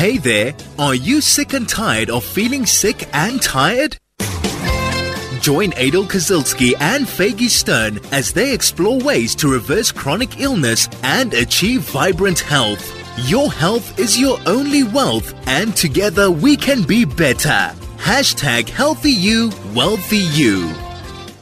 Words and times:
Hey 0.00 0.16
there, 0.16 0.54
are 0.78 0.94
you 0.94 1.20
sick 1.20 1.52
and 1.52 1.68
tired 1.68 2.08
of 2.08 2.24
feeling 2.24 2.64
sick 2.64 3.06
and 3.12 3.42
tired? 3.42 3.98
Join 5.42 5.74
Adel 5.74 6.04
Kazilski 6.04 6.72
and 6.80 7.04
Faygie 7.04 7.50
Stern 7.50 8.00
as 8.10 8.32
they 8.32 8.54
explore 8.54 8.98
ways 8.98 9.34
to 9.34 9.52
reverse 9.52 9.92
chronic 9.92 10.40
illness 10.40 10.88
and 11.02 11.34
achieve 11.34 11.82
vibrant 11.82 12.38
health. 12.38 12.82
Your 13.28 13.52
health 13.52 13.98
is 13.98 14.18
your 14.18 14.38
only 14.46 14.84
wealth, 14.84 15.34
and 15.46 15.76
together 15.76 16.30
we 16.30 16.56
can 16.56 16.82
be 16.82 17.04
better. 17.04 17.70
Hashtag 17.98 18.70
healthy 18.70 19.12
you, 19.12 19.52
wealthy 19.74 20.24
you. 20.32 20.74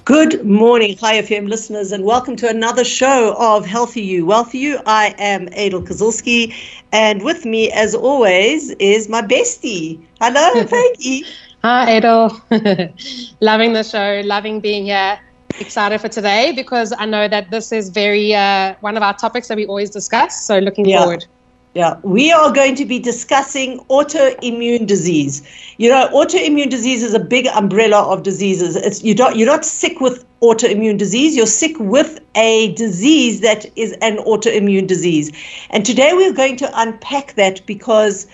Good 0.09 0.47
morning, 0.47 0.97
Chai 0.97 1.19
FM 1.21 1.49
listeners, 1.51 1.93
and 1.93 2.03
welcome 2.05 2.37
to 2.37 2.49
another 2.49 2.85
show 2.85 3.37
of 3.39 3.67
Healthy 3.67 4.01
You, 4.03 4.25
Wealthy 4.27 4.59
You. 4.59 4.81
I 4.87 5.15
am 5.19 5.49
Adel 5.53 5.83
Kazilski, 5.83 6.55
and 6.93 7.23
with 7.23 7.45
me, 7.45 7.71
as 7.73 7.95
always, 7.95 8.71
is 8.81 9.09
my 9.11 9.21
bestie. 9.23 10.07
Hello, 10.21 10.65
Peggy. 10.73 11.25
Hi, 11.63 11.91
Adel. 11.91 12.41
loving 13.41 13.75
the 13.75 13.85
show, 13.85 14.23
loving 14.25 14.61
being 14.61 14.87
here. 14.87 15.21
Excited 15.61 16.01
for 16.01 16.09
today 16.09 16.52
because 16.57 16.95
I 16.99 17.07
know 17.07 17.29
that 17.29 17.51
this 17.51 17.73
is 17.73 17.91
very 17.91 18.35
uh, 18.35 18.75
one 18.80 18.97
of 18.97 19.02
our 19.02 19.15
topics 19.15 19.49
that 19.49 19.57
we 19.57 19.66
always 19.66 19.91
discuss. 19.91 20.47
So 20.47 20.59
looking 20.59 20.87
Yeah. 20.87 21.01
forward. 21.01 21.27
Yeah, 21.75 21.99
we 22.03 22.33
are 22.33 22.51
going 22.51 22.75
to 22.77 22.87
be 22.87 22.99
discussing 22.99 23.81
autoimmune 23.91 24.87
disease. 24.87 25.43
You 25.77 25.91
know, 25.91 26.09
autoimmune 26.15 26.71
disease 26.71 27.03
is 27.03 27.13
a 27.13 27.21
big 27.21 27.47
umbrella 27.49 28.11
of 28.11 28.23
diseases. 28.23 28.75
It's 28.75 29.05
you 29.05 29.15
don't 29.15 29.37
you're 29.37 29.47
not 29.47 29.65
sick 29.65 30.01
with 30.01 30.25
autoimmune 30.41 30.97
disease, 30.97 31.37
you're 31.37 31.47
sick 31.47 31.77
with 31.79 32.21
a 32.35 32.73
disease 32.73 33.41
that 33.41 33.67
is 33.77 33.93
an 34.01 34.17
autoimmune 34.19 34.87
disease. 34.87 35.31
And 35.71 35.85
today 35.85 36.13
we're 36.15 36.33
going 36.33 36.57
to 36.57 36.71
unpack 36.81 37.35
that 37.35 37.65
because 37.67 38.27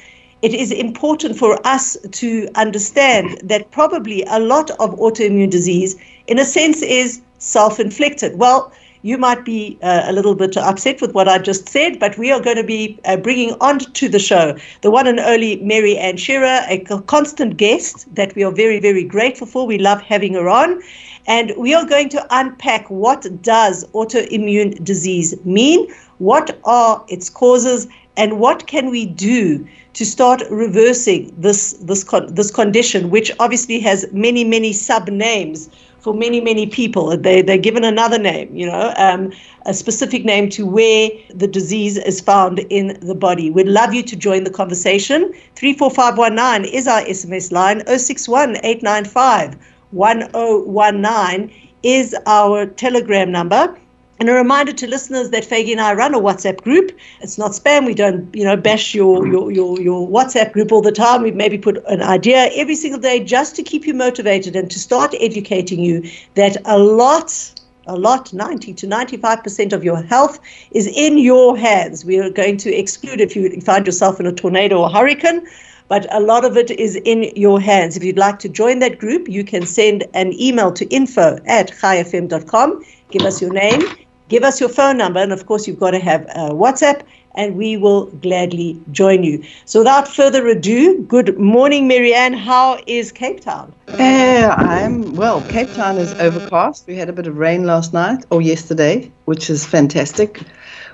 it 0.43 0.55
is 0.55 0.71
important 0.71 1.37
for 1.37 1.59
us 1.67 1.97
to 2.13 2.49
understand 2.55 3.41
that 3.43 3.71
probably 3.73 4.23
a 4.29 4.39
lot 4.39 4.71
of 4.73 4.95
autoimmune 4.99 5.51
disease, 5.51 5.97
in 6.29 6.39
a 6.39 6.45
sense, 6.45 6.83
is 6.83 7.21
self 7.39 7.81
inflicted. 7.81 8.39
Well, 8.39 8.73
you 9.05 9.19
might 9.19 9.45
be 9.45 9.79
uh, 9.83 10.05
a 10.07 10.13
little 10.15 10.35
bit 10.35 10.57
upset 10.57 11.03
with 11.03 11.13
what 11.13 11.29
I 11.29 11.37
just 11.39 11.69
said, 11.69 12.01
but 12.01 12.17
we 12.17 12.33
are 12.33 12.41
going 12.41 12.57
to 12.57 12.65
be 12.65 12.99
uh, 13.05 13.19
bringing 13.19 13.55
on 13.61 13.79
to 13.79 14.09
the 14.09 14.19
show 14.19 14.57
the 14.81 14.91
one 14.91 15.07
and 15.07 15.21
only 15.21 15.57
Mary 15.57 15.99
Ann 15.99 16.17
Shearer, 16.17 16.63
a 16.69 16.79
constant 17.07 17.59
guest 17.59 18.13
that 18.15 18.35
we 18.35 18.43
are 18.43 18.51
very, 18.51 18.81
very 18.81 19.05
grateful 19.05 19.47
for. 19.47 19.67
We 19.67 19.77
love 19.77 20.01
having 20.01 20.33
her 20.35 20.49
on. 20.49 20.83
And 21.27 21.53
we 21.59 21.75
are 21.75 21.85
going 21.85 22.09
to 22.11 22.27
unpack 22.31 22.89
what 22.89 23.27
does 23.43 23.85
autoimmune 23.93 24.83
disease 24.83 25.35
mean, 25.45 25.87
what 26.19 26.59
are 26.65 27.05
its 27.09 27.29
causes, 27.29 27.87
and 28.17 28.39
what 28.41 28.67
can 28.67 28.91
we 28.91 29.05
do 29.05 29.67
to 29.95 30.07
start 30.07 30.43
reversing 30.51 31.35
this 31.37 31.73
this 31.75 32.05
con- 32.05 32.35
this 32.35 32.51
condition, 32.51 33.11
which 33.11 33.31
obviously 33.39 33.81
has 33.81 34.07
many 34.13 34.45
many 34.45 34.73
sub 34.73 35.09
names 35.09 35.69
for 36.05 36.13
many 36.13 36.41
many 36.41 36.67
people. 36.67 37.17
They 37.17 37.41
they're 37.41 37.65
given 37.67 37.83
another 37.83 38.19
name, 38.19 38.55
you 38.55 38.67
know, 38.67 38.93
um, 38.99 39.33
a 39.65 39.73
specific 39.73 40.25
name 40.25 40.51
to 40.51 40.67
where 40.67 41.09
the 41.35 41.49
disease 41.49 41.97
is 41.97 42.21
found 42.21 42.59
in 42.69 42.99
the 43.01 43.15
body. 43.15 43.51
We'd 43.51 43.67
love 43.67 43.95
you 43.95 44.03
to 44.03 44.15
join 44.15 44.45
the 44.45 44.51
conversation. 44.51 45.33
Three 45.57 45.73
four 45.73 45.91
five 45.91 46.19
one 46.19 46.35
nine 46.35 46.67
is 46.67 46.87
our 46.87 47.01
SMS 47.03 47.51
line. 47.51 47.85
061 47.87 48.57
895 48.63 49.57
1019 49.93 51.51
is 51.83 52.15
our 52.27 52.67
Telegram 52.67 53.33
number. 53.33 53.75
And 54.25 54.31
a 54.31 54.33
reminder 54.37 54.73
to 54.73 54.87
listeners 54.87 55.29
that 55.33 55.45
Faygie 55.45 55.73
and 55.73 55.83
I 55.83 55.93
run 55.93 56.15
a 56.15 56.19
WhatsApp 56.19 56.63
group. 56.63 56.93
It's 57.21 57.37
not 57.37 57.51
spam. 57.51 57.85
We 57.85 57.93
don't, 57.93 58.35
you 58.35 58.43
know, 58.43 58.57
bash 58.57 58.95
your, 58.95 59.27
your, 59.27 59.51
your, 59.51 59.79
your 59.83 60.09
WhatsApp 60.09 60.55
group 60.55 60.73
all 60.73 60.81
the 60.81 60.93
time. 60.93 61.21
We 61.21 61.31
maybe 61.31 61.59
put 61.59 61.85
an 61.89 62.01
idea 62.01 62.49
every 62.55 62.75
single 62.75 62.99
day 62.99 63.23
just 63.23 63.55
to 63.57 63.63
keep 63.63 63.87
you 63.87 63.93
motivated 63.93 64.57
and 64.57 64.71
to 64.71 64.79
start 64.79 65.15
educating 65.21 65.79
you 65.79 66.11
that 66.37 66.57
a 66.65 66.79
lot, 66.79 67.61
a 67.87 67.97
lot, 67.97 68.33
90 68.33 68.73
to 68.73 68.87
95% 68.87 69.75
of 69.75 69.85
your 69.85 70.03
health 70.03 70.41
is 70.71 70.87
in 70.87 71.19
your 71.19 71.55
hands. 71.55 72.07
We 72.07 72.19
are 72.19 72.31
going 72.31 72.57
to 72.57 72.75
exclude 72.75 73.21
if 73.21 73.37
you 73.37 73.61
find 73.61 73.85
yourself 73.85 74.21
in 74.21 74.27
a 74.27 74.33
tornado 74.33 74.81
or 74.81 74.89
hurricane 74.89 75.47
but 75.89 76.07
a 76.15 76.19
lot 76.19 76.47
of 76.47 76.57
it 76.57 76.71
is 76.71 76.97
in 76.97 77.25
your 77.37 77.61
hands. 77.61 77.95
If 77.95 78.03
you'd 78.03 78.17
like 78.17 78.39
to 78.39 78.49
join 78.49 78.79
that 78.79 78.99
group, 78.99 79.29
you 79.29 79.45
can 79.45 79.67
send 79.67 80.05
an 80.15 80.33
email 80.41 80.73
to 80.73 80.87
info 80.87 81.39
at 81.47 81.71
chaifm.com. 81.73 82.83
Give 83.11 83.23
us 83.23 83.43
your 83.43 83.53
name, 83.53 83.83
give 84.29 84.43
us 84.43 84.61
your 84.61 84.69
phone 84.69 84.97
number, 84.97 85.21
and 85.21 85.33
of 85.33 85.47
course, 85.47 85.67
you've 85.67 85.81
got 85.81 85.91
to 85.93 85.99
have 85.99 86.25
uh, 86.35 86.51
WhatsApp, 86.51 87.03
and 87.35 87.57
we 87.57 87.77
will 87.77 88.07
gladly 88.07 88.81
join 88.93 89.23
you. 89.25 89.43
So, 89.65 89.81
without 89.81 90.09
further 90.09 90.47
ado, 90.47 91.03
good 91.03 91.39
morning, 91.39 91.87
Marianne. 91.89 92.33
How 92.35 92.79
is 92.87 93.13
Cape 93.13 93.41
Town? 93.41 93.73
Yeah, 93.99 94.55
I'm 94.59 95.15
well. 95.15 95.43
Cape 95.43 95.73
Town 95.73 95.99
is 95.99 96.15
overcast. 96.19 96.87
We 96.87 96.97
had 96.97 97.09
a 97.09 97.13
bit 97.13 97.27
of 97.27 97.37
rain 97.37 97.65
last 97.65 97.93
night 97.93 98.25
or 98.31 98.43
yesterday, 98.43 99.11
which 99.27 99.49
is 99.51 99.65
fantastic. 99.65 100.43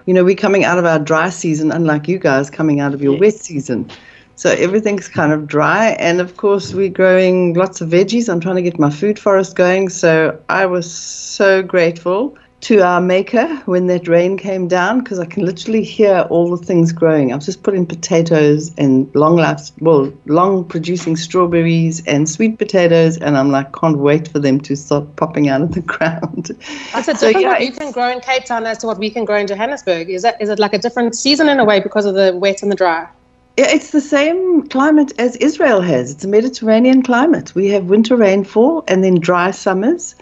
You 0.07 0.15
know, 0.15 0.25
we're 0.25 0.35
coming 0.37 0.65
out 0.65 0.79
of 0.79 0.85
our 0.85 0.99
dry 0.99 1.31
season, 1.31 1.71
unlike 1.73 2.09
you 2.09 2.19
guys 2.19 2.51
coming 2.51 2.81
out 2.81 2.95
of 2.95 3.03
your 3.03 3.15
Yes. 3.15 3.21
wet 3.21 3.35
season. 3.35 3.91
So 4.35 4.51
everything's 4.51 5.09
kind 5.09 5.33
of 5.33 5.47
dry. 5.47 5.91
And 5.99 6.21
of 6.21 6.37
course, 6.37 6.73
we're 6.75 6.89
growing 6.91 7.55
lots 7.55 7.81
of 7.81 7.89
veggies. 7.91 8.29
I'm 8.29 8.41
trying 8.41 8.57
to 8.57 8.63
get 8.63 8.79
my 8.79 8.91
food 8.91 9.19
forest 9.19 9.55
going. 9.57 9.89
So 9.91 10.39
I 10.49 10.67
was 10.67 10.91
so 10.91 11.63
grateful 11.63 12.37
to 12.63 12.81
our 12.81 13.01
maker 13.01 13.47
when 13.65 13.87
that 13.87 14.07
rain 14.07 14.37
came 14.37 14.69
down 14.69 15.01
because 15.01 15.19
I 15.19 15.25
can 15.25 15.47
literally 15.47 15.83
hear 15.83 16.27
all 16.29 16.55
the 16.55 16.63
things 16.63 16.93
growing. 16.93 17.33
I've 17.33 17.45
just 17.45 17.63
put 17.63 17.75
in 17.75 17.87
potatoes 17.87 18.71
and 18.77 19.13
long 19.15 19.37
life, 19.37 19.71
well, 19.81 20.13
long 20.27 20.65
producing 20.65 21.17
strawberries 21.17 22.07
and 22.07 22.29
sweet 22.29 22.59
potatoes, 22.59 23.17
and 23.17 23.39
I'm 23.39 23.51
like, 23.51 23.73
can't 23.73 23.99
wait 23.99 24.29
for 24.29 24.39
them 24.39 24.61
to 24.63 24.77
start 24.77 25.17
popping 25.17 25.49
out 25.49 25.63
of 25.63 25.73
the 25.73 25.81
ground. 25.95 26.51
So, 27.03 27.29
yeah, 27.29 27.49
what 27.49 27.63
you 27.63 27.73
can 27.73 27.93
grow 27.93 28.11
in 28.11 28.21
Cape 28.21 28.45
Town 28.45 28.67
as 28.67 28.79
to 28.79 28.87
what 28.87 28.99
we 28.99 29.11
can 29.11 29.25
grow 29.25 29.37
in 29.37 29.47
Johannesburg. 29.47 30.11
Is 30.11 30.23
that 30.23 30.41
is 30.41 30.49
it 30.51 30.59
like 30.59 30.75
a 30.75 30.79
different 30.79 31.15
season 31.15 31.49
in 31.49 31.61
a 31.61 31.65
way 31.65 31.81
because 31.81 32.05
of 32.05 32.15
the 32.15 32.37
wet 32.37 32.63
and 32.63 32.71
the 32.71 32.77
dry? 32.77 33.09
Yeah, 33.57 33.69
it's 33.69 33.91
the 33.91 34.01
same 34.01 34.69
climate 34.69 35.13
as 35.19 35.37
Israel 35.37 35.81
has. 35.81 36.13
It's 36.13 36.25
a 36.25 36.29
Mediterranean 36.29 37.03
climate. 37.03 37.55
We 37.55 37.69
have 37.69 37.85
winter 37.85 38.17
rainfall 38.17 38.85
and 38.87 39.03
then 39.03 39.19
dry 39.19 39.51
summers. 39.51 40.15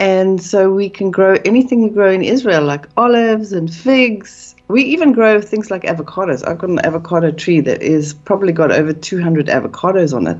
And 0.00 0.40
so 0.42 0.70
we 0.70 0.88
can 0.88 1.10
grow 1.10 1.36
anything 1.44 1.82
you 1.82 1.90
grow 1.90 2.10
in 2.10 2.22
Israel, 2.22 2.64
like 2.64 2.86
olives 2.96 3.52
and 3.52 3.72
figs. 3.72 4.54
We 4.68 4.84
even 4.84 5.12
grow 5.12 5.40
things 5.40 5.70
like 5.70 5.82
avocados. 5.82 6.46
I've 6.46 6.58
got 6.58 6.70
an 6.70 6.78
avocado 6.80 7.30
tree 7.32 7.60
that 7.60 7.82
is 7.82 8.14
probably 8.14 8.52
got 8.52 8.70
over 8.70 8.92
200 8.92 9.46
avocados 9.46 10.14
on 10.14 10.26
it. 10.26 10.38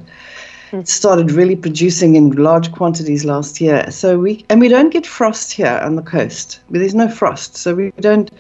It 0.73 0.87
started 0.87 1.31
really 1.31 1.57
producing 1.57 2.15
in 2.15 2.31
large 2.33 2.71
quantities 2.73 3.25
last 3.25 3.61
year. 3.61 3.91
So 3.91 4.19
we 4.19 4.45
and 4.51 4.61
we 4.61 4.69
don't 4.69 4.91
get 4.91 5.07
frost 5.07 5.51
here 5.51 5.81
on 5.83 5.97
the 5.97 6.03
coast. 6.03 6.61
There's 6.69 6.95
no 6.95 7.09
frost, 7.09 7.57
so 7.57 7.75
we 7.75 7.91
don't 8.01 8.31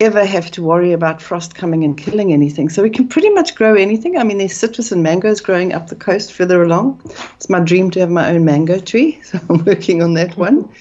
ever 0.00 0.24
have 0.24 0.50
to 0.52 0.62
worry 0.62 0.92
about 0.92 1.22
frost 1.22 1.54
coming 1.54 1.84
and 1.84 1.96
killing 1.96 2.32
anything. 2.32 2.68
So 2.68 2.82
we 2.82 2.90
can 2.90 3.08
pretty 3.08 3.30
much 3.30 3.54
grow 3.54 3.74
anything. 3.74 4.16
I 4.18 4.24
mean, 4.24 4.38
there's 4.38 4.56
citrus 4.56 4.90
and 4.92 5.02
mangoes 5.02 5.40
growing 5.40 5.72
up 5.72 5.88
the 5.88 5.96
coast 5.96 6.32
further 6.32 6.62
along. 6.62 7.00
It's 7.36 7.48
my 7.48 7.60
dream 7.60 7.90
to 7.92 8.00
have 8.00 8.10
my 8.10 8.30
own 8.30 8.44
mango 8.44 8.80
tree, 8.80 9.20
so 9.22 9.38
I'm 9.48 9.64
working 9.64 10.02
on 10.02 10.14
that 10.14 10.36
one. 10.36 10.72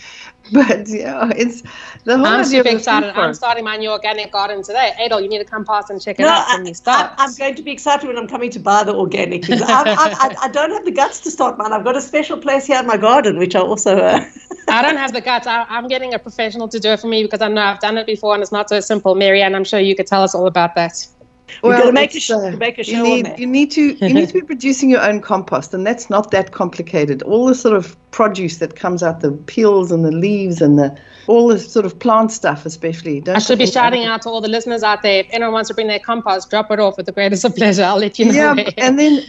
But 0.51 0.89
yeah, 0.89 1.31
it's 1.35 1.63
the 2.03 2.17
whole 2.17 2.25
I'm 2.27 2.41
idea 2.41 2.63
super 2.63 2.75
excited. 2.75 3.11
I'm 3.11 3.33
starting 3.33 3.63
my 3.63 3.77
new 3.77 3.89
organic 3.89 4.31
garden 4.31 4.61
today. 4.61 4.93
Adel, 4.99 5.21
you 5.21 5.29
need 5.29 5.37
to 5.39 5.45
come 5.45 5.63
past 5.63 5.89
and 5.89 6.01
check 6.01 6.19
it 6.19 6.23
No, 6.23 6.29
out 6.29 6.49
I, 6.49 6.55
when 6.57 6.65
we 6.65 6.73
start. 6.73 7.13
am 7.17 7.33
going 7.35 7.55
to 7.55 7.63
be 7.63 7.71
excited 7.71 8.05
when 8.07 8.17
I'm 8.17 8.27
coming 8.27 8.49
to 8.51 8.59
buy 8.59 8.83
the 8.83 8.93
organic 8.93 9.41
because 9.41 9.61
I, 9.61 9.83
I, 9.83 9.95
I, 9.95 10.35
I 10.43 10.47
don't 10.49 10.71
have 10.71 10.83
the 10.83 10.91
guts 10.91 11.21
to 11.21 11.31
start 11.31 11.57
mine. 11.57 11.71
I've 11.71 11.85
got 11.85 11.95
a 11.95 12.01
special 12.01 12.37
place 12.37 12.65
here 12.65 12.79
in 12.79 12.85
my 12.85 12.97
garden, 12.97 13.37
which 13.39 13.55
I 13.55 13.61
also. 13.61 13.97
Uh, 13.97 14.25
I 14.73 14.81
don't 14.81 14.97
have 14.97 15.13
the 15.13 15.21
guts. 15.21 15.47
I, 15.47 15.63
I'm 15.69 15.87
getting 15.87 16.13
a 16.13 16.19
professional 16.19 16.67
to 16.69 16.79
do 16.79 16.89
it 16.89 16.99
for 16.99 17.07
me 17.07 17.23
because 17.23 17.41
I 17.41 17.47
know 17.47 17.61
I've 17.61 17.79
done 17.79 17.97
it 17.97 18.05
before 18.05 18.33
and 18.33 18.41
it's 18.41 18.51
not 18.51 18.69
so 18.69 18.79
simple. 18.79 19.15
Marianne, 19.15 19.55
I'm 19.55 19.63
sure 19.63 19.79
you 19.79 19.95
could 19.95 20.07
tell 20.07 20.23
us 20.23 20.33
all 20.33 20.47
about 20.47 20.75
that. 20.75 21.07
We're 21.61 21.77
gonna 21.77 21.91
make 21.91 22.13
a 22.13 22.17
it's, 22.17 22.25
sh- 22.25 22.31
uh, 22.31 22.51
make 22.51 22.79
a 22.79 22.83
show 22.83 22.91
you 22.91 22.99
on 22.99 23.21
need. 23.21 23.39
You 23.39 23.47
need 23.47 23.71
to 23.71 23.93
you 23.93 24.13
need 24.13 24.27
to 24.27 24.33
be 24.33 24.41
producing 24.41 24.89
your 24.89 25.01
own 25.01 25.21
compost, 25.21 25.73
and 25.73 25.85
that's 25.85 26.09
not 26.09 26.31
that 26.31 26.51
complicated. 26.51 27.21
All 27.23 27.45
the 27.45 27.53
sort 27.53 27.75
of 27.75 27.95
produce 28.11 28.57
that 28.57 28.75
comes 28.75 29.03
out, 29.03 29.19
the 29.19 29.31
peels 29.31 29.91
and 29.91 30.03
the 30.03 30.11
leaves 30.11 30.61
and 30.61 30.79
the 30.79 30.97
all 31.27 31.49
the 31.49 31.59
sort 31.59 31.85
of 31.85 31.99
plant 31.99 32.31
stuff, 32.31 32.65
especially. 32.65 33.21
Don't 33.21 33.35
I 33.35 33.39
should 33.39 33.59
be 33.59 33.67
shouting 33.67 34.05
out 34.05 34.23
to 34.23 34.29
all 34.29 34.41
the 34.41 34.47
listeners 34.47 34.83
out 34.83 35.03
there. 35.03 35.19
If 35.19 35.27
anyone 35.29 35.53
wants 35.53 35.67
to 35.67 35.75
bring 35.75 35.87
their 35.87 35.99
compost, 35.99 36.49
drop 36.49 36.71
it 36.71 36.79
off 36.79 36.97
with 36.97 37.05
the 37.05 37.11
greatest 37.11 37.45
of 37.45 37.55
pleasure. 37.55 37.83
I'll 37.83 37.97
let 37.97 38.17
you 38.17 38.25
know. 38.25 38.31
Yeah, 38.31 38.53
where. 38.53 38.73
and 38.77 38.97
then 38.97 39.23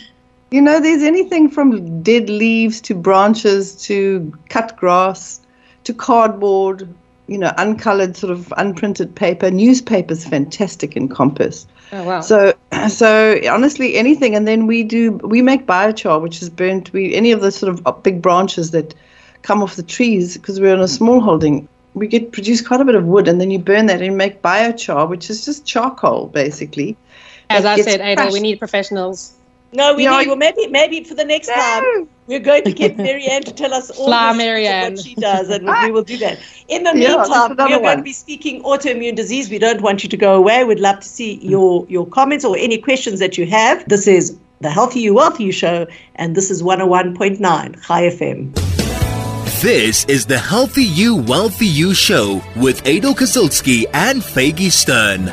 you 0.51 0.61
know, 0.61 0.81
there's 0.81 1.03
anything 1.03 1.51
from 1.51 2.03
dead 2.03 2.31
leaves 2.31 2.81
to 2.83 2.95
branches 2.95 3.75
to 3.87 4.33
cut 4.49 4.77
grass 4.77 5.41
to 5.85 5.95
cardboard. 5.95 6.89
You 7.27 7.39
know, 7.39 7.55
uncolored 7.57 8.19
sort 8.19 8.31
of 8.33 8.53
unprinted 8.59 9.15
paper. 9.15 9.51
Newspaper's 9.51 10.27
fantastic 10.27 10.95
in 10.95 11.09
compost. 11.09 11.67
oh, 11.93 12.05
wow. 12.05 12.21
So, 12.21 12.53
so 12.89 13.41
honestly, 13.49 13.97
anything, 13.97 14.35
and 14.35 14.47
then 14.47 14.67
we 14.67 14.85
do 14.85 15.13
we 15.13 15.41
make 15.41 15.67
biochar, 15.67 16.21
which 16.21 16.43
is 16.43 16.51
burnt. 16.51 16.93
We 16.93 17.15
any 17.15 17.33
of 17.33 17.41
the 17.41 17.51
sort 17.51 17.79
of 17.87 18.03
big 18.03 18.21
branches 18.21 18.73
that 18.73 18.95
come 19.41 19.63
off 19.63 19.77
the 19.77 19.83
trees 19.83 20.37
because 20.37 20.61
we're 20.61 20.75
on 20.75 20.81
a 20.81 20.89
small 20.89 21.21
holding. 21.21 21.67
We 21.95 22.09
get 22.09 22.33
produce 22.33 22.61
quite 22.61 22.81
a 22.81 22.85
bit 22.85 22.95
of 22.95 23.07
wood, 23.07 23.27
and 23.27 23.41
then 23.41 23.51
you 23.51 23.59
burn 23.59 23.87
that 23.87 24.03
and 24.03 24.19
make 24.19 24.43
biochar, 24.43 25.09
which 25.09 25.31
is 25.31 25.47
just 25.47 25.65
charcoal 25.65 26.27
basically. 26.27 26.97
As 27.49 27.65
I 27.65 27.81
said, 27.81 28.01
Adel, 28.01 28.33
we 28.33 28.41
need 28.41 28.59
professionals. 28.59 29.35
No, 29.75 29.95
we 29.95 30.05
Yeah, 30.05 30.11
need. 30.19 30.25
I- 30.25 30.29
Well, 30.29 30.37
maybe 30.37 30.67
maybe 30.69 31.03
for 31.05 31.15
the 31.15 31.25
next 31.25 31.49
time 31.49 31.83
we're 32.29 32.39
going 32.39 32.63
to 32.65 32.73
get 32.73 32.97
Marianne 33.09 33.43
to 33.43 33.53
tell 33.53 33.75
us 33.75 33.91
all 33.91 34.07
Fly 34.07 34.33
the 34.33 34.39
Marianne. 34.39 34.93
what 34.95 35.05
she 35.05 35.15
does, 35.17 35.51
and 35.51 35.67
we 35.83 35.91
will 35.91 36.05
do 36.05 36.17
that. 36.19 36.39
In 36.69 36.85
the 36.85 36.93
Yeah, 36.97 37.17
meantime, 37.17 37.53
another 37.53 37.71
we're 37.77 37.83
going 37.83 37.99
to 37.99 38.03
be 38.05 38.13
speaking 38.13 38.63
autoimmune 38.63 39.17
disease. 39.17 39.51
We 39.51 39.59
don't 39.59 39.81
want 39.83 40.03
you 40.05 40.09
to 40.09 40.17
go 40.17 40.35
away. 40.37 40.65
We'd 40.65 40.81
love 40.81 41.01
to 41.01 41.09
see 41.09 41.35
your 41.43 41.85
your 41.89 42.07
comments 42.07 42.45
or 42.45 42.57
any 42.57 42.79
questions 42.79 43.19
that 43.19 43.37
you 43.37 43.47
have. 43.47 43.85
This 43.89 44.07
is 44.07 44.37
the 44.61 44.71
Healthy 44.71 45.01
You 45.01 45.15
Wealthy 45.15 45.45
You 45.45 45.53
show, 45.53 45.87
and 46.17 46.35
this 46.37 46.51
is 46.51 46.63
101.9 46.63 47.85
Chai 47.87 48.03
FM. 48.09 48.55
This 49.61 50.05
is 50.07 50.27
the 50.27 50.39
Healthy 50.39 50.85
You, 50.85 51.17
Wealthy 51.17 51.67
You 51.67 51.95
show 51.95 52.43
with 52.57 52.81
Adel 52.87 53.15
Kazilski 53.15 53.87
and 53.93 54.23
Faygie 54.23 54.71
Stern. 54.71 55.31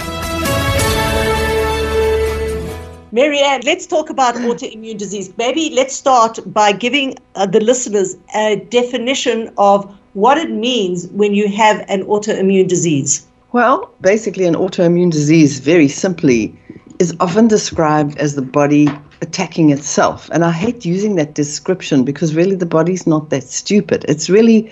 Marianne, 3.11 3.61
let's 3.65 3.85
talk 3.85 4.09
about 4.09 4.35
autoimmune 4.47 4.97
disease. 4.97 5.33
Maybe 5.37 5.69
let's 5.73 5.95
start 5.95 6.39
by 6.45 6.71
giving 6.71 7.17
uh, 7.35 7.45
the 7.45 7.59
listeners 7.59 8.15
a 8.35 8.55
definition 8.69 9.53
of 9.57 9.85
what 10.13 10.37
it 10.37 10.51
means 10.51 11.07
when 11.07 11.33
you 11.33 11.47
have 11.49 11.85
an 11.87 12.03
autoimmune 12.03 12.67
disease. 12.67 13.25
Well, 13.53 13.91
basically, 13.99 14.45
an 14.45 14.55
autoimmune 14.55 15.11
disease, 15.11 15.59
very 15.59 15.87
simply, 15.87 16.57
is 16.99 17.13
often 17.19 17.47
described 17.47 18.17
as 18.17 18.35
the 18.35 18.41
body 18.41 18.87
attacking 19.21 19.71
itself. 19.71 20.29
And 20.31 20.45
I 20.45 20.51
hate 20.51 20.85
using 20.85 21.15
that 21.15 21.35
description 21.35 22.03
because 22.03 22.33
really 22.33 22.55
the 22.55 22.65
body's 22.65 23.05
not 23.05 23.29
that 23.29 23.43
stupid. 23.43 24.05
It's 24.07 24.29
really 24.29 24.71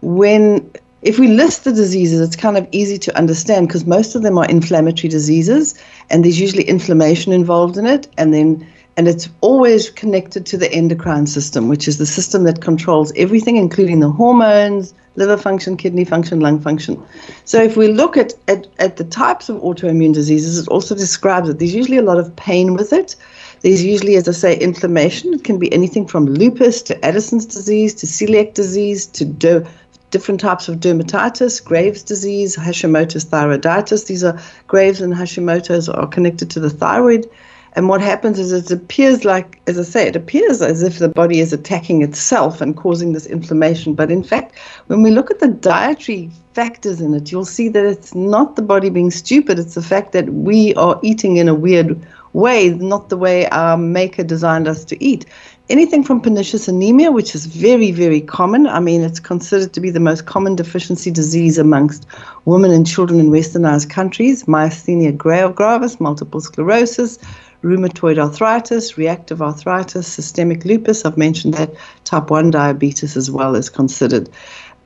when, 0.00 0.70
if 1.02 1.18
we 1.18 1.28
list 1.28 1.64
the 1.64 1.72
diseases, 1.72 2.20
it's 2.20 2.36
kind 2.36 2.56
of 2.56 2.66
easy 2.72 2.98
to 2.98 3.16
understand 3.16 3.68
because 3.68 3.84
most 3.84 4.14
of 4.14 4.22
them 4.22 4.38
are 4.38 4.46
inflammatory 4.46 5.08
diseases 5.08 5.74
and 6.10 6.24
there's 6.24 6.40
usually 6.40 6.64
inflammation 6.64 7.32
involved 7.32 7.76
in 7.76 7.86
it. 7.86 8.08
And 8.16 8.32
then 8.32 8.66
and 8.96 9.08
it's 9.08 9.28
always 9.42 9.90
connected 9.90 10.46
to 10.46 10.56
the 10.56 10.72
endocrine 10.72 11.26
system, 11.26 11.68
which 11.68 11.86
is 11.86 11.98
the 11.98 12.06
system 12.06 12.44
that 12.44 12.62
controls 12.62 13.12
everything, 13.14 13.56
including 13.56 14.00
the 14.00 14.08
hormones, 14.08 14.94
liver 15.16 15.36
function, 15.36 15.76
kidney 15.76 16.04
function, 16.04 16.40
lung 16.40 16.58
function. 16.58 17.02
So 17.44 17.62
if 17.62 17.76
we 17.76 17.88
look 17.88 18.16
at, 18.16 18.32
at, 18.48 18.66
at 18.78 18.96
the 18.96 19.04
types 19.04 19.50
of 19.50 19.56
autoimmune 19.56 20.14
diseases, 20.14 20.58
it 20.58 20.68
also 20.68 20.94
describes 20.94 21.50
it. 21.50 21.58
There's 21.58 21.74
usually 21.74 21.98
a 21.98 22.02
lot 22.02 22.18
of 22.18 22.34
pain 22.36 22.72
with 22.72 22.92
it. 22.92 23.16
There's 23.60 23.84
usually, 23.84 24.16
as 24.16 24.28
I 24.28 24.32
say, 24.32 24.58
inflammation. 24.58 25.34
It 25.34 25.44
can 25.44 25.58
be 25.58 25.72
anything 25.72 26.06
from 26.06 26.26
lupus 26.26 26.80
to 26.82 27.04
Addison's 27.04 27.44
disease 27.44 27.94
to 27.96 28.06
celiac 28.06 28.54
disease 28.54 29.06
to 29.08 29.26
do, 29.26 29.66
different 30.10 30.40
types 30.40 30.68
of 30.68 30.76
dermatitis, 30.76 31.62
Graves' 31.62 32.02
disease, 32.02 32.56
Hashimoto's 32.56 33.24
thyroiditis. 33.24 34.06
These 34.06 34.24
are 34.24 34.38
Graves 34.66 35.00
and 35.00 35.14
Hashimoto's 35.14 35.88
are 35.88 36.06
connected 36.06 36.50
to 36.50 36.60
the 36.60 36.70
thyroid. 36.70 37.28
And 37.76 37.90
what 37.90 38.00
happens 38.00 38.38
is 38.38 38.52
it 38.52 38.70
appears 38.70 39.26
like, 39.26 39.60
as 39.66 39.78
I 39.78 39.82
say, 39.82 40.08
it 40.08 40.16
appears 40.16 40.62
as 40.62 40.82
if 40.82 40.98
the 40.98 41.10
body 41.10 41.40
is 41.40 41.52
attacking 41.52 42.00
itself 42.00 42.62
and 42.62 42.74
causing 42.74 43.12
this 43.12 43.26
inflammation. 43.26 43.92
But 43.92 44.10
in 44.10 44.24
fact, 44.24 44.58
when 44.86 45.02
we 45.02 45.10
look 45.10 45.30
at 45.30 45.40
the 45.40 45.48
dietary 45.48 46.30
factors 46.54 47.02
in 47.02 47.12
it, 47.12 47.30
you'll 47.30 47.44
see 47.44 47.68
that 47.68 47.84
it's 47.84 48.14
not 48.14 48.56
the 48.56 48.62
body 48.62 48.88
being 48.88 49.10
stupid, 49.10 49.58
it's 49.58 49.74
the 49.74 49.82
fact 49.82 50.12
that 50.12 50.30
we 50.30 50.74
are 50.76 50.98
eating 51.02 51.36
in 51.36 51.48
a 51.48 51.54
weird 51.54 52.00
way, 52.32 52.70
not 52.70 53.10
the 53.10 53.16
way 53.16 53.46
our 53.48 53.76
maker 53.76 54.24
designed 54.24 54.68
us 54.68 54.82
to 54.86 55.04
eat. 55.04 55.26
Anything 55.68 56.04
from 56.04 56.20
pernicious 56.20 56.68
anemia, 56.68 57.10
which 57.10 57.34
is 57.34 57.46
very, 57.46 57.90
very 57.90 58.20
common. 58.20 58.68
I 58.68 58.78
mean, 58.78 59.02
it's 59.02 59.18
considered 59.18 59.72
to 59.72 59.80
be 59.80 59.90
the 59.90 59.98
most 59.98 60.24
common 60.24 60.54
deficiency 60.54 61.10
disease 61.10 61.58
amongst 61.58 62.06
women 62.44 62.70
and 62.70 62.86
children 62.86 63.18
in 63.18 63.30
westernized 63.30 63.90
countries. 63.90 64.44
Myasthenia 64.44 65.16
gravis, 65.56 65.98
multiple 65.98 66.40
sclerosis, 66.40 67.18
rheumatoid 67.62 68.16
arthritis, 68.16 68.96
reactive 68.96 69.42
arthritis, 69.42 70.06
systemic 70.06 70.64
lupus. 70.64 71.04
I've 71.04 71.18
mentioned 71.18 71.54
that 71.54 71.74
type 72.04 72.30
1 72.30 72.52
diabetes 72.52 73.16
as 73.16 73.28
well 73.28 73.56
is 73.56 73.68
considered. 73.68 74.28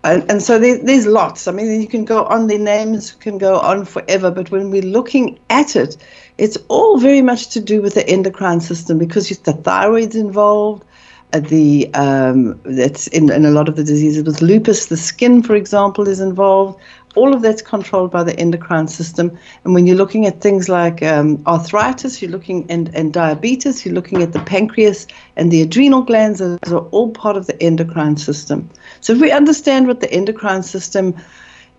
And, 0.02 0.30
and 0.30 0.42
so 0.42 0.58
there, 0.58 0.78
there's 0.78 1.06
lots. 1.06 1.46
I 1.46 1.52
mean, 1.52 1.80
you 1.80 1.86
can 1.86 2.04
go 2.04 2.24
on, 2.24 2.46
the 2.46 2.58
names 2.58 3.12
can 3.12 3.36
go 3.36 3.58
on 3.58 3.84
forever, 3.84 4.30
but 4.30 4.50
when 4.50 4.70
we're 4.70 4.82
looking 4.82 5.38
at 5.50 5.76
it, 5.76 5.96
it's 6.38 6.56
all 6.68 6.98
very 6.98 7.20
much 7.20 7.48
to 7.50 7.60
do 7.60 7.82
with 7.82 7.94
the 7.94 8.08
endocrine 8.08 8.60
system 8.60 8.98
because 8.98 9.28
the 9.28 9.52
thyroid's 9.52 10.16
involved. 10.16 10.84
Uh, 11.32 11.38
the 11.38 11.88
um, 11.94 12.60
that's 12.64 13.06
in, 13.08 13.30
in 13.30 13.44
a 13.44 13.50
lot 13.50 13.68
of 13.68 13.76
the 13.76 13.84
diseases 13.84 14.24
with 14.24 14.42
lupus, 14.42 14.86
the 14.86 14.96
skin, 14.96 15.44
for 15.44 15.54
example, 15.54 16.08
is 16.08 16.18
involved. 16.18 16.80
All 17.16 17.34
of 17.34 17.42
that's 17.42 17.62
controlled 17.62 18.10
by 18.10 18.22
the 18.22 18.38
endocrine 18.38 18.88
system. 18.88 19.36
And 19.64 19.74
when 19.74 19.86
you're 19.86 19.96
looking 19.96 20.26
at 20.26 20.40
things 20.40 20.68
like 20.68 21.02
um, 21.02 21.42
arthritis, 21.46 22.22
you're 22.22 22.30
looking 22.30 22.70
and, 22.70 22.94
and 22.94 23.12
diabetes, 23.12 23.84
you're 23.84 23.94
looking 23.94 24.22
at 24.22 24.32
the 24.32 24.40
pancreas 24.40 25.06
and 25.36 25.50
the 25.50 25.62
adrenal 25.62 26.02
glands. 26.02 26.38
Those 26.38 26.58
are 26.72 26.86
all 26.90 27.10
part 27.10 27.36
of 27.36 27.46
the 27.46 27.60
endocrine 27.62 28.16
system. 28.16 28.70
So 29.00 29.12
if 29.12 29.20
we 29.20 29.32
understand 29.32 29.88
what 29.88 30.00
the 30.00 30.12
endocrine 30.12 30.62
system 30.62 31.16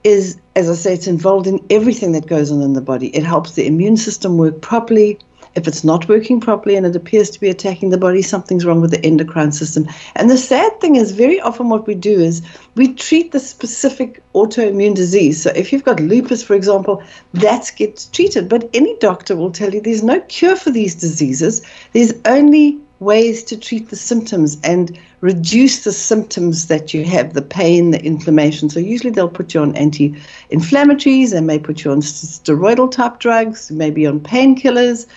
is, 0.04 0.40
as 0.56 0.70
I 0.70 0.74
say, 0.74 0.94
it's 0.94 1.08
involved 1.08 1.48
in 1.48 1.66
everything 1.70 2.12
that 2.14 2.28
goes 2.28 2.52
on 2.52 2.62
in 2.62 2.74
the 2.74 2.82
body. 2.82 3.16
It 3.16 3.24
helps 3.24 3.54
the 3.54 3.68
immune 3.68 3.98
system 3.98 4.38
work 4.38 4.62
properly. 4.62 5.20
If 5.54 5.68
it's 5.68 5.84
not 5.84 6.08
working 6.08 6.40
properly 6.40 6.76
and 6.76 6.86
it 6.86 6.96
appears 6.96 7.30
to 7.32 7.40
be 7.40 7.50
attacking 7.50 7.90
the 7.90 7.98
body, 7.98 8.22
something's 8.22 8.66
wrong 8.66 8.80
with 8.80 8.92
the 8.92 9.06
endocrine 9.06 9.52
system. 9.52 9.88
And 10.16 10.30
the 10.30 10.38
sad 10.38 10.80
thing 10.80 10.96
is, 10.96 11.12
very 11.12 11.42
often 11.42 11.70
what 11.70 11.88
we 11.88 11.96
do 11.96 12.20
is 12.20 12.42
we 12.76 12.94
treat 12.94 13.32
the 13.32 13.40
specific 13.40 14.24
autoimmune 14.34 14.96
disease. 14.96 15.42
So 15.44 15.52
if 15.56 15.74
you've 15.74 15.84
got 15.84 16.00
lupus, 16.00 16.42
for 16.42 16.54
example, 16.54 17.04
that 17.34 17.72
gets 17.76 18.08
treated. 18.08 18.48
But 18.48 18.70
any 18.74 18.98
doctor 19.00 19.36
will 19.36 19.52
tell 19.52 19.74
you 19.74 19.82
there's 19.82 20.04
no 20.04 20.22
cure 20.22 20.56
for 20.56 20.72
these 20.72 20.96
diseases. 20.96 21.62
There's 21.92 22.14
only 22.26 22.80
ways 23.02 23.44
to 23.44 23.58
treat 23.58 23.90
the 23.90 23.96
symptoms 23.96 24.58
and 24.64 24.98
reduce 25.20 25.84
the 25.84 25.92
symptoms 25.92 26.68
that 26.68 26.94
you 26.94 27.04
have 27.04 27.34
the 27.34 27.42
pain, 27.42 27.92
the 27.92 28.02
inflammation. 28.06 28.70
So, 28.70 28.80
usually 28.80 29.12
they'll 29.12 29.28
put 29.28 29.54
you 29.54 29.62
on 29.62 29.76
anti 29.76 30.16
inflammatories, 30.52 31.32
they 31.32 31.42
may 31.42 31.60
put 31.60 31.84
you 31.84 31.92
on 31.92 32.02
steroidal 32.02 32.90
type 32.90 33.20
drugs, 33.20 33.72
maybe 33.72 34.08
on 34.08 34.22
painkillers. 34.22 35.08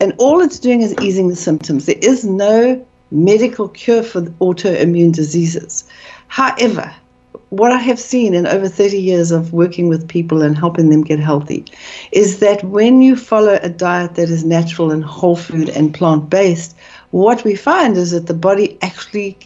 And 0.00 0.14
all 0.18 0.40
it's 0.40 0.58
doing 0.58 0.82
is 0.82 0.94
easing 1.00 1.28
the 1.28 1.36
symptoms. 1.36 1.86
There 1.86 1.96
is 2.02 2.24
no 2.24 2.84
medical 3.10 3.68
cure 3.68 4.02
for 4.02 4.22
autoimmune 4.22 5.12
diseases. 5.12 5.84
However, 6.28 6.94
what 7.50 7.72
I 7.72 7.78
have 7.78 7.98
seen 7.98 8.34
in 8.34 8.46
over 8.46 8.68
30 8.68 8.98
years 8.98 9.30
of 9.30 9.52
working 9.52 9.88
with 9.88 10.06
people 10.06 10.42
and 10.42 10.56
helping 10.56 10.90
them 10.90 11.02
get 11.02 11.18
healthy 11.18 11.64
is 12.12 12.40
that 12.40 12.62
when 12.64 13.00
you 13.00 13.16
follow 13.16 13.58
a 13.62 13.70
diet 13.70 14.16
that 14.16 14.28
is 14.28 14.44
natural 14.44 14.90
and 14.90 15.02
whole 15.02 15.36
food 15.36 15.70
and 15.70 15.94
plant 15.94 16.28
based, 16.28 16.76
what 17.10 17.44
we 17.44 17.54
find 17.54 17.96
is 17.96 18.10
that 18.10 18.26
the 18.26 18.34
body 18.34 18.78
actually 18.82 19.38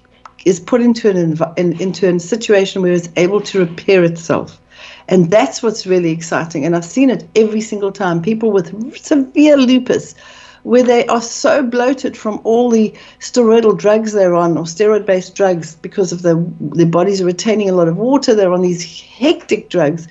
is 0.45 0.59
put 0.59 0.81
into 0.81 1.09
an 1.09 1.17
env- 1.17 1.59
in, 1.59 1.81
into 1.81 2.09
a 2.09 2.19
situation 2.19 2.83
where 2.83 2.93
it's 2.93 3.09
able 3.17 3.41
to 3.41 3.61
repair 3.61 4.03
itself. 4.05 4.61
And 5.09 5.31
that's 5.31 5.63
what's 5.63 5.87
really 5.87 6.11
exciting. 6.11 6.65
And 6.65 6.75
I've 6.75 6.85
seen 6.85 7.11
it 7.11 7.29
every 7.37 7.61
single 7.61 7.93
time. 7.93 8.23
People 8.23 8.51
with 8.51 8.97
severe 8.97 9.57
lupus, 9.57 10.15
where 10.63 10.83
they 10.83 11.07
are 11.07 11.21
so 11.21 11.63
bloated 11.63 12.17
from 12.17 12.41
all 12.45 12.71
the 12.71 12.95
steroidal 13.19 13.77
drugs 13.77 14.13
they're 14.13 14.35
on 14.35 14.57
or 14.57 14.65
steroid 14.65 15.05
based 15.07 15.35
drugs 15.35 15.75
because 15.77 16.13
of 16.13 16.23
the, 16.23 16.35
their 16.61 16.87
bodies 16.87 17.23
retaining 17.23 17.69
a 17.69 17.75
lot 17.75 17.89
of 17.89 17.97
water, 17.97 18.35
they're 18.35 18.53
on 18.53 18.63
these 18.63 19.01
hectic 19.01 19.69
drugs. 19.69 20.07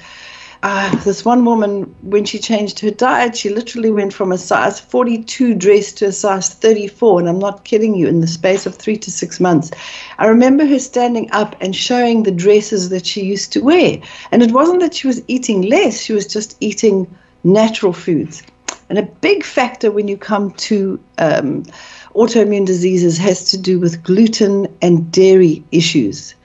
Uh, 0.64 0.96
this 0.98 1.26
one 1.26 1.44
woman, 1.44 1.84
when 2.02 2.24
she 2.24 2.38
changed 2.38 2.80
her 2.80 2.92
diet, 2.92 3.36
she 3.36 3.50
literally 3.50 3.90
went 3.90 4.14
from 4.14 4.32
a 4.32 4.38
size 4.38 4.80
42 4.80 5.56
dress 5.56 5.92
to 5.94 6.06
a 6.06 6.12
size 6.12 6.50
34. 6.50 7.22
And 7.22 7.30
I'm 7.30 7.40
not 7.40 7.64
kidding 7.64 7.96
you, 7.96 8.08
in 8.08 8.22
the 8.22 8.28
space 8.28 8.68
of 8.68 8.76
three 8.76 8.98
to 8.98 9.10
six 9.10 9.40
months. 9.40 9.72
I 10.20 10.28
remember 10.28 10.66
her 10.68 10.78
standing 10.78 11.32
up 11.32 11.56
and 11.62 11.76
showing 11.76 12.24
the 12.24 12.32
dresses 12.32 12.90
that 12.90 13.08
she 13.08 13.24
used 13.24 13.52
to 13.54 13.62
wear. 13.62 14.00
And 14.32 14.44
it 14.44 14.52
wasn't 14.52 14.82
that 14.82 14.94
she 14.94 15.08
was 15.08 15.24
eating 15.28 15.64
less, 15.64 16.00
she 16.00 16.14
was 16.14 16.28
just 16.28 16.56
eating 16.60 17.08
natural 17.44 17.94
foods. 17.94 18.44
And 18.90 19.00
a 19.00 19.04
big 19.04 19.44
factor 19.44 19.90
when 19.90 20.08
you 20.08 20.18
come 20.18 20.52
to 20.52 21.00
um, 21.18 21.64
autoimmune 22.14 22.68
diseases 22.68 23.18
has 23.18 23.50
to 23.52 23.58
do 23.58 23.80
with 23.80 24.04
gluten 24.04 24.68
and 24.82 25.12
dairy 25.12 25.64
issues. 25.72 26.36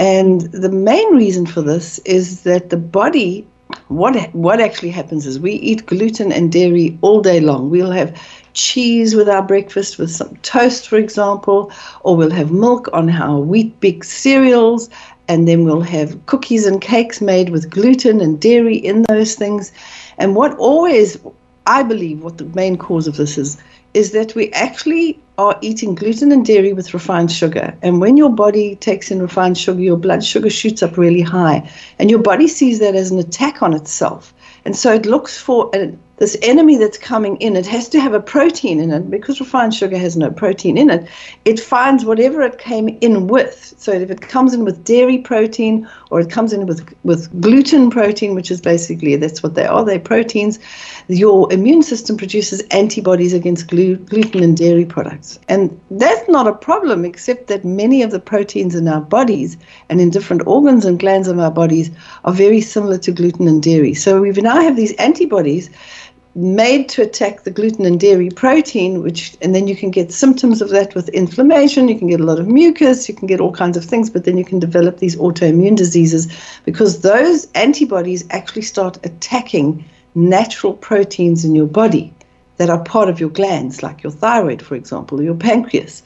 And 0.00 0.40
the 0.40 0.70
main 0.70 1.14
reason 1.14 1.44
for 1.44 1.60
this 1.60 1.98
is 2.00 2.42
that 2.44 2.70
the 2.70 2.78
body 2.78 3.46
what 3.88 4.32
what 4.34 4.60
actually 4.60 4.90
happens 4.90 5.26
is 5.26 5.38
we 5.38 5.52
eat 5.52 5.86
gluten 5.86 6.32
and 6.32 6.52
dairy 6.52 6.98
all 7.02 7.20
day 7.20 7.40
long. 7.40 7.70
We'll 7.70 7.90
have 7.90 8.20
cheese 8.52 9.14
with 9.14 9.28
our 9.28 9.42
breakfast 9.42 9.98
with 9.98 10.10
some 10.10 10.36
toast, 10.38 10.88
for 10.88 10.96
example, 10.96 11.72
or 12.02 12.16
we'll 12.16 12.30
have 12.30 12.50
milk 12.50 12.88
on 12.92 13.08
our 13.08 13.40
Weet-Bix 13.40 14.04
cereals, 14.04 14.90
and 15.28 15.46
then 15.46 15.64
we'll 15.64 15.80
have 15.80 16.26
cookies 16.26 16.66
and 16.66 16.80
cakes 16.80 17.20
made 17.20 17.50
with 17.50 17.70
gluten 17.70 18.20
and 18.20 18.40
dairy 18.40 18.76
in 18.76 19.02
those 19.02 19.34
things. 19.34 19.72
And 20.18 20.34
what 20.34 20.56
always 20.58 21.18
I 21.66 21.82
believe 21.82 22.22
what 22.22 22.38
the 22.38 22.46
main 22.46 22.76
cause 22.76 23.06
of 23.06 23.16
this 23.16 23.38
is 23.38 23.56
is 23.94 24.12
that 24.12 24.34
we 24.34 24.50
actually 24.52 25.18
are 25.38 25.58
eating 25.62 25.94
gluten 25.94 26.32
and 26.32 26.44
dairy 26.44 26.72
with 26.72 26.92
refined 26.92 27.32
sugar. 27.32 27.76
And 27.82 28.00
when 28.00 28.16
your 28.16 28.30
body 28.30 28.76
takes 28.76 29.10
in 29.10 29.20
refined 29.22 29.56
sugar, 29.56 29.80
your 29.80 29.96
blood 29.96 30.22
sugar 30.22 30.50
shoots 30.50 30.82
up 30.82 30.96
really 30.96 31.22
high. 31.22 31.68
And 31.98 32.10
your 32.10 32.20
body 32.20 32.46
sees 32.46 32.78
that 32.80 32.94
as 32.94 33.10
an 33.10 33.18
attack 33.18 33.62
on 33.62 33.74
itself. 33.74 34.34
And 34.64 34.76
so 34.76 34.92
it 34.92 35.06
looks 35.06 35.38
for 35.38 35.70
a, 35.74 35.92
this 36.20 36.36
enemy 36.42 36.76
that's 36.76 36.98
coming 36.98 37.36
in, 37.38 37.56
it 37.56 37.66
has 37.66 37.88
to 37.88 37.98
have 37.98 38.12
a 38.12 38.20
protein 38.20 38.78
in 38.78 38.92
it. 38.92 39.10
Because 39.10 39.40
refined 39.40 39.74
sugar 39.74 39.96
has 39.96 40.18
no 40.18 40.30
protein 40.30 40.76
in 40.76 40.90
it, 40.90 41.08
it 41.46 41.58
finds 41.58 42.04
whatever 42.04 42.42
it 42.42 42.58
came 42.58 42.98
in 43.00 43.26
with. 43.26 43.74
So 43.78 43.92
if 43.92 44.10
it 44.10 44.20
comes 44.20 44.52
in 44.52 44.66
with 44.66 44.84
dairy 44.84 45.16
protein 45.16 45.88
or 46.10 46.20
it 46.20 46.28
comes 46.28 46.52
in 46.52 46.66
with, 46.66 46.94
with 47.04 47.40
gluten 47.40 47.88
protein, 47.88 48.34
which 48.34 48.50
is 48.50 48.60
basically 48.60 49.16
that's 49.16 49.42
what 49.42 49.54
they 49.54 49.64
are, 49.64 49.82
they're 49.82 49.98
proteins, 49.98 50.58
your 51.08 51.50
immune 51.50 51.82
system 51.82 52.18
produces 52.18 52.60
antibodies 52.70 53.32
against 53.32 53.68
glu- 53.68 53.96
gluten 53.96 54.42
and 54.42 54.58
dairy 54.58 54.84
products. 54.84 55.40
And 55.48 55.80
that's 55.90 56.28
not 56.28 56.46
a 56.46 56.52
problem, 56.52 57.06
except 57.06 57.46
that 57.46 57.64
many 57.64 58.02
of 58.02 58.10
the 58.10 58.20
proteins 58.20 58.74
in 58.74 58.86
our 58.88 59.00
bodies 59.00 59.56
and 59.88 60.02
in 60.02 60.10
different 60.10 60.46
organs 60.46 60.84
and 60.84 61.00
glands 61.00 61.28
of 61.28 61.38
our 61.38 61.50
bodies 61.50 61.90
are 62.26 62.34
very 62.34 62.60
similar 62.60 62.98
to 62.98 63.10
gluten 63.10 63.48
and 63.48 63.62
dairy. 63.62 63.94
So 63.94 64.20
we 64.20 64.30
now 64.32 64.60
have 64.60 64.76
these 64.76 64.92
antibodies 64.96 65.70
made 66.34 66.88
to 66.88 67.02
attack 67.02 67.42
the 67.42 67.50
gluten 67.50 67.84
and 67.84 67.98
dairy 67.98 68.30
protein, 68.30 69.02
which 69.02 69.36
and 69.42 69.54
then 69.54 69.66
you 69.66 69.74
can 69.74 69.90
get 69.90 70.12
symptoms 70.12 70.62
of 70.62 70.70
that 70.70 70.94
with 70.94 71.08
inflammation, 71.10 71.88
you 71.88 71.98
can 71.98 72.08
get 72.08 72.20
a 72.20 72.24
lot 72.24 72.38
of 72.38 72.46
mucus, 72.46 73.08
you 73.08 73.14
can 73.14 73.26
get 73.26 73.40
all 73.40 73.52
kinds 73.52 73.76
of 73.76 73.84
things, 73.84 74.08
but 74.08 74.24
then 74.24 74.38
you 74.38 74.44
can 74.44 74.58
develop 74.58 74.98
these 74.98 75.16
autoimmune 75.16 75.76
diseases 75.76 76.28
because 76.64 77.00
those 77.00 77.50
antibodies 77.52 78.24
actually 78.30 78.62
start 78.62 79.04
attacking 79.04 79.84
natural 80.14 80.74
proteins 80.74 81.44
in 81.44 81.54
your 81.54 81.66
body 81.66 82.12
that 82.58 82.70
are 82.70 82.82
part 82.84 83.08
of 83.08 83.18
your 83.18 83.30
glands, 83.30 83.82
like 83.82 84.02
your 84.02 84.12
thyroid, 84.12 84.62
for 84.62 84.74
example, 84.74 85.18
or 85.18 85.22
your 85.22 85.34
pancreas. 85.34 86.02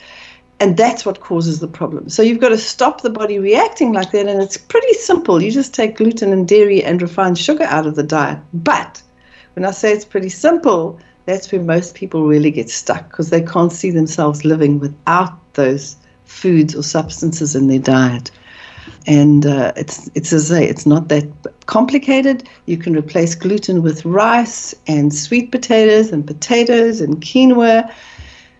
And 0.60 0.76
that's 0.76 1.04
what 1.04 1.20
causes 1.20 1.58
the 1.58 1.66
problem. 1.66 2.08
So 2.08 2.22
you've 2.22 2.40
got 2.40 2.50
to 2.50 2.58
stop 2.58 3.00
the 3.00 3.10
body 3.10 3.40
reacting 3.40 3.92
like 3.92 4.12
that. 4.12 4.28
And 4.28 4.40
it's 4.40 4.56
pretty 4.56 4.92
simple. 4.94 5.42
You 5.42 5.50
just 5.50 5.74
take 5.74 5.96
gluten 5.96 6.32
and 6.32 6.46
dairy 6.46 6.82
and 6.82 7.02
refined 7.02 7.38
sugar 7.38 7.64
out 7.64 7.86
of 7.86 7.96
the 7.96 8.04
diet. 8.04 8.38
But 8.54 9.02
when 9.54 9.64
I 9.64 9.70
say 9.70 9.92
it's 9.92 10.04
pretty 10.04 10.28
simple, 10.28 11.00
that's 11.26 11.50
where 11.50 11.62
most 11.62 11.94
people 11.94 12.26
really 12.26 12.50
get 12.50 12.68
stuck 12.68 13.08
because 13.08 13.30
they 13.30 13.42
can't 13.42 13.72
see 13.72 13.90
themselves 13.90 14.44
living 14.44 14.78
without 14.78 15.38
those 15.54 15.96
foods 16.24 16.74
or 16.74 16.82
substances 16.82 17.54
in 17.54 17.68
their 17.68 17.78
diet. 17.78 18.30
And 19.06 19.46
uh, 19.46 19.72
it's 19.76 20.10
it's 20.14 20.32
as 20.32 20.50
I 20.50 20.58
say, 20.58 20.68
it's 20.68 20.86
not 20.86 21.08
that 21.08 21.26
complicated. 21.66 22.48
You 22.66 22.76
can 22.76 22.96
replace 22.96 23.34
gluten 23.34 23.82
with 23.82 24.04
rice 24.04 24.74
and 24.86 25.14
sweet 25.14 25.50
potatoes 25.50 26.10
and 26.10 26.26
potatoes 26.26 27.00
and 27.00 27.20
quinoa, 27.22 27.92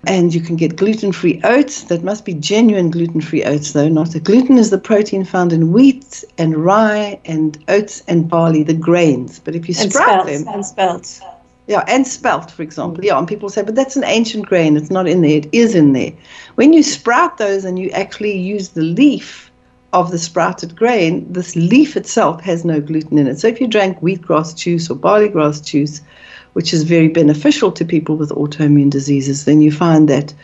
and 0.07 0.35
you 0.35 0.41
can 0.41 0.57
get 0.57 0.77
gluten-free 0.77 1.41
oats. 1.45 1.85
That 1.85 2.03
must 2.05 2.25
be 2.25 2.35
genuine 2.35 2.91
gluten-free 2.91 3.45
oats, 3.45 3.73
though. 3.73 3.89
Not 3.89 4.11
the 4.11 4.21
gluten 4.21 4.59
is 4.59 4.71
the 4.71 4.79
protein 4.79 5.25
found 5.25 5.53
in 5.53 5.73
wheat 5.73 6.25
and 6.39 6.57
rye 6.57 7.19
and 7.25 7.63
oats 7.69 8.03
and 8.09 8.29
barley, 8.29 8.63
the 8.63 8.75
grains. 8.75 9.39
But 9.39 9.55
if 9.55 9.69
you 9.69 9.75
And 9.79 9.91
sprout 9.93 10.23
spelts. 10.23 10.45
them, 10.45 10.55
And 10.55 10.67
spelt. 10.67 11.21
yeah, 11.67 11.85
and 11.89 12.07
spelt, 12.07 12.51
for 12.51 12.63
example. 12.63 13.05
Yeah, 13.05 13.19
and 13.19 13.27
people 13.29 13.49
say, 13.49 13.63
but 13.63 13.75
that's 13.75 13.97
an 13.97 14.05
ancient 14.05 14.47
grain. 14.47 14.77
It's 14.77 14.91
not 14.91 15.07
in 15.07 15.23
there. 15.23 15.39
It 15.39 15.49
is 15.53 15.75
in 15.75 15.93
there. 15.93 16.13
When 16.57 16.73
you 16.73 16.83
sprout 16.83 17.39
those 17.39 17.65
and 17.65 17.79
you 17.79 17.91
actually 17.91 18.37
use 18.39 18.71
the 18.71 18.83
leaf 18.83 19.51
of 19.95 20.11
the 20.11 20.19
sprouted 20.19 20.75
grain, 20.75 21.33
this 21.33 21.55
leaf 21.55 21.97
itself 21.97 22.43
has 22.43 22.65
no 22.65 22.81
gluten 22.81 23.17
in 23.17 23.29
it. 23.29 23.39
So 23.39 23.47
if 23.47 23.61
you 23.61 23.69
drank 23.69 24.01
wheatgrass 24.01 24.57
juice 24.57 24.91
or 24.91 24.97
barley 24.97 25.29
grass 25.29 25.61
juice, 25.61 26.03
which 26.55 26.75
is 26.75 26.83
very 26.83 27.09
beneficial 27.09 27.71
to 27.73 27.85
people 27.85 28.17
with 28.17 28.31
autoimmune 28.31 28.91
diseases, 28.91 29.45
then 29.45 29.61
you 29.61 29.71
find 29.71 30.09
that 30.09 30.35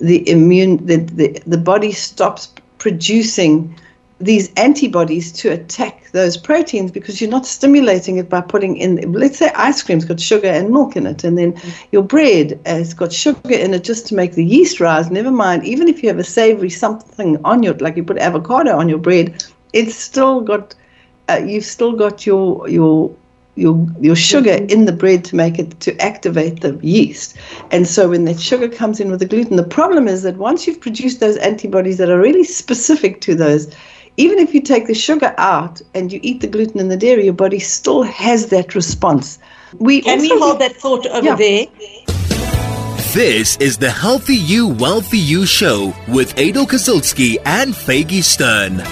the 0.00 0.28
immune 0.28 0.84
the, 0.86 0.96
the, 0.96 1.40
the 1.46 1.56
body 1.56 1.92
stops 1.92 2.52
producing 2.78 3.74
these 4.18 4.52
antibodies 4.54 5.30
to 5.30 5.50
attack 5.50 6.10
those 6.12 6.38
proteins 6.38 6.90
because 6.90 7.20
you're 7.20 7.30
not 7.30 7.44
stimulating 7.44 8.16
it 8.16 8.30
by 8.30 8.40
putting 8.40 8.78
in 8.78 9.12
let's 9.12 9.36
say 9.36 9.50
ice 9.54 9.82
cream's 9.82 10.06
got 10.06 10.18
sugar 10.18 10.48
and 10.48 10.70
milk 10.70 10.96
in 10.96 11.06
it 11.06 11.22
and 11.22 11.36
then 11.36 11.54
your 11.92 12.02
bread 12.02 12.58
has 12.64 12.94
got 12.94 13.12
sugar 13.12 13.54
in 13.54 13.74
it 13.74 13.84
just 13.84 14.06
to 14.06 14.14
make 14.14 14.32
the 14.32 14.44
yeast 14.44 14.80
rise 14.80 15.10
never 15.10 15.30
mind 15.30 15.64
even 15.64 15.86
if 15.86 16.02
you 16.02 16.08
have 16.08 16.18
a 16.18 16.24
savory 16.24 16.70
something 16.70 17.38
on 17.44 17.62
your 17.62 17.74
like 17.74 17.96
you 17.96 18.02
put 18.02 18.16
avocado 18.16 18.74
on 18.78 18.88
your 18.88 18.98
bread 18.98 19.44
it's 19.74 19.94
still 19.94 20.40
got 20.40 20.74
uh, 21.28 21.40
you've 21.44 21.64
still 21.64 21.92
got 21.92 22.24
your 22.24 22.66
your 22.68 23.14
your 23.56 23.86
your 24.00 24.14
sugar 24.14 24.52
in 24.52 24.84
the 24.84 24.92
bread 24.92 25.24
to 25.24 25.34
make 25.34 25.58
it 25.58 25.80
to 25.80 25.98
activate 26.00 26.60
the 26.60 26.78
yeast. 26.82 27.36
And 27.70 27.88
so 27.88 28.10
when 28.10 28.26
that 28.26 28.38
sugar 28.38 28.68
comes 28.68 29.00
in 29.00 29.10
with 29.10 29.20
the 29.20 29.26
gluten, 29.26 29.56
the 29.56 29.64
problem 29.64 30.06
is 30.06 30.22
that 30.22 30.36
once 30.36 30.66
you've 30.66 30.80
produced 30.80 31.20
those 31.20 31.38
antibodies 31.38 31.98
that 31.98 32.10
are 32.10 32.20
really 32.20 32.44
specific 32.44 33.20
to 33.22 33.34
those, 33.34 33.74
even 34.16 34.38
if 34.38 34.54
you 34.54 34.60
take 34.62 34.86
the 34.86 34.94
sugar 34.94 35.34
out 35.38 35.80
and 35.94 36.12
you 36.12 36.20
eat 36.22 36.40
the 36.40 36.46
gluten 36.46 36.80
and 36.80 36.90
the 36.90 36.96
dairy, 36.96 37.24
your 37.24 37.34
body 37.34 37.58
still 37.58 38.02
has 38.02 38.46
that 38.46 38.74
response. 38.74 39.38
We 39.78 40.00
Can 40.00 40.20
we 40.20 40.30
also- 40.30 40.44
hold 40.44 40.58
that 40.60 40.76
thought 40.76 41.06
over 41.06 41.26
Yeah. 41.26 41.36
there? 41.36 41.66
This 43.14 43.56
is 43.60 43.78
the 43.78 43.90
Healthy 43.90 44.36
You, 44.36 44.68
Wealthy 44.68 45.18
You 45.18 45.46
show 45.46 45.94
with 46.08 46.32
Adel 46.38 46.66
Kazilski 46.66 47.36
and 47.44 47.74
Faygie 47.74 48.22
Stern. 48.22 48.82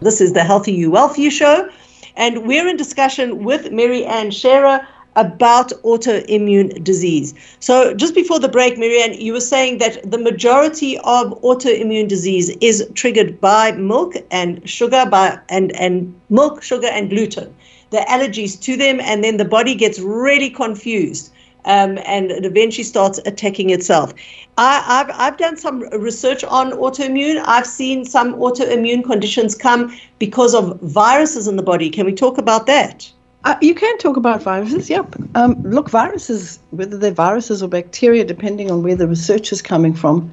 This 0.00 0.20
is 0.20 0.32
the 0.32 0.42
Healthy 0.44 0.72
You, 0.72 0.90
Wealthy 0.90 1.22
You 1.22 1.30
show, 1.30 1.68
and 2.16 2.44
we're 2.46 2.66
in 2.66 2.76
discussion 2.76 3.44
with 3.44 3.70
Mary 3.70 4.04
Ann 4.04 4.30
Shearer 4.32 4.80
about 5.16 5.70
autoimmune 5.82 6.82
disease. 6.82 7.34
So, 7.60 7.94
just 7.94 8.14
before 8.14 8.38
the 8.38 8.48
break, 8.48 8.78
Marianne, 8.78 9.14
you 9.14 9.32
were 9.32 9.40
saying 9.40 9.78
that 9.78 10.10
the 10.10 10.18
majority 10.18 10.98
of 10.98 11.40
autoimmune 11.42 12.08
disease 12.08 12.50
is 12.60 12.88
triggered 12.94 13.40
by 13.40 13.72
milk 13.72 14.14
and 14.30 14.68
sugar, 14.68 15.04
by 15.06 15.38
and 15.48 15.72
and 15.76 16.14
milk, 16.30 16.62
sugar, 16.62 16.88
and 16.88 17.10
gluten. 17.10 17.54
The 17.90 17.98
allergies 18.08 18.60
to 18.62 18.76
them, 18.76 19.00
and 19.00 19.22
then 19.22 19.36
the 19.36 19.44
body 19.44 19.74
gets 19.74 19.98
really 19.98 20.48
confused. 20.48 21.32
Um, 21.64 21.98
and 22.04 22.32
it 22.32 22.44
eventually 22.44 22.82
starts 22.82 23.20
attacking 23.24 23.70
itself. 23.70 24.12
I, 24.58 24.82
I've, 24.84 25.14
I've 25.14 25.36
done 25.38 25.56
some 25.56 25.82
research 25.90 26.42
on 26.42 26.72
autoimmune. 26.72 27.40
I've 27.46 27.66
seen 27.66 28.04
some 28.04 28.34
autoimmune 28.34 29.04
conditions 29.04 29.54
come 29.54 29.96
because 30.18 30.56
of 30.56 30.80
viruses 30.80 31.46
in 31.46 31.54
the 31.54 31.62
body. 31.62 31.88
Can 31.88 32.04
we 32.04 32.14
talk 32.14 32.36
about 32.36 32.66
that? 32.66 33.12
Uh, 33.44 33.56
you 33.60 33.74
can 33.74 33.98
talk 33.98 34.16
about 34.16 34.40
viruses, 34.42 34.88
yep. 34.88 35.14
Um, 35.34 35.60
look, 35.62 35.90
viruses, 35.90 36.60
whether 36.70 36.96
they're 36.96 37.10
viruses 37.10 37.62
or 37.62 37.68
bacteria, 37.68 38.24
depending 38.24 38.70
on 38.70 38.82
where 38.82 38.94
the 38.94 39.08
research 39.08 39.50
is 39.50 39.60
coming 39.60 39.94
from, 39.94 40.32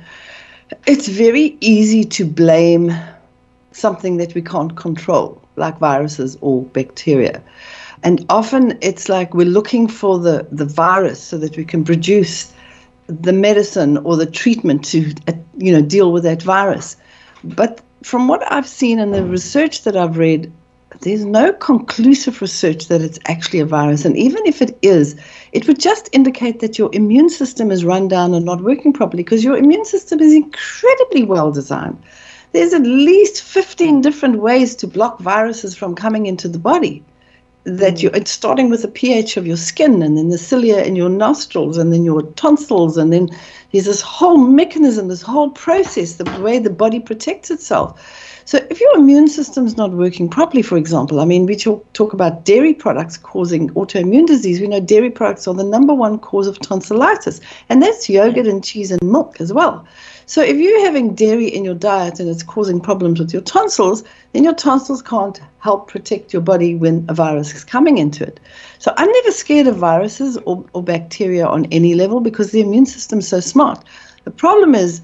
it's 0.85 1.07
very 1.07 1.57
easy 1.59 2.03
to 2.03 2.25
blame 2.25 2.93
something 3.71 4.17
that 4.17 4.35
we 4.35 4.41
can't 4.43 4.75
control, 4.75 5.41
like 5.55 5.79
viruses 5.79 6.37
or 6.41 6.63
bacteria. 6.65 7.41
And 8.03 8.25
often 8.29 8.77
it's 8.81 9.09
like 9.09 9.33
we're 9.33 9.47
looking 9.47 9.87
for 9.87 10.19
the, 10.19 10.47
the 10.51 10.65
virus 10.65 11.21
so 11.21 11.37
that 11.39 11.57
we 11.57 11.65
can 11.65 11.83
produce 11.83 12.53
the 13.07 13.33
medicine 13.33 13.97
or 13.97 14.15
the 14.15 14.27
treatment 14.27 14.85
to, 14.85 15.13
uh, 15.27 15.33
you 15.57 15.71
know, 15.71 15.81
deal 15.81 16.11
with 16.11 16.23
that 16.23 16.43
virus. 16.43 16.95
But 17.43 17.81
from 18.03 18.27
what 18.27 18.49
I've 18.51 18.67
seen 18.67 18.99
in 18.99 19.11
the 19.11 19.25
research 19.25 19.83
that 19.83 19.97
I've 19.97 20.17
read, 20.17 20.51
there's 21.01 21.23
no 21.23 21.53
conclusive 21.53 22.41
research 22.41 22.87
that 22.87 23.01
it's 23.01 23.19
actually 23.25 23.59
a 23.59 23.65
virus. 23.65 24.03
And 24.03 24.17
even 24.17 24.45
if 24.45 24.61
it 24.61 24.77
is, 24.81 25.15
it 25.53 25.67
would 25.67 25.79
just 25.79 26.09
indicate 26.11 26.59
that 26.59 26.77
your 26.77 26.89
immune 26.93 27.29
system 27.29 27.71
is 27.71 27.85
run 27.85 28.07
down 28.07 28.33
and 28.33 28.45
not 28.45 28.61
working 28.61 28.91
properly 28.91 29.23
because 29.23 29.43
your 29.43 29.57
immune 29.57 29.85
system 29.85 30.19
is 30.19 30.33
incredibly 30.33 31.23
well 31.23 31.51
designed. 31.51 32.01
There's 32.51 32.73
at 32.73 32.81
least 32.81 33.43
15 33.43 34.01
different 34.01 34.39
ways 34.39 34.75
to 34.77 34.87
block 34.87 35.19
viruses 35.19 35.75
from 35.75 35.95
coming 35.95 36.25
into 36.25 36.47
the 36.47 36.59
body. 36.59 37.03
That 37.63 37.95
mm. 37.95 38.03
you, 38.03 38.09
it's 38.13 38.31
starting 38.31 38.69
with 38.69 38.81
the 38.81 38.87
pH 38.87 39.37
of 39.37 39.45
your 39.45 39.57
skin, 39.57 40.01
and 40.01 40.17
then 40.17 40.29
the 40.29 40.37
cilia 40.37 40.81
in 40.81 40.95
your 40.95 41.09
nostrils, 41.09 41.77
and 41.77 41.93
then 41.93 42.03
your 42.03 42.23
tonsils, 42.33 42.97
and 42.97 43.13
then 43.13 43.29
there's 43.71 43.85
this 43.85 44.01
whole 44.01 44.37
mechanism, 44.37 45.09
this 45.09 45.21
whole 45.21 45.51
process, 45.51 46.13
the 46.13 46.41
way 46.41 46.57
the 46.57 46.69
body 46.69 46.99
protects 46.99 47.51
itself. 47.51 48.01
So 48.49 48.57
if 48.71 48.81
your 48.81 48.97
immune 48.97 49.27
system's 49.27 49.77
not 49.77 49.91
working 49.91 50.27
properly, 50.27 50.63
for 50.63 50.75
example, 50.75 51.19
I 51.19 51.25
mean, 51.25 51.45
we 51.45 51.55
talk, 51.55 51.85
talk 51.93 52.13
about 52.13 52.45
dairy 52.45 52.73
products 52.73 53.15
causing 53.15 53.69
autoimmune 53.75 54.25
disease. 54.25 54.59
We 54.59 54.67
know 54.67 54.79
dairy 54.79 55.11
products 55.11 55.47
are 55.47 55.53
the 55.53 55.63
number 55.63 55.93
one 55.93 56.17
cause 56.17 56.47
of 56.47 56.57
tonsillitis, 56.57 57.41
and 57.69 57.79
that's 57.79 58.09
yogurt 58.09 58.47
and 58.47 58.63
cheese 58.63 58.89
and 58.89 58.99
milk 59.03 59.39
as 59.39 59.53
well. 59.53 59.87
So 60.25 60.41
if 60.41 60.57
you're 60.57 60.83
having 60.83 61.13
dairy 61.13 61.45
in 61.45 61.63
your 61.63 61.75
diet 61.75 62.19
and 62.19 62.27
it's 62.27 62.41
causing 62.41 62.81
problems 62.81 63.19
with 63.19 63.31
your 63.31 63.43
tonsils, 63.43 64.03
then 64.33 64.43
your 64.43 64.55
tonsils 64.55 65.03
can't 65.03 65.39
help 65.59 65.87
protect 65.87 66.33
your 66.33 66.41
body 66.41 66.73
when 66.73 67.05
a 67.07 67.13
virus 67.13 67.53
is 67.53 67.63
coming 67.63 67.99
into 67.99 68.23
it. 68.23 68.39
So 68.79 68.91
I'm 68.97 69.11
never 69.11 69.31
scared 69.31 69.67
of 69.67 69.75
viruses 69.75 70.37
or, 70.47 70.65
or 70.73 70.81
bacteria 70.81 71.45
on 71.45 71.65
any 71.65 71.93
level 71.93 72.19
because 72.19 72.49
the 72.49 72.61
immune 72.61 72.87
system's 72.87 73.27
so 73.27 73.41
smart. 73.41 73.83
The 74.23 74.31
problem 74.31 74.73
is 74.73 75.01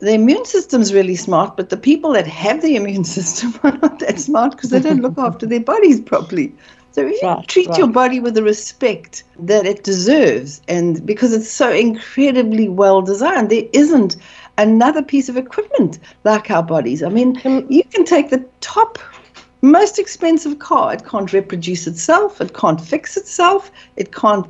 the 0.00 0.14
immune 0.14 0.44
system's 0.44 0.92
really 0.94 1.16
smart, 1.16 1.56
but 1.56 1.68
the 1.70 1.76
people 1.76 2.12
that 2.12 2.26
have 2.26 2.62
the 2.62 2.76
immune 2.76 3.04
system 3.16 3.54
are 3.62 3.76
not 3.78 3.98
that 4.00 4.18
smart 4.18 4.52
because 4.52 4.70
they 4.70 4.80
don't 4.80 5.02
look 5.02 5.18
after 5.18 5.46
their 5.46 5.60
bodies 5.60 6.00
properly. 6.00 6.54
So 6.92 7.06
if 7.06 7.22
you 7.22 7.28
Right, 7.28 7.46
treat 7.46 7.76
right. 7.76 7.78
your 7.78 7.88
body 7.88 8.18
with 8.20 8.34
the 8.34 8.42
respect 8.42 9.22
that 9.38 9.64
it 9.66 9.84
deserves, 9.84 10.60
and 10.68 11.04
because 11.06 11.32
it's 11.32 11.50
so 11.50 11.70
incredibly 11.70 12.68
well 12.68 13.00
designed, 13.02 13.50
there 13.50 13.68
isn't 13.72 14.16
another 14.58 15.02
piece 15.02 15.28
of 15.28 15.36
equipment 15.36 15.98
like 16.24 16.50
our 16.50 16.62
bodies. 16.62 17.02
I 17.02 17.08
mean, 17.08 17.40
you 17.68 17.84
can 17.84 18.04
take 18.04 18.30
the 18.30 18.44
top 18.60 18.98
most 19.62 19.98
expensive 19.98 20.58
car. 20.58 20.94
It 20.94 21.04
can't 21.04 21.32
reproduce 21.32 21.86
itself. 21.86 22.40
It 22.40 22.54
can't 22.54 22.80
fix 22.80 23.16
itself. 23.16 23.70
It 23.96 24.12
can't 24.12 24.46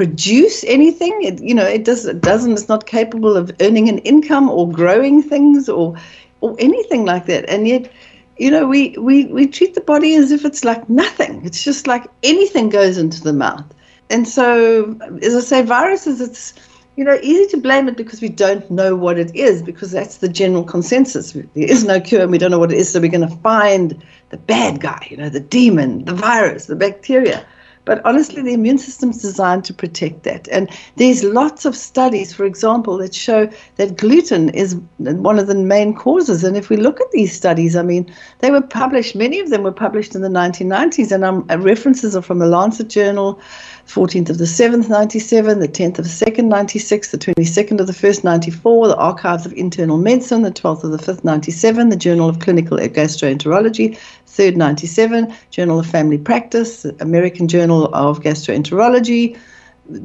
produce 0.00 0.64
anything. 0.64 1.14
It, 1.22 1.42
you 1.42 1.54
know, 1.54 1.66
it 1.66 1.84
does. 1.84 2.06
It 2.06 2.22
doesn't. 2.22 2.52
It's 2.52 2.70
not 2.70 2.86
capable 2.86 3.36
of 3.36 3.52
earning 3.60 3.90
an 3.90 3.98
income 3.98 4.48
or 4.48 4.66
growing 4.66 5.22
things 5.22 5.68
or 5.68 5.94
or 6.40 6.56
anything 6.58 7.04
like 7.04 7.26
that. 7.26 7.46
And 7.50 7.68
yet, 7.68 7.92
you 8.38 8.50
know, 8.50 8.66
we 8.66 8.96
we 8.96 9.26
we 9.26 9.46
treat 9.46 9.74
the 9.74 9.82
body 9.82 10.14
as 10.14 10.32
if 10.32 10.46
it's 10.46 10.64
like 10.64 10.88
nothing. 10.88 11.44
It's 11.44 11.62
just 11.62 11.86
like 11.86 12.06
anything 12.22 12.70
goes 12.70 12.96
into 12.96 13.20
the 13.22 13.34
mouth. 13.34 13.66
And 14.08 14.26
so, 14.26 14.96
as 15.20 15.36
I 15.36 15.40
say, 15.40 15.62
viruses. 15.62 16.18
It's 16.22 16.54
you 16.96 17.04
know, 17.04 17.18
easy 17.22 17.46
to 17.50 17.56
blame 17.56 17.88
it 17.88 17.96
because 17.96 18.20
we 18.20 18.28
don't 18.28 18.68
know 18.70 18.96
what 18.96 19.18
it 19.18 19.34
is, 19.34 19.62
because 19.62 19.90
that's 19.90 20.18
the 20.18 20.28
general 20.28 20.64
consensus. 20.64 21.32
There 21.32 21.46
is 21.54 21.84
no 21.84 22.00
cure 22.00 22.22
and 22.22 22.30
we 22.30 22.36
don't 22.36 22.50
know 22.50 22.58
what 22.58 22.72
it 22.72 22.78
is, 22.78 22.92
so 22.92 23.00
we're 23.00 23.10
going 23.10 23.28
to 23.28 23.36
find 23.36 24.02
the 24.30 24.36
bad 24.36 24.80
guy, 24.80 25.06
you 25.08 25.16
know, 25.16 25.30
the 25.30 25.40
demon, 25.40 26.04
the 26.04 26.12
virus, 26.12 26.66
the 26.66 26.76
bacteria. 26.76 27.46
But 27.90 28.02
honestly, 28.04 28.40
the 28.40 28.52
immune 28.52 28.78
system 28.78 29.10
is 29.10 29.20
designed 29.20 29.64
to 29.64 29.74
protect 29.74 30.22
that. 30.22 30.46
And 30.52 30.70
there's 30.94 31.24
lots 31.24 31.64
of 31.64 31.74
studies, 31.74 32.32
for 32.32 32.44
example, 32.44 32.96
that 32.98 33.16
show 33.16 33.50
that 33.78 33.96
gluten 33.96 34.48
is 34.50 34.76
one 34.98 35.40
of 35.40 35.48
the 35.48 35.56
main 35.56 35.96
causes. 35.96 36.44
And 36.44 36.56
if 36.56 36.70
we 36.70 36.76
look 36.76 37.00
at 37.00 37.10
these 37.10 37.34
studies, 37.34 37.74
I 37.74 37.82
mean, 37.82 38.08
they 38.38 38.52
were 38.52 38.60
published, 38.60 39.16
many 39.16 39.40
of 39.40 39.50
them 39.50 39.64
were 39.64 39.72
published 39.72 40.14
in 40.14 40.22
the 40.22 40.28
1990s, 40.28 41.10
and 41.10 41.24
um, 41.24 41.44
references 41.64 42.14
are 42.14 42.22
from 42.22 42.38
the 42.38 42.46
Lancet 42.46 42.86
Journal, 42.86 43.40
14th 43.88 44.30
of 44.30 44.38
the 44.38 44.44
7th, 44.44 44.88
97, 44.88 45.58
the 45.58 45.66
10th 45.66 45.98
of 45.98 46.04
the 46.04 46.26
2nd, 46.26 46.44
96, 46.44 47.10
the 47.10 47.18
22nd 47.18 47.80
of 47.80 47.88
the 47.88 47.92
1st, 47.92 48.22
94, 48.22 48.86
the 48.86 48.96
Archives 48.98 49.46
of 49.46 49.52
Internal 49.54 49.98
Medicine, 49.98 50.42
the 50.42 50.52
12th 50.52 50.84
of 50.84 50.92
the 50.92 50.98
5th, 50.98 51.24
97, 51.24 51.88
the 51.88 51.96
Journal 51.96 52.28
of 52.28 52.38
Clinical 52.38 52.78
Gastroenterology, 52.78 53.98
3rd, 54.40 54.56
97, 54.56 55.34
Journal 55.50 55.80
of 55.80 55.86
Family 55.86 56.16
Practice, 56.16 56.86
American 57.00 57.46
Journal 57.46 57.94
of 57.94 58.20
Gastroenterology, 58.20 59.38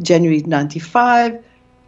January 0.01 0.42
95, 0.42 1.42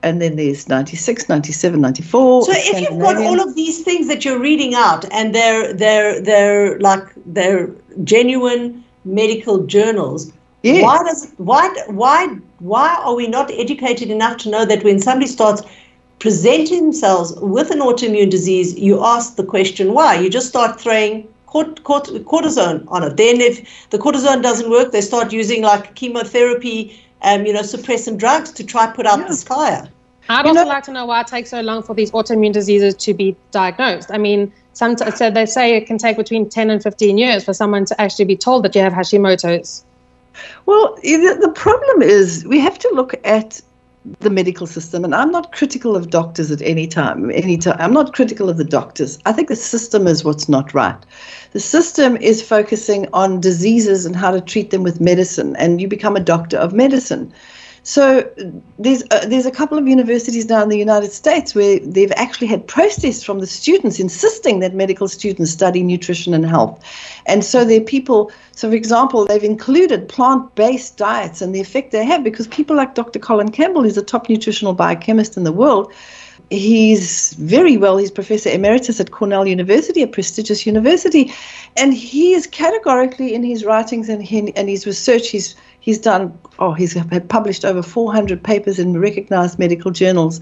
and 0.03 0.21
then 0.21 0.35
there's 0.35 0.69
96 0.69 1.27
97 1.27 1.81
94 1.81 2.45
so 2.45 2.51
if 2.53 2.81
you've 2.81 2.99
got 2.99 3.17
all 3.17 3.41
of 3.41 3.55
these 3.55 3.83
things 3.83 4.07
that 4.07 4.23
you're 4.23 4.39
reading 4.39 4.75
out 4.75 5.11
and 5.11 5.33
they're 5.33 5.73
they're 5.73 6.21
they're 6.21 6.79
like 6.79 7.03
they're 7.25 7.67
genuine 8.03 8.83
medical 9.05 9.65
journals 9.65 10.31
yes. 10.61 10.83
why 10.83 11.03
does 11.03 11.33
why 11.37 11.67
why 11.87 12.27
why 12.59 12.95
are 13.03 13.15
we 13.15 13.25
not 13.25 13.49
educated 13.49 14.11
enough 14.11 14.37
to 14.37 14.51
know 14.51 14.65
that 14.65 14.83
when 14.83 14.99
somebody 14.99 15.25
starts 15.25 15.63
presenting 16.19 16.83
themselves 16.83 17.33
with 17.41 17.71
an 17.71 17.79
autoimmune 17.79 18.29
disease 18.29 18.77
you 18.77 19.03
ask 19.03 19.35
the 19.35 19.43
question 19.43 19.93
why 19.93 20.13
you 20.13 20.29
just 20.29 20.47
start 20.47 20.79
throwing 20.79 21.27
cort- 21.47 21.83
cort- 21.83 22.09
cortisone 22.25 22.85
on 22.89 23.03
it. 23.03 23.17
Then, 23.17 23.41
if 23.41 23.89
the 23.89 23.97
cortisone 23.97 24.43
doesn't 24.43 24.69
work, 24.69 24.91
they 24.91 25.01
start 25.01 25.33
using 25.33 25.63
like 25.63 25.95
chemotherapy, 25.95 26.99
um, 27.23 27.45
you 27.45 27.53
know, 27.53 27.61
suppressant 27.61 28.17
drugs 28.17 28.51
to 28.51 28.63
try 28.63 28.87
put 28.87 29.07
out 29.07 29.19
yeah. 29.19 29.27
this 29.27 29.43
fire. 29.43 29.89
I'd 30.29 30.45
you 30.45 30.49
also 30.49 30.63
know, 30.63 30.69
like 30.69 30.83
to 30.83 30.91
know 30.91 31.05
why 31.05 31.21
it 31.21 31.27
takes 31.27 31.49
so 31.49 31.61
long 31.61 31.81
for 31.81 31.95
these 31.95 32.11
autoimmune 32.11 32.51
diseases 32.51 32.95
to 32.95 33.13
be 33.13 33.35
diagnosed. 33.51 34.11
I 34.11 34.17
mean, 34.17 34.51
some 34.73 34.95
t- 34.95 35.09
so 35.11 35.31
they 35.31 35.45
say 35.45 35.75
it 35.75 35.87
can 35.87 35.97
take 35.97 36.17
between 36.17 36.49
10 36.49 36.69
and 36.69 36.83
15 36.83 37.17
years 37.17 37.43
for 37.43 37.53
someone 37.53 37.85
to 37.85 37.99
actually 37.99 38.25
be 38.25 38.35
told 38.35 38.63
that 38.63 38.75
you 38.75 38.81
have 38.81 38.93
Hashimoto's. 38.93 39.85
Well, 40.65 40.95
the 41.01 41.51
problem 41.55 42.01
is 42.01 42.45
we 42.45 42.59
have 42.59 42.77
to 42.79 42.91
look 42.93 43.15
at 43.23 43.61
the 44.19 44.29
medical 44.29 44.67
system, 44.67 45.03
and 45.03 45.13
I'm 45.13 45.31
not 45.31 45.51
critical 45.51 45.95
of 45.95 46.09
doctors 46.09 46.51
at 46.51 46.61
any 46.61 46.87
time. 46.87 47.29
Any 47.31 47.57
time, 47.57 47.77
I'm 47.79 47.93
not 47.93 48.13
critical 48.13 48.49
of 48.49 48.57
the 48.57 48.63
doctors. 48.63 49.19
I 49.25 49.31
think 49.31 49.47
the 49.47 49.55
system 49.55 50.07
is 50.07 50.23
what's 50.23 50.47
not 50.49 50.73
right. 50.73 50.97
The 51.51 51.59
system 51.59 52.17
is 52.17 52.41
focusing 52.41 53.07
on 53.13 53.41
diseases 53.41 54.05
and 54.05 54.15
how 54.15 54.31
to 54.31 54.41
treat 54.41 54.71
them 54.71 54.83
with 54.83 55.01
medicine, 55.01 55.55
and 55.57 55.81
you 55.81 55.87
become 55.87 56.15
a 56.15 56.21
doctor 56.21 56.57
of 56.57 56.73
medicine. 56.73 57.33
So 57.87 58.29
there's 58.77 59.03
a, 59.03 59.15
uh, 59.15 59.25
there's 59.27 59.45
a 59.45 59.51
couple 59.51 59.77
of 59.77 59.87
universities 59.87 60.49
now 60.49 60.61
in 60.61 60.67
the 60.67 60.77
United 60.77 61.13
States 61.13 61.55
where 61.55 61.79
they've 61.79 62.11
actually 62.17 62.47
had 62.47 62.67
protests 62.67 63.23
from 63.23 63.39
the 63.39 63.47
students 63.47 63.97
insisting 63.97 64.59
that 64.59 64.73
medical 64.73 65.07
students 65.07 65.51
study 65.51 65.83
nutrition 65.83 66.33
and 66.33 66.45
health, 66.45 66.83
and 67.27 67.45
so 67.45 67.63
there 67.63 67.79
are 67.79 67.85
people. 67.85 68.29
So, 68.51 68.69
for 68.69 68.75
example, 68.75 69.23
they've 69.25 69.41
included 69.41 70.09
plant-based 70.09 70.97
diets 70.97 71.41
and 71.41 71.55
the 71.55 71.61
effect 71.61 71.91
they 71.91 72.03
have 72.03 72.25
because 72.25 72.45
people 72.49 72.75
like 72.75 72.93
Dr. 72.93 73.19
Colin 73.19 73.51
Campbell, 73.51 73.83
who's 73.83 73.97
a 73.97 74.03
top 74.03 74.27
nutritional 74.27 74.73
biochemist 74.73 75.37
in 75.37 75.45
the 75.45 75.53
world, 75.53 75.93
he's 76.49 77.33
very 77.33 77.77
well. 77.77 77.95
He's 77.95 78.11
professor 78.11 78.49
emeritus 78.49 78.99
at 78.99 79.11
Cornell 79.11 79.47
University, 79.47 80.01
a 80.01 80.07
prestigious 80.07 80.65
university, 80.65 81.31
and 81.77 81.93
he 81.93 82.33
is 82.33 82.47
categorically 82.47 83.33
in 83.33 83.43
his 83.43 83.63
writings 83.63 84.09
and, 84.09 84.21
he, 84.21 84.53
and 84.57 84.67
his 84.67 84.85
research. 84.85 85.29
He's 85.29 85.55
he's 85.87 85.97
done. 85.97 86.37
Oh, 86.59 86.73
he's 86.73 86.97
published 87.29 87.63
over 87.63 87.81
400 87.81 88.43
papers 88.43 88.77
in 88.77 88.99
recognized 88.99 89.57
medical 89.57 89.89
journals, 89.89 90.41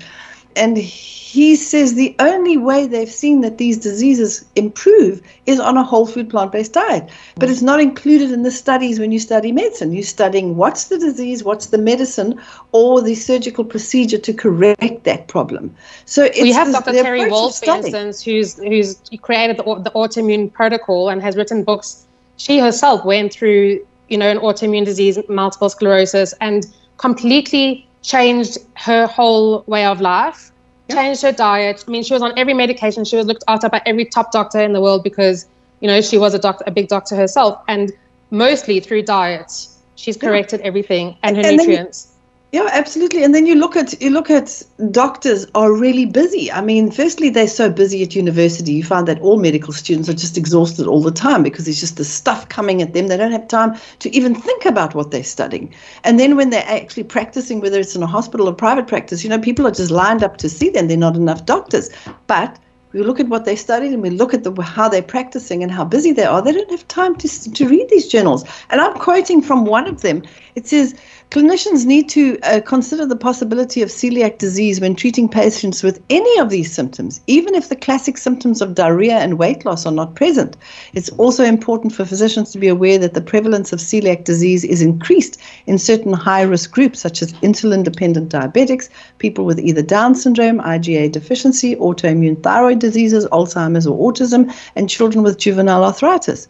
and 0.55 0.75
he 0.75 1.55
says 1.55 1.93
the 1.93 2.15
only 2.17 2.57
way 2.57 2.87
they've 2.87 3.11
seen 3.11 3.41
that 3.41 3.59
these 3.59 3.77
diseases 3.77 4.43
improve 4.55 5.21
is 5.45 5.59
on 5.59 5.77
a 5.77 5.83
whole 5.83 6.07
food 6.07 6.31
plant 6.31 6.51
based 6.51 6.73
diet. 6.73 7.07
But 7.35 7.51
it's 7.51 7.61
not 7.61 7.79
included 7.79 8.31
in 8.31 8.41
the 8.41 8.49
studies 8.49 8.99
when 8.99 9.11
you 9.11 9.19
study 9.19 9.51
medicine. 9.51 9.91
You're 9.91 10.01
studying 10.01 10.57
what's 10.57 10.85
the 10.85 10.97
disease, 10.97 11.43
what's 11.43 11.67
the 11.67 11.77
medicine, 11.77 12.41
or 12.71 13.03
the 13.03 13.13
surgical 13.13 13.65
procedure 13.65 14.17
to 14.17 14.33
correct 14.33 15.03
that 15.03 15.27
problem. 15.27 15.75
So 16.05 16.27
we 16.41 16.53
have 16.53 16.71
Dr. 16.71 16.91
Terry 16.91 17.29
Wahls, 17.29 17.63
for 17.63 17.75
instance, 17.75 18.23
who's 18.23 18.55
who's 18.55 18.99
created 19.21 19.57
the, 19.57 19.63
the 19.63 19.91
autoimmune 19.91 20.51
protocol 20.51 21.09
and 21.09 21.21
has 21.21 21.35
written 21.35 21.63
books. 21.63 22.07
She 22.37 22.57
herself 22.57 23.05
went 23.05 23.31
through, 23.31 23.85
you 24.09 24.17
know, 24.17 24.29
an 24.29 24.39
autoimmune 24.39 24.85
disease, 24.85 25.17
multiple 25.29 25.69
sclerosis, 25.69 26.33
and 26.41 26.65
completely 26.97 27.87
changed 28.01 28.57
her 28.75 29.07
whole 29.07 29.63
way 29.67 29.85
of 29.85 29.99
life, 29.99 30.51
yeah. 30.87 30.95
changed 30.95 31.21
her 31.23 31.31
diet. 31.31 31.83
I 31.87 31.91
mean, 31.91 32.03
she 32.03 32.13
was 32.13 32.21
on 32.21 32.37
every 32.37 32.53
medication. 32.53 33.03
She 33.05 33.17
was 33.17 33.25
looked 33.25 33.43
after 33.47 33.69
by 33.69 33.81
every 33.85 34.05
top 34.05 34.31
doctor 34.31 34.59
in 34.59 34.73
the 34.73 34.81
world 34.81 35.03
because, 35.03 35.47
you 35.79 35.87
know, 35.87 36.01
she 36.01 36.17
was 36.17 36.33
a 36.33 36.39
doctor, 36.39 36.63
a 36.67 36.71
big 36.71 36.87
doctor 36.87 37.15
herself. 37.15 37.61
And 37.67 37.91
mostly 38.31 38.79
through 38.79 39.03
diet, 39.03 39.67
she's 39.95 40.17
corrected 40.17 40.59
yeah. 40.59 40.67
everything 40.67 41.17
and 41.23 41.35
her 41.35 41.43
and 41.43 41.57
nutrients. 41.57 42.14
Yeah, 42.55 42.69
absolutely. 42.71 43.21
And 43.21 43.35
then 43.35 43.45
you 43.45 43.55
look 43.55 43.75
at 43.75 44.01
you 44.01 44.11
look 44.11 44.29
at 44.29 44.63
doctors 44.89 45.45
are 45.55 45.73
really 45.73 46.05
busy. 46.05 46.49
I 46.49 46.61
mean, 46.61 46.89
firstly, 46.89 47.29
they're 47.29 47.49
so 47.49 47.69
busy 47.69 48.01
at 48.01 48.15
university. 48.15 48.71
You 48.71 48.81
find 48.81 49.09
that 49.09 49.19
all 49.19 49.37
medical 49.37 49.73
students 49.73 50.07
are 50.07 50.13
just 50.13 50.37
exhausted 50.37 50.87
all 50.87 51.01
the 51.01 51.11
time 51.11 51.43
because 51.43 51.65
there's 51.65 51.81
just 51.81 51.97
the 51.97 52.05
stuff 52.05 52.47
coming 52.47 52.81
at 52.81 52.93
them. 52.93 53.09
They 53.09 53.17
don't 53.17 53.33
have 53.33 53.49
time 53.49 53.77
to 53.99 54.15
even 54.15 54.33
think 54.33 54.63
about 54.65 54.95
what 54.95 55.11
they're 55.11 55.25
studying. 55.25 55.75
And 56.05 56.17
then 56.17 56.37
when 56.37 56.49
they're 56.49 56.65
actually 56.65 57.03
practicing, 57.03 57.59
whether 57.59 57.77
it's 57.77 57.93
in 57.93 58.03
a 58.03 58.07
hospital 58.07 58.47
or 58.47 58.53
private 58.53 58.87
practice, 58.87 59.21
you 59.21 59.29
know, 59.29 59.37
people 59.37 59.67
are 59.67 59.71
just 59.71 59.91
lined 59.91 60.23
up 60.23 60.37
to 60.37 60.47
see 60.47 60.69
them. 60.69 60.87
They're 60.87 60.95
not 60.95 61.17
enough 61.17 61.45
doctors. 61.45 61.89
But 62.27 62.57
we 62.95 63.03
look 63.03 63.19
at 63.19 63.27
what 63.27 63.43
they 63.43 63.57
studied 63.57 63.91
and 63.91 64.01
we 64.01 64.09
look 64.09 64.33
at 64.33 64.45
the, 64.45 64.61
how 64.61 64.87
they're 64.87 65.01
practicing 65.01 65.61
and 65.61 65.69
how 65.69 65.83
busy 65.83 66.13
they 66.13 66.23
are, 66.23 66.41
they 66.41 66.53
don't 66.53 66.71
have 66.71 66.87
time 66.87 67.17
to, 67.17 67.51
to 67.51 67.67
read 67.67 67.89
these 67.89 68.07
journals. 68.07 68.45
And 68.69 68.79
I'm 68.79 68.93
quoting 68.93 69.41
from 69.41 69.65
one 69.65 69.85
of 69.85 69.99
them. 70.01 70.23
It 70.55 70.65
says, 70.65 70.95
Clinicians 71.35 71.85
need 71.85 72.07
to 72.07 72.39
uh, 72.43 72.61
consider 72.61 73.05
the 73.05 73.17
possibility 73.17 73.81
of 73.81 73.89
celiac 73.89 74.37
disease 74.37 74.79
when 74.79 74.95
treating 74.95 75.27
patients 75.27 75.83
with 75.83 76.01
any 76.09 76.39
of 76.39 76.49
these 76.49 76.73
symptoms, 76.73 77.19
even 77.27 77.55
if 77.55 77.67
the 77.67 77.75
classic 77.75 78.17
symptoms 78.17 78.61
of 78.61 78.73
diarrhea 78.73 79.17
and 79.17 79.37
weight 79.37 79.65
loss 79.65 79.85
are 79.85 79.91
not 79.91 80.15
present. 80.15 80.55
It's 80.93 81.09
also 81.17 81.43
important 81.43 81.93
for 81.93 82.05
physicians 82.05 82.53
to 82.53 82.57
be 82.57 82.69
aware 82.69 82.97
that 82.99 83.15
the 83.15 83.19
prevalence 83.19 83.73
of 83.73 83.79
celiac 83.79 84.23
disease 84.23 84.63
is 84.63 84.81
increased 84.81 85.37
in 85.67 85.77
certain 85.77 86.13
high 86.13 86.43
risk 86.43 86.71
groups, 86.71 87.01
such 87.01 87.21
as 87.21 87.33
insulin 87.43 87.83
dependent 87.83 88.31
diabetics, 88.31 88.87
people 89.17 89.43
with 89.43 89.59
either 89.59 89.81
Down 89.81 90.15
syndrome, 90.15 90.61
IgA 90.61 91.11
deficiency, 91.11 91.75
autoimmune 91.75 92.41
thyroid 92.43 92.79
diseases, 92.79 93.25
Alzheimer's 93.33 93.85
or 93.85 94.09
autism, 94.09 94.55
and 94.77 94.89
children 94.89 95.21
with 95.21 95.37
juvenile 95.37 95.83
arthritis. 95.83 96.47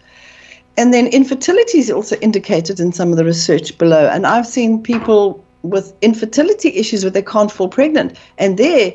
And 0.77 0.93
then 0.93 1.07
infertility 1.07 1.79
is 1.79 1.89
also 1.89 2.17
indicated 2.17 2.79
in 2.79 2.91
some 2.91 3.11
of 3.11 3.17
the 3.17 3.25
research 3.25 3.77
below. 3.77 4.07
And 4.07 4.27
I've 4.27 4.47
seen 4.47 4.81
people 4.81 5.43
with 5.61 5.93
infertility 6.01 6.69
issues 6.75 7.03
where 7.03 7.11
they 7.11 7.21
can't 7.21 7.51
fall 7.51 7.69
pregnant. 7.69 8.17
And 8.37 8.57
there, 8.57 8.93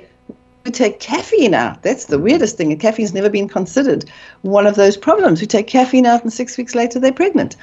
we 0.64 0.70
take 0.70 1.00
caffeine 1.00 1.54
out. 1.54 1.82
That's 1.82 2.06
the 2.06 2.18
weirdest 2.18 2.56
thing. 2.56 2.70
And 2.70 2.80
caffeine's 2.80 3.14
never 3.14 3.30
been 3.30 3.48
considered 3.48 4.04
one 4.42 4.66
of 4.66 4.74
those 4.74 4.96
problems. 4.96 5.40
We 5.40 5.46
take 5.46 5.66
caffeine 5.66 6.06
out, 6.06 6.22
and 6.22 6.32
six 6.32 6.58
weeks 6.58 6.74
later, 6.74 7.00
they're 7.00 7.12
pregnant. 7.12 7.56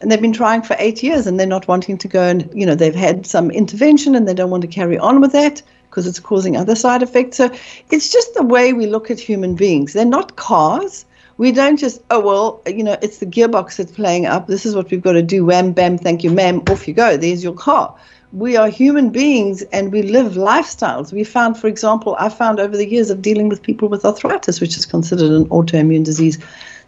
And 0.00 0.10
they've 0.10 0.20
been 0.20 0.32
trying 0.32 0.62
for 0.62 0.76
eight 0.78 1.02
years, 1.02 1.26
and 1.26 1.38
they're 1.38 1.46
not 1.46 1.66
wanting 1.66 1.98
to 1.98 2.08
go 2.08 2.22
and, 2.22 2.48
you 2.54 2.64
know, 2.64 2.74
they've 2.74 2.94
had 2.94 3.26
some 3.26 3.50
intervention 3.50 4.14
and 4.14 4.28
they 4.28 4.34
don't 4.34 4.50
want 4.50 4.62
to 4.62 4.68
carry 4.68 4.98
on 4.98 5.20
with 5.20 5.32
that 5.32 5.62
because 5.88 6.06
it's 6.06 6.20
causing 6.20 6.56
other 6.56 6.74
side 6.74 7.02
effects. 7.02 7.36
So 7.36 7.50
it's 7.90 8.12
just 8.12 8.34
the 8.34 8.42
way 8.42 8.72
we 8.72 8.86
look 8.86 9.10
at 9.10 9.20
human 9.20 9.54
beings. 9.54 9.92
They're 9.92 10.04
not 10.04 10.36
cars 10.36 11.04
we 11.36 11.52
don't 11.52 11.76
just 11.76 12.02
oh 12.10 12.20
well 12.20 12.62
you 12.66 12.82
know 12.84 12.96
it's 13.02 13.18
the 13.18 13.26
gearbox 13.26 13.76
that's 13.76 13.92
playing 13.92 14.26
up 14.26 14.46
this 14.46 14.64
is 14.64 14.74
what 14.74 14.90
we've 14.90 15.02
got 15.02 15.12
to 15.12 15.22
do 15.22 15.44
wham 15.44 15.72
bam 15.72 15.98
thank 15.98 16.24
you 16.24 16.30
ma'am 16.30 16.62
off 16.70 16.86
you 16.86 16.94
go 16.94 17.16
there's 17.16 17.42
your 17.42 17.54
car 17.54 17.94
we 18.32 18.56
are 18.56 18.68
human 18.68 19.10
beings 19.10 19.62
and 19.72 19.92
we 19.92 20.02
live 20.02 20.32
lifestyles 20.32 21.12
we 21.12 21.24
found 21.24 21.56
for 21.56 21.68
example 21.68 22.16
i 22.18 22.28
found 22.28 22.58
over 22.60 22.76
the 22.76 22.88
years 22.88 23.10
of 23.10 23.22
dealing 23.22 23.48
with 23.48 23.62
people 23.62 23.88
with 23.88 24.04
arthritis 24.04 24.60
which 24.60 24.76
is 24.76 24.86
considered 24.86 25.30
an 25.30 25.46
autoimmune 25.46 26.04
disease 26.04 26.38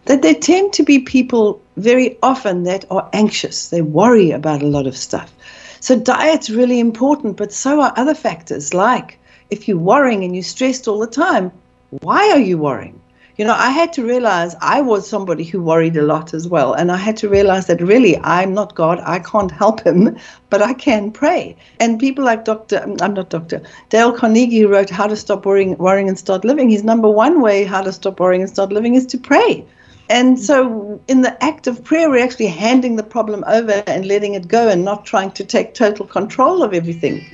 that 0.06 0.22
there 0.22 0.34
tend 0.34 0.72
to 0.72 0.84
be 0.84 1.00
people 1.00 1.60
very 1.76 2.16
often 2.22 2.62
that 2.62 2.84
are 2.90 3.08
anxious. 3.12 3.68
They 3.68 3.82
worry 3.82 4.30
about 4.30 4.62
a 4.62 4.66
lot 4.66 4.86
of 4.86 4.96
stuff. 4.96 5.32
So 5.80 5.98
diet's 5.98 6.48
really 6.48 6.80
important, 6.80 7.36
but 7.36 7.52
so 7.52 7.80
are 7.80 7.92
other 7.96 8.14
factors 8.14 8.72
like 8.72 9.18
if 9.50 9.68
you're 9.68 9.78
worrying 9.78 10.24
and 10.24 10.34
you're 10.34 10.42
stressed 10.42 10.88
all 10.88 10.98
the 10.98 11.06
time, 11.06 11.52
why 11.90 12.30
are 12.30 12.38
you 12.38 12.58
worrying? 12.58 13.00
You 13.36 13.44
know, 13.44 13.54
I 13.54 13.68
had 13.68 13.92
to 13.92 14.02
realize 14.02 14.56
I 14.62 14.80
was 14.80 15.06
somebody 15.06 15.44
who 15.44 15.62
worried 15.62 15.96
a 15.98 16.02
lot 16.02 16.32
as 16.32 16.48
well. 16.48 16.72
And 16.72 16.90
I 16.90 16.96
had 16.96 17.18
to 17.18 17.28
realize 17.28 17.66
that 17.66 17.82
really 17.82 18.16
I'm 18.18 18.54
not 18.54 18.74
God. 18.74 18.98
I 19.04 19.18
can't 19.18 19.50
help 19.50 19.82
him, 19.82 20.16
but 20.50 20.62
I 20.62 20.72
can 20.72 21.12
pray. 21.12 21.54
And 21.78 22.00
people 22.00 22.24
like 22.24 22.46
Dr. 22.46 22.82
Um, 22.82 22.96
I'm 23.02 23.12
not 23.12 23.28
Dr. 23.28 23.60
Dale 23.90 24.12
Carnegie, 24.12 24.64
wrote 24.64 24.88
How 24.88 25.06
to 25.06 25.16
Stop 25.16 25.44
Worrying, 25.44 25.76
Worrying 25.76 26.08
and 26.08 26.18
Start 26.18 26.46
Living, 26.46 26.70
his 26.70 26.82
number 26.82 27.10
one 27.10 27.42
way 27.42 27.64
how 27.64 27.82
to 27.82 27.92
stop 27.92 28.20
worrying 28.20 28.40
and 28.40 28.50
start 28.50 28.72
living 28.72 28.94
is 28.94 29.04
to 29.06 29.18
pray. 29.18 29.66
And 30.08 30.38
so, 30.40 31.00
in 31.08 31.22
the 31.22 31.42
act 31.44 31.66
of 31.66 31.82
prayer, 31.82 32.08
we're 32.08 32.24
actually 32.24 32.46
handing 32.46 32.94
the 32.94 33.02
problem 33.02 33.44
over 33.46 33.82
and 33.88 34.06
letting 34.06 34.34
it 34.34 34.46
go 34.46 34.68
and 34.68 34.84
not 34.84 35.04
trying 35.04 35.32
to 35.32 35.44
take 35.44 35.74
total 35.74 36.06
control 36.06 36.62
of 36.62 36.72
everything. 36.72 37.26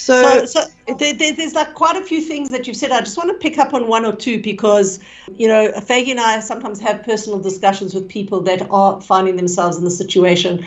So, 0.00 0.46
so, 0.46 0.62
so 0.62 0.94
there, 0.98 1.12
there's 1.12 1.52
like 1.52 1.74
quite 1.74 1.94
a 1.94 2.02
few 2.02 2.22
things 2.22 2.48
that 2.48 2.66
you've 2.66 2.76
said. 2.76 2.90
I 2.90 3.00
just 3.00 3.18
want 3.18 3.28
to 3.30 3.36
pick 3.36 3.58
up 3.58 3.74
on 3.74 3.86
one 3.86 4.06
or 4.06 4.16
two 4.16 4.42
because, 4.42 4.98
you 5.34 5.46
know, 5.46 5.70
Faygie 5.72 6.10
and 6.10 6.20
I 6.20 6.40
sometimes 6.40 6.80
have 6.80 7.02
personal 7.02 7.38
discussions 7.38 7.94
with 7.94 8.08
people 8.08 8.40
that 8.42 8.66
are 8.70 8.98
finding 9.02 9.36
themselves 9.36 9.76
in 9.76 9.84
the 9.84 9.90
situation. 9.90 10.64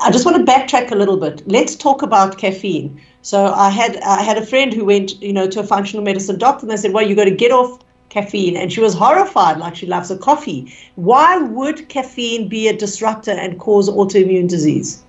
I 0.00 0.10
just 0.10 0.24
want 0.24 0.38
to 0.38 0.50
backtrack 0.50 0.92
a 0.92 0.94
little 0.94 1.18
bit. 1.18 1.46
Let's 1.46 1.76
talk 1.76 2.00
about 2.00 2.38
caffeine. 2.38 2.98
So 3.20 3.52
I 3.52 3.68
had 3.68 3.98
I 3.98 4.22
had 4.22 4.38
a 4.38 4.46
friend 4.46 4.72
who 4.72 4.86
went, 4.86 5.20
you 5.20 5.34
know, 5.34 5.46
to 5.46 5.60
a 5.60 5.64
functional 5.64 6.02
medicine 6.02 6.38
doctor 6.38 6.64
and 6.64 6.70
they 6.70 6.78
said, 6.78 6.94
well, 6.94 7.06
you 7.06 7.14
got 7.14 7.24
to 7.24 7.30
get 7.30 7.52
off 7.52 7.80
caffeine 8.08 8.56
and 8.56 8.72
she 8.72 8.80
was 8.80 8.94
horrified 8.94 9.58
like 9.58 9.76
she 9.76 9.86
loves 9.86 10.10
a 10.10 10.18
coffee 10.18 10.74
why 10.96 11.38
would 11.38 11.88
caffeine 11.88 12.48
be 12.48 12.66
a 12.66 12.76
disruptor 12.76 13.30
and 13.30 13.60
cause 13.60 13.88
autoimmune 13.88 14.48
disease 14.48 15.04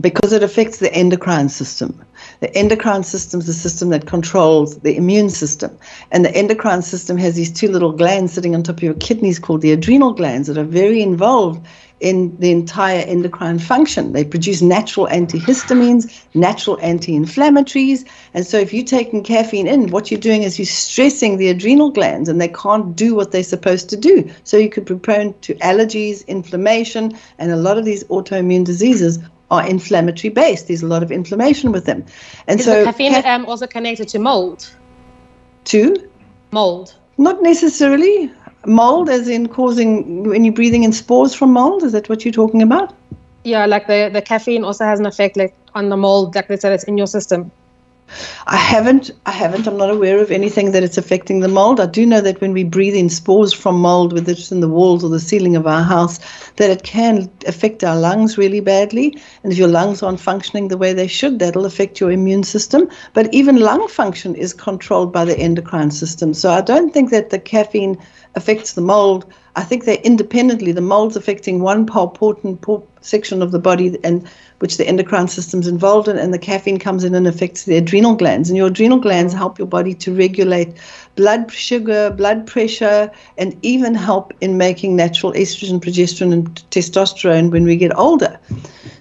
because 0.00 0.32
it 0.32 0.42
affects 0.42 0.78
the 0.78 0.90
endocrine 0.94 1.50
system 1.50 2.02
the 2.40 2.54
endocrine 2.56 3.02
system 3.02 3.40
is 3.40 3.46
the 3.46 3.52
system 3.52 3.88
that 3.90 4.06
controls 4.06 4.78
the 4.80 4.96
immune 4.96 5.30
system 5.30 5.76
and 6.10 6.24
the 6.24 6.34
endocrine 6.34 6.82
system 6.82 7.16
has 7.16 7.34
these 7.34 7.52
two 7.52 7.68
little 7.68 7.92
glands 7.92 8.32
sitting 8.32 8.54
on 8.54 8.62
top 8.62 8.76
of 8.76 8.82
your 8.82 8.94
kidneys 8.94 9.38
called 9.38 9.60
the 9.60 9.72
adrenal 9.72 10.12
glands 10.12 10.48
that 10.48 10.58
are 10.58 10.64
very 10.64 11.02
involved 11.02 11.66
in 12.00 12.36
the 12.38 12.50
entire 12.50 13.00
endocrine 13.00 13.58
function. 13.58 14.12
They 14.12 14.24
produce 14.24 14.62
natural 14.62 15.06
antihistamines, 15.08 16.24
natural 16.34 16.78
anti 16.80 17.12
inflammatories. 17.18 18.08
And 18.34 18.46
so, 18.46 18.58
if 18.58 18.72
you're 18.72 18.84
taking 18.84 19.24
caffeine 19.24 19.66
in, 19.66 19.90
what 19.90 20.10
you're 20.10 20.20
doing 20.20 20.42
is 20.42 20.58
you're 20.58 20.66
stressing 20.66 21.38
the 21.38 21.48
adrenal 21.48 21.90
glands 21.90 22.28
and 22.28 22.40
they 22.40 22.48
can't 22.48 22.94
do 22.94 23.14
what 23.14 23.32
they're 23.32 23.42
supposed 23.42 23.88
to 23.90 23.96
do. 23.96 24.30
So, 24.44 24.56
you 24.56 24.70
could 24.70 24.84
be 24.84 24.96
prone 24.96 25.34
to 25.40 25.54
allergies, 25.56 26.26
inflammation, 26.26 27.18
and 27.38 27.50
a 27.50 27.56
lot 27.56 27.78
of 27.78 27.84
these 27.84 28.04
autoimmune 28.04 28.64
diseases 28.64 29.18
are 29.50 29.66
inflammatory 29.66 30.30
based. 30.30 30.68
There's 30.68 30.82
a 30.82 30.86
lot 30.86 31.02
of 31.02 31.10
inflammation 31.10 31.72
with 31.72 31.86
them. 31.86 32.04
And 32.46 32.60
is 32.60 32.66
so, 32.66 32.80
the 32.80 32.84
caffeine 32.84 33.12
ca- 33.12 33.28
um, 33.28 33.46
also 33.46 33.66
connected 33.66 34.08
to 34.08 34.18
mold? 34.18 34.70
To? 35.64 36.10
Mold. 36.52 36.94
Not 37.16 37.42
necessarily 37.42 38.30
mold, 38.66 39.08
as 39.08 39.28
in 39.28 39.48
causing 39.48 40.24
when 40.28 40.44
you're 40.44 40.54
breathing 40.54 40.84
in 40.84 40.92
spores 40.92 41.34
from 41.34 41.52
mold? 41.52 41.82
Is 41.82 41.92
that 41.92 42.08
what 42.08 42.24
you're 42.24 42.32
talking 42.32 42.62
about? 42.62 42.94
Yeah, 43.44 43.66
like 43.66 43.86
the, 43.86 44.10
the 44.12 44.22
caffeine 44.22 44.64
also 44.64 44.84
has 44.84 45.00
an 45.00 45.06
effect 45.06 45.36
like 45.36 45.54
on 45.74 45.88
the 45.88 45.96
mold, 45.96 46.34
like 46.34 46.48
they 46.48 46.56
said, 46.56 46.72
it's 46.72 46.84
in 46.84 46.98
your 46.98 47.06
system. 47.06 47.50
I 48.46 48.56
haven't. 48.56 49.10
I 49.26 49.32
haven't. 49.32 49.66
I'm 49.66 49.76
not 49.76 49.90
aware 49.90 50.18
of 50.20 50.30
anything 50.30 50.72
that 50.72 50.82
it's 50.82 50.98
affecting 50.98 51.40
the 51.40 51.48
mold. 51.48 51.80
I 51.80 51.86
do 51.86 52.06
know 52.06 52.20
that 52.20 52.40
when 52.40 52.52
we 52.52 52.64
breathe 52.64 52.94
in 52.94 53.08
spores 53.08 53.52
from 53.52 53.80
mold, 53.80 54.12
whether 54.12 54.32
it's 54.32 54.50
in 54.50 54.60
the 54.60 54.68
walls 54.68 55.04
or 55.04 55.10
the 55.10 55.20
ceiling 55.20 55.56
of 55.56 55.66
our 55.66 55.82
house, 55.82 56.18
that 56.56 56.70
it 56.70 56.82
can 56.82 57.30
affect 57.46 57.84
our 57.84 57.96
lungs 57.96 58.38
really 58.38 58.60
badly. 58.60 59.16
And 59.42 59.52
if 59.52 59.58
your 59.58 59.68
lungs 59.68 60.02
aren't 60.02 60.20
functioning 60.20 60.68
the 60.68 60.78
way 60.78 60.92
they 60.92 61.06
should, 61.06 61.38
that'll 61.38 61.66
affect 61.66 62.00
your 62.00 62.10
immune 62.10 62.44
system. 62.44 62.88
But 63.12 63.32
even 63.34 63.60
lung 63.60 63.88
function 63.88 64.34
is 64.34 64.54
controlled 64.54 65.12
by 65.12 65.24
the 65.24 65.38
endocrine 65.38 65.90
system. 65.90 66.34
So 66.34 66.50
I 66.50 66.60
don't 66.60 66.92
think 66.92 67.10
that 67.10 67.30
the 67.30 67.38
caffeine 67.38 67.98
affects 68.34 68.72
the 68.72 68.80
mold. 68.80 69.26
I 69.56 69.62
think 69.64 69.84
they're 69.84 69.96
independently. 69.96 70.72
The 70.72 70.80
mold's 70.80 71.16
affecting 71.16 71.60
one 71.60 71.78
important 71.78 72.64
section 73.00 73.42
of 73.42 73.52
the 73.52 73.58
body, 73.58 73.98
and 74.04 74.28
which 74.58 74.76
the 74.76 74.86
endocrine 74.86 75.28
system's 75.28 75.68
involved 75.68 76.08
in, 76.08 76.18
and 76.18 76.34
the 76.34 76.38
caffeine 76.38 76.78
comes 76.78 77.04
in 77.04 77.14
and 77.14 77.26
affects 77.26 77.64
the 77.64 77.76
adrenal 77.76 78.14
glands. 78.14 78.50
And 78.50 78.56
your 78.56 78.68
adrenal 78.68 78.98
glands 78.98 79.32
help 79.32 79.58
your 79.58 79.68
body 79.68 79.94
to 79.94 80.14
regulate 80.14 80.76
blood 81.16 81.50
sugar, 81.50 82.10
blood 82.10 82.46
pressure, 82.46 83.10
and 83.36 83.58
even 83.62 83.94
help 83.94 84.32
in 84.40 84.56
making 84.56 84.96
natural 84.96 85.32
estrogen, 85.32 85.80
progesterone, 85.80 86.32
and 86.32 86.54
testosterone 86.70 87.50
when 87.50 87.64
we 87.64 87.76
get 87.76 87.96
older. 87.96 88.38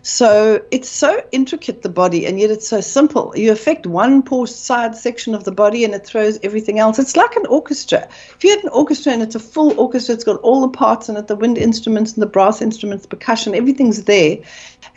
So 0.07 0.63
it's 0.71 0.89
so 0.89 1.21
intricate, 1.33 1.81
the 1.81 1.89
body, 1.89 2.25
and 2.25 2.39
yet 2.39 2.49
it's 2.49 2.67
so 2.67 2.79
simple. 2.79 3.33
You 3.36 3.51
affect 3.51 3.86
one 3.86 4.23
poor 4.23 4.47
side 4.47 4.95
section 4.95 5.36
of 5.36 5.43
the 5.43 5.51
body 5.51 5.83
and 5.83 5.93
it 5.93 6.05
throws 6.05 6.39
everything 6.43 6.79
else. 6.79 6.97
It's 6.97 7.17
like 7.17 7.36
an 7.36 7.45
orchestra. 7.47 8.07
If 8.36 8.41
you 8.41 8.51
had 8.51 8.63
an 8.63 8.69
orchestra 8.69 9.12
and 9.12 9.21
it's 9.21 9.36
a 9.36 9.39
full 9.39 9.77
orchestra, 9.77 10.15
it's 10.15 10.23
got 10.23 10.37
all 10.38 10.62
the 10.62 10.69
parts 10.69 11.10
in 11.10 11.17
it 11.17 11.28
the 11.28 11.36
wind 11.36 11.58
instruments 11.58 12.13
and 12.13 12.21
the 12.21 12.28
brass 12.28 12.62
instruments, 12.62 13.06
percussion, 13.06 13.56
everything's 13.56 14.04
there, 14.04 14.38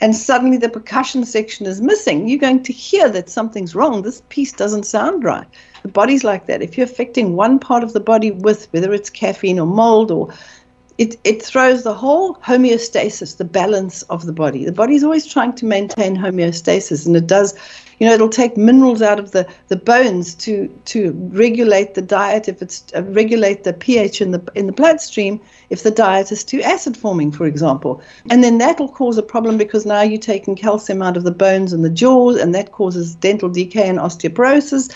and 0.00 0.14
suddenly 0.14 0.56
the 0.56 0.68
percussion 0.68 1.24
section 1.24 1.66
is 1.66 1.80
missing, 1.80 2.28
you're 2.28 2.38
going 2.38 2.62
to 2.62 2.72
hear 2.72 3.08
that 3.10 3.28
something's 3.28 3.74
wrong. 3.74 4.02
This 4.02 4.22
piece 4.28 4.52
doesn't 4.52 4.84
sound 4.84 5.24
right. 5.24 5.46
The 5.82 5.88
body's 5.88 6.24
like 6.24 6.46
that. 6.46 6.62
If 6.62 6.76
you're 6.76 6.84
affecting 6.84 7.36
one 7.36 7.58
part 7.58 7.82
of 7.82 7.92
the 7.92 8.00
body 8.00 8.30
with 8.30 8.68
whether 8.72 8.92
it's 8.92 9.10
caffeine 9.10 9.58
or 9.58 9.66
mold 9.66 10.10
or 10.10 10.32
it, 10.98 11.18
it 11.24 11.42
throws 11.42 11.82
the 11.82 11.94
whole 11.94 12.34
homeostasis, 12.36 13.38
the 13.38 13.44
balance 13.44 14.02
of 14.04 14.26
the 14.26 14.34
body. 14.34 14.66
The 14.66 14.72
body's 14.72 15.02
always 15.02 15.26
trying 15.26 15.54
to 15.54 15.64
maintain 15.64 16.14
homeostasis, 16.14 17.06
and 17.06 17.16
it 17.16 17.26
does, 17.26 17.54
you 18.00 18.08
know, 18.08 18.14
it'll 18.14 18.28
take 18.28 18.56
minerals 18.56 19.02
out 19.02 19.20
of 19.20 19.30
the, 19.30 19.46
the 19.68 19.76
bones 19.76 20.34
to 20.36 20.66
to 20.86 21.12
regulate 21.30 21.94
the 21.94 22.02
diet 22.02 22.48
if 22.48 22.60
it's 22.60 22.84
uh, 22.96 23.02
regulate 23.04 23.62
the 23.64 23.72
pH 23.72 24.20
in 24.20 24.32
the 24.32 24.42
in 24.54 24.66
the 24.66 24.72
bloodstream 24.72 25.40
if 25.68 25.84
the 25.84 25.90
diet 25.90 26.32
is 26.32 26.42
too 26.42 26.60
acid 26.62 26.96
forming, 26.96 27.30
for 27.30 27.46
example. 27.46 28.02
And 28.30 28.42
then 28.42 28.58
that'll 28.58 28.88
cause 28.88 29.16
a 29.18 29.22
problem 29.22 29.56
because 29.56 29.86
now 29.86 30.00
you're 30.00 30.18
taking 30.18 30.56
calcium 30.56 31.02
out 31.02 31.16
of 31.16 31.22
the 31.22 31.30
bones 31.30 31.72
and 31.72 31.84
the 31.84 31.90
jaws, 31.90 32.36
and 32.36 32.54
that 32.54 32.72
causes 32.72 33.14
dental 33.14 33.48
decay 33.48 33.88
and 33.88 33.98
osteoporosis 33.98 34.90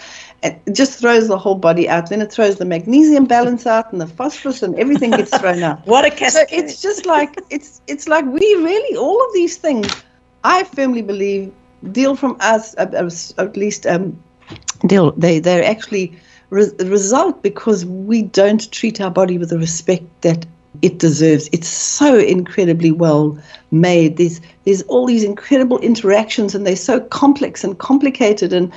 it 0.44 0.60
just 0.72 1.00
throws 1.00 1.26
the 1.28 1.38
whole 1.38 1.54
body 1.54 1.88
out. 1.88 2.10
Then 2.10 2.20
it 2.20 2.30
throws 2.30 2.56
the 2.56 2.66
magnesium 2.66 3.24
balance 3.24 3.66
out 3.66 3.90
and 3.92 4.00
the 4.00 4.06
phosphorus 4.06 4.62
and 4.62 4.78
everything 4.78 5.10
gets 5.10 5.36
thrown 5.36 5.62
out. 5.62 5.84
what 5.86 6.04
a 6.04 6.10
cascade. 6.10 6.48
So 6.50 6.56
it's 6.56 6.82
just 6.82 7.06
like 7.06 7.40
it's 7.50 7.80
it's 7.86 8.06
like 8.06 8.26
we 8.26 8.54
really 8.56 8.96
all 8.96 9.24
of 9.26 9.32
these 9.32 9.56
things. 9.56 9.90
I 10.44 10.64
firmly 10.64 11.00
believe 11.00 11.52
deal 11.92 12.16
from 12.16 12.36
us 12.40 12.74
at 12.78 13.56
least 13.56 13.86
um, 13.86 14.18
deal 14.86 15.12
they 15.12 15.38
they're 15.38 15.64
actually 15.64 16.16
re- 16.50 16.70
result 16.84 17.42
because 17.42 17.84
we 17.84 18.22
don't 18.22 18.70
treat 18.72 19.00
our 19.00 19.10
body 19.10 19.38
with 19.38 19.50
the 19.50 19.58
respect 19.58 20.04
that 20.22 20.46
it 20.82 20.98
deserves. 20.98 21.48
It's 21.52 21.68
so 21.68 22.18
incredibly 22.18 22.90
well 22.90 23.38
made. 23.70 24.16
There's 24.16 24.40
there's 24.64 24.82
all 24.82 25.06
these 25.06 25.24
incredible 25.24 25.78
interactions 25.78 26.54
and 26.54 26.66
they're 26.66 26.76
so 26.76 27.00
complex 27.00 27.62
and 27.64 27.78
complicated 27.78 28.52
and 28.52 28.72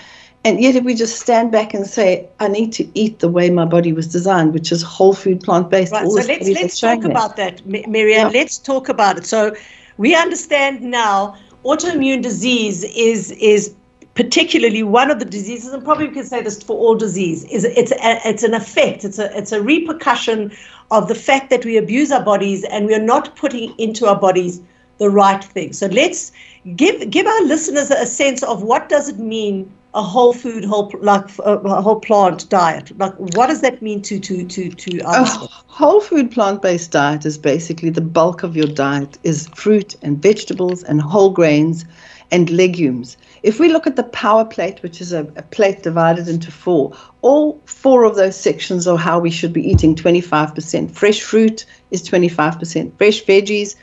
and 0.45 0.61
yet, 0.61 0.75
if 0.75 0.85
we 0.85 0.95
just 0.95 1.19
stand 1.19 1.51
back 1.51 1.73
and 1.73 1.85
say, 1.85 2.29
I 2.39 2.47
need 2.47 2.71
to 2.73 2.87
eat 2.97 3.19
the 3.19 3.27
way 3.27 3.49
my 3.49 3.65
body 3.65 3.91
was 3.91 4.07
designed, 4.07 4.53
which 4.53 4.71
is 4.71 4.81
whole 4.81 5.13
food, 5.13 5.41
plant 5.41 5.69
based. 5.69 5.91
Right. 5.91 6.07
So 6.07 6.21
let's, 6.21 6.47
let's 6.47 6.79
talk 6.79 7.03
about 7.03 7.35
that, 7.35 7.65
Miriam. 7.65 8.31
Yeah. 8.31 8.39
Let's 8.39 8.57
talk 8.57 8.87
about 8.87 9.17
it. 9.17 9.25
So 9.25 9.53
we 9.97 10.15
understand 10.15 10.81
now 10.81 11.35
autoimmune 11.67 12.21
disease 12.21 12.84
is 12.84 13.32
is 13.32 13.75
particularly 14.15 14.82
one 14.82 15.12
of 15.12 15.19
the 15.19 15.25
diseases, 15.25 15.73
and 15.73 15.84
probably 15.84 16.08
we 16.08 16.13
can 16.13 16.25
say 16.25 16.41
this 16.41 16.63
for 16.63 16.75
all 16.75 16.95
disease, 16.95 17.43
is 17.45 17.65
it's 17.65 17.91
a, 17.91 18.27
it's 18.27 18.43
an 18.43 18.53
effect, 18.53 19.03
it's 19.03 19.19
a 19.19 19.38
it's 19.38 19.51
a 19.51 19.62
repercussion 19.62 20.51
of 20.91 21.08
the 21.08 21.15
fact 21.15 21.49
that 21.49 21.65
we 21.65 21.77
abuse 21.77 22.12
our 22.12 22.23
bodies 22.23 22.63
and 22.63 22.88
we 22.88 22.95
are 22.95 23.08
not 23.13 23.36
putting 23.36 23.77
into 23.77 24.08
our 24.08 24.19
bodies 24.19 24.62
the 24.97 25.10
right 25.10 25.43
thing. 25.43 25.73
So 25.73 25.88
let's 25.88 26.32
give 26.75 27.10
give 27.12 27.27
our 27.27 27.43
listeners 27.43 27.91
a 27.91 28.06
sense 28.06 28.43
of 28.43 28.63
what 28.63 28.89
does 28.89 29.10
it 29.10 29.19
mean 29.19 29.71
a 29.97 30.03
whole 30.03 30.31
food, 30.31 30.63
whole 30.63 30.91
like 31.01 31.27
a 31.39 31.81
whole 31.81 31.99
plant 31.99 32.47
diet? 32.49 32.95
Like, 32.99 33.15
what 33.36 33.47
does 33.47 33.62
that 33.62 33.81
mean 33.81 34.03
to 34.03 34.19
to 34.19 34.45
to 34.45 34.69
to 34.69 35.01
us? 35.01 35.36
A 35.36 35.47
whole 35.65 35.99
food 36.01 36.29
plant 36.31 36.62
based 36.62 36.91
diet 36.91 37.25
is 37.25 37.38
basically 37.38 37.89
the 37.89 38.01
bulk 38.01 38.43
of 38.43 38.55
your 38.55 38.67
diet 38.67 39.17
is 39.23 39.47
fruit 39.55 39.95
and 40.03 40.21
vegetables 40.21 40.83
and 40.83 41.01
whole 41.01 41.31
grains 41.31 41.83
and 42.29 42.49
legumes. 42.51 43.17
If 43.41 43.60
we 43.60 43.69
look 43.69 43.88
at 43.88 43.95
the 43.95 44.03
power 44.03 44.45
plate, 44.45 44.83
which 44.83 45.01
is 45.01 45.13
a, 45.13 45.21
a, 45.36 45.41
plate 45.41 45.81
divided 45.81 46.27
into 46.27 46.51
four, 46.51 46.93
all 47.21 47.60
four 47.65 48.03
of 48.03 48.15
those 48.15 48.36
sections 48.36 48.88
are 48.88 48.97
how 48.97 49.19
we 49.19 49.31
should 49.31 49.53
be 49.53 49.67
eating 49.67 49.95
25%. 49.95 50.91
Fresh 50.91 51.21
fruit 51.21 51.65
is 51.89 52.07
25%. 52.07 52.97
Fresh 52.97 53.23
veggies, 53.23 53.75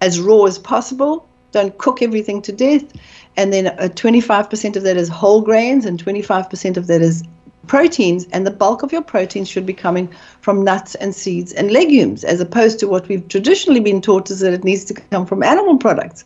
as 0.00 0.20
raw 0.20 0.44
as 0.44 0.58
possible. 0.58 1.26
Don't 1.52 1.76
cook 1.78 2.02
everything 2.02 2.42
to 2.42 2.52
death 2.52 2.84
and 3.36 3.52
then 3.52 3.68
uh, 3.68 3.88
25% 3.92 4.76
of 4.76 4.82
that 4.82 4.96
is 4.96 5.08
whole 5.08 5.40
grains 5.40 5.84
and 5.84 6.02
25% 6.02 6.76
of 6.76 6.86
that 6.88 7.00
is 7.00 7.24
proteins, 7.66 8.26
and 8.32 8.46
the 8.46 8.50
bulk 8.50 8.82
of 8.82 8.90
your 8.90 9.02
proteins 9.02 9.48
should 9.48 9.64
be 9.64 9.72
coming 9.72 10.12
from 10.40 10.64
nuts 10.64 10.94
and 10.96 11.14
seeds 11.14 11.52
and 11.52 11.70
legumes, 11.70 12.24
as 12.24 12.40
opposed 12.40 12.80
to 12.80 12.88
what 12.88 13.06
we've 13.06 13.28
traditionally 13.28 13.80
been 13.80 14.00
taught 14.00 14.30
is 14.30 14.40
that 14.40 14.52
it 14.52 14.64
needs 14.64 14.84
to 14.84 14.94
come 14.94 15.24
from 15.24 15.42
animal 15.42 15.78
products. 15.78 16.24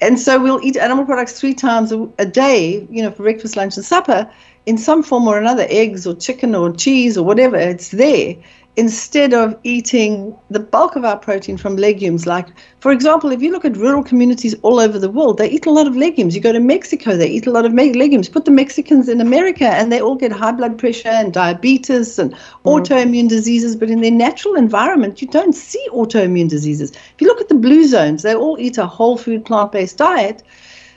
And 0.00 0.20
so 0.20 0.40
we'll 0.40 0.62
eat 0.62 0.76
animal 0.76 1.04
products 1.04 1.40
three 1.40 1.54
times 1.54 1.90
a, 1.90 2.08
a 2.18 2.26
day, 2.26 2.86
you 2.90 3.02
know, 3.02 3.10
for 3.10 3.24
breakfast, 3.24 3.56
lunch, 3.56 3.76
and 3.76 3.84
supper 3.84 4.30
in 4.66 4.78
some 4.78 5.02
form 5.02 5.26
or 5.26 5.38
another 5.38 5.66
eggs 5.68 6.06
or 6.06 6.14
chicken 6.14 6.54
or 6.54 6.70
cheese 6.70 7.18
or 7.18 7.24
whatever, 7.24 7.56
it's 7.56 7.90
there 7.90 8.36
instead 8.78 9.34
of 9.34 9.58
eating 9.64 10.38
the 10.50 10.60
bulk 10.60 10.94
of 10.94 11.04
our 11.04 11.16
protein 11.16 11.56
from 11.56 11.74
legumes. 11.74 12.28
Like, 12.28 12.46
for 12.78 12.92
example, 12.92 13.32
if 13.32 13.42
you 13.42 13.50
look 13.50 13.64
at 13.64 13.76
rural 13.76 14.04
communities 14.04 14.54
all 14.62 14.78
over 14.78 15.00
the 15.00 15.10
world, 15.10 15.38
they 15.38 15.50
eat 15.50 15.66
a 15.66 15.72
lot 15.72 15.88
of 15.88 15.96
legumes. 15.96 16.36
You 16.36 16.40
go 16.40 16.52
to 16.52 16.60
Mexico, 16.60 17.16
they 17.16 17.28
eat 17.28 17.48
a 17.48 17.50
lot 17.50 17.66
of 17.66 17.72
legumes. 17.74 18.28
Put 18.28 18.44
the 18.44 18.52
Mexicans 18.52 19.08
in 19.08 19.20
America, 19.20 19.66
and 19.66 19.90
they 19.90 20.00
all 20.00 20.14
get 20.14 20.30
high 20.30 20.52
blood 20.52 20.78
pressure 20.78 21.08
and 21.08 21.34
diabetes 21.34 22.20
and 22.20 22.32
mm. 22.32 22.38
autoimmune 22.64 23.28
diseases. 23.28 23.74
But 23.74 23.90
in 23.90 24.00
their 24.00 24.12
natural 24.12 24.54
environment, 24.54 25.20
you 25.20 25.26
don't 25.26 25.56
see 25.56 25.84
autoimmune 25.90 26.48
diseases. 26.48 26.92
If 26.92 27.14
you 27.18 27.26
look 27.26 27.40
at 27.40 27.48
the 27.48 27.56
blue 27.56 27.84
zones, 27.88 28.22
they 28.22 28.36
all 28.36 28.60
eat 28.60 28.78
a 28.78 28.86
whole 28.86 29.18
food, 29.18 29.44
plant 29.44 29.72
based 29.72 29.96
diet 29.96 30.44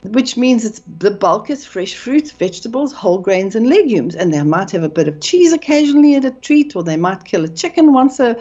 which 0.03 0.35
means 0.35 0.65
it's 0.65 0.81
the 0.99 1.11
bulk 1.11 1.49
is 1.49 1.65
fresh 1.65 1.95
fruits, 1.95 2.31
vegetables, 2.31 2.93
whole 2.93 3.19
grains, 3.19 3.55
and 3.55 3.67
legumes. 3.67 4.15
And 4.15 4.33
they 4.33 4.43
might 4.43 4.71
have 4.71 4.83
a 4.83 4.89
bit 4.89 5.07
of 5.07 5.21
cheese 5.21 5.53
occasionally 5.53 6.15
at 6.15 6.25
a 6.25 6.31
treat, 6.31 6.75
or 6.75 6.83
they 6.83 6.97
might 6.97 7.25
kill 7.25 7.43
a 7.43 7.49
chicken 7.49 7.93
once 7.93 8.19
a, 8.19 8.35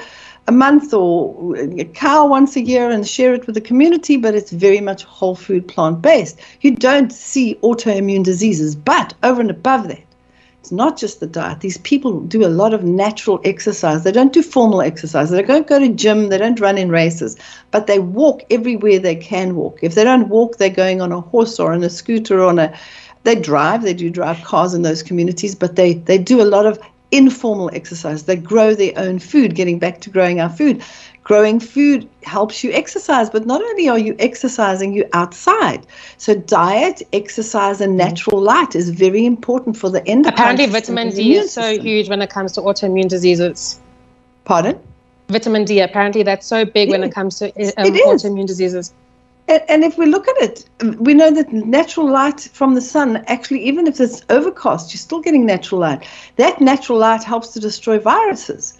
a 0.48 0.52
month 0.52 0.92
or 0.94 1.56
a 1.56 1.84
cow 1.84 2.26
once 2.26 2.56
a 2.56 2.62
year 2.62 2.90
and 2.90 3.06
share 3.06 3.34
it 3.34 3.46
with 3.46 3.54
the 3.54 3.60
community, 3.60 4.16
but 4.16 4.34
it's 4.34 4.50
very 4.50 4.80
much 4.80 5.04
whole 5.04 5.36
food, 5.36 5.68
plant 5.68 6.02
based. 6.02 6.40
You 6.62 6.74
don't 6.74 7.12
see 7.12 7.56
autoimmune 7.62 8.24
diseases, 8.24 8.74
but 8.74 9.14
over 9.22 9.40
and 9.40 9.50
above 9.50 9.88
that, 9.88 10.02
it's 10.60 10.70
not 10.70 10.98
just 10.98 11.20
the 11.20 11.26
diet. 11.26 11.60
These 11.60 11.78
people 11.78 12.20
do 12.20 12.46
a 12.46 12.48
lot 12.48 12.74
of 12.74 12.84
natural 12.84 13.40
exercise. 13.44 14.04
They 14.04 14.12
don't 14.12 14.32
do 14.32 14.42
formal 14.42 14.82
exercise. 14.82 15.30
They 15.30 15.42
don't 15.42 15.66
go 15.66 15.78
to 15.78 15.88
gym. 15.88 16.28
They 16.28 16.36
don't 16.36 16.60
run 16.60 16.76
in 16.76 16.90
races, 16.90 17.38
but 17.70 17.86
they 17.86 17.98
walk 17.98 18.42
everywhere 18.50 18.98
they 18.98 19.16
can 19.16 19.56
walk. 19.56 19.78
If 19.80 19.94
they 19.94 20.04
don't 20.04 20.28
walk, 20.28 20.58
they're 20.58 20.68
going 20.68 21.00
on 21.00 21.12
a 21.12 21.20
horse 21.22 21.58
or 21.58 21.72
on 21.72 21.82
a 21.82 21.88
scooter 21.88 22.40
or 22.40 22.50
on 22.50 22.58
a. 22.58 22.78
They 23.24 23.36
drive. 23.36 23.82
They 23.82 23.94
do 23.94 24.10
drive 24.10 24.42
cars 24.44 24.74
in 24.74 24.82
those 24.82 25.02
communities, 25.02 25.54
but 25.54 25.76
they 25.76 25.94
they 25.94 26.18
do 26.18 26.42
a 26.42 26.44
lot 26.44 26.66
of 26.66 26.78
informal 27.10 27.70
exercise. 27.72 28.24
They 28.24 28.36
grow 28.36 28.74
their 28.74 28.92
own 28.98 29.18
food. 29.18 29.54
Getting 29.54 29.78
back 29.78 30.02
to 30.02 30.10
growing 30.10 30.42
our 30.42 30.50
food, 30.50 30.82
growing 31.30 31.60
food 31.60 32.08
helps 32.24 32.64
you 32.64 32.72
exercise, 32.72 33.30
but 33.30 33.46
not 33.46 33.62
only 33.62 33.88
are 33.88 34.00
you 34.00 34.16
exercising, 34.18 34.92
you 34.92 35.04
outside. 35.12 35.86
So 36.16 36.34
diet, 36.34 37.02
exercise, 37.12 37.80
and 37.80 37.96
natural 37.96 38.40
light 38.42 38.74
is 38.74 38.90
very 38.90 39.24
important 39.24 39.76
for 39.76 39.88
the 39.90 40.04
endocrine. 40.08 40.34
Apparently, 40.34 40.66
vitamin 40.66 41.10
D 41.10 41.36
is 41.36 41.52
so 41.52 41.62
system. 41.62 41.86
huge 41.86 42.08
when 42.08 42.20
it 42.20 42.30
comes 42.30 42.50
to 42.54 42.60
autoimmune 42.62 43.08
diseases. 43.08 43.78
Pardon? 44.44 44.76
Vitamin 45.28 45.64
D. 45.64 45.78
Apparently, 45.78 46.24
that's 46.24 46.48
so 46.48 46.64
big 46.64 46.90
when 46.90 47.04
it 47.04 47.14
comes 47.14 47.38
to 47.38 47.46
um, 47.78 47.84
autoimmune 48.10 48.48
diseases. 48.48 48.92
And, 49.46 49.84
if 49.84 49.98
we 49.98 50.06
look 50.06 50.26
at 50.26 50.36
it, 50.46 50.56
we 50.98 51.14
know 51.14 51.30
that 51.30 51.52
natural 51.52 52.08
light 52.10 52.40
from 52.40 52.74
the 52.74 52.80
sun, 52.80 53.24
actually, 53.28 53.62
even 53.70 53.86
if 53.86 54.00
it's 54.00 54.22
overcast, 54.30 54.92
you're 54.92 55.06
still 55.08 55.20
getting 55.20 55.46
natural 55.46 55.80
light. 55.80 56.04
That 56.36 56.60
natural 56.60 56.98
light 56.98 57.22
helps 57.22 57.48
to 57.54 57.60
destroy 57.60 58.00
viruses. 58.00 58.79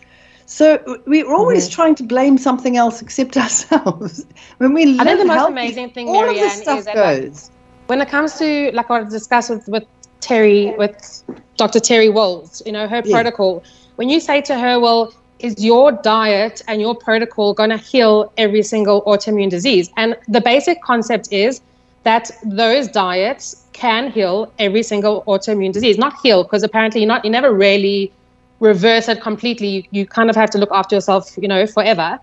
So 0.51 0.99
we're 1.07 1.33
always 1.33 1.67
mm-hmm. 1.67 1.75
trying 1.75 1.95
to 1.95 2.03
blame 2.03 2.37
something 2.37 2.77
else 2.77 3.01
except 3.01 3.37
ourselves. 3.45 4.27
when 4.59 4.75
we 4.75 4.99
I 4.99 5.05
think 5.05 5.21
the 5.21 5.25
most 5.25 5.49
amazing 5.49 5.91
thing, 5.91 6.09
all 6.09 6.23
Marianne, 6.23 6.45
of 6.45 6.51
this 6.51 6.61
stuff 6.61 6.85
goes. 6.93 7.51
Like, 7.51 7.89
when 7.89 8.01
it 8.01 8.09
comes 8.09 8.35
to, 8.39 8.73
like 8.73 8.91
I 8.91 9.05
discussed 9.05 9.51
with, 9.51 9.69
with 9.69 9.85
Terry, 10.21 10.75
with 10.77 11.23
Dr. 11.57 11.79
Terry 11.79 12.09
Wahls, 12.09 12.67
you 12.67 12.73
know, 12.73 12.89
her 12.89 13.01
yeah. 13.05 13.15
protocol, 13.15 13.63
when 13.95 14.09
you 14.09 14.19
say 14.19 14.41
to 14.43 14.59
her, 14.59 14.81
well, 14.81 15.15
is 15.39 15.65
your 15.65 15.93
diet 15.93 16.63
and 16.67 16.81
your 16.81 16.97
protocol 16.97 17.55
going 17.55 17.71
to 17.71 17.77
heal 17.77 18.33
every 18.37 18.65
single 18.65 19.03
autoimmune 19.03 19.51
disease? 19.51 19.89
And 19.97 20.17
the 20.27 20.41
basic 20.41 20.83
concept 20.83 21.33
is 21.33 21.61
that 22.03 22.29
those 22.45 22.89
diets 22.89 23.65
can 23.73 24.11
heal 24.11 24.53
every 24.59 24.83
single 24.83 25.23
autoimmune 25.29 25.73
disease. 25.73 25.97
Not 25.97 26.15
heal, 26.25 26.43
because 26.43 26.65
apparently 26.65 27.03
you're 27.03 27.09
not, 27.09 27.25
you 27.25 27.31
never 27.31 27.53
really 27.53 28.13
reverse 28.61 29.09
it 29.09 29.21
completely, 29.21 29.89
you, 29.91 30.07
kind 30.07 30.31
of 30.31 30.37
have 30.37 30.51
to 30.51 30.59
look 30.59 30.71
after 30.71 30.95
yourself, 30.95 31.37
you 31.37 31.49
know, 31.49 31.67
forever. 31.67 32.19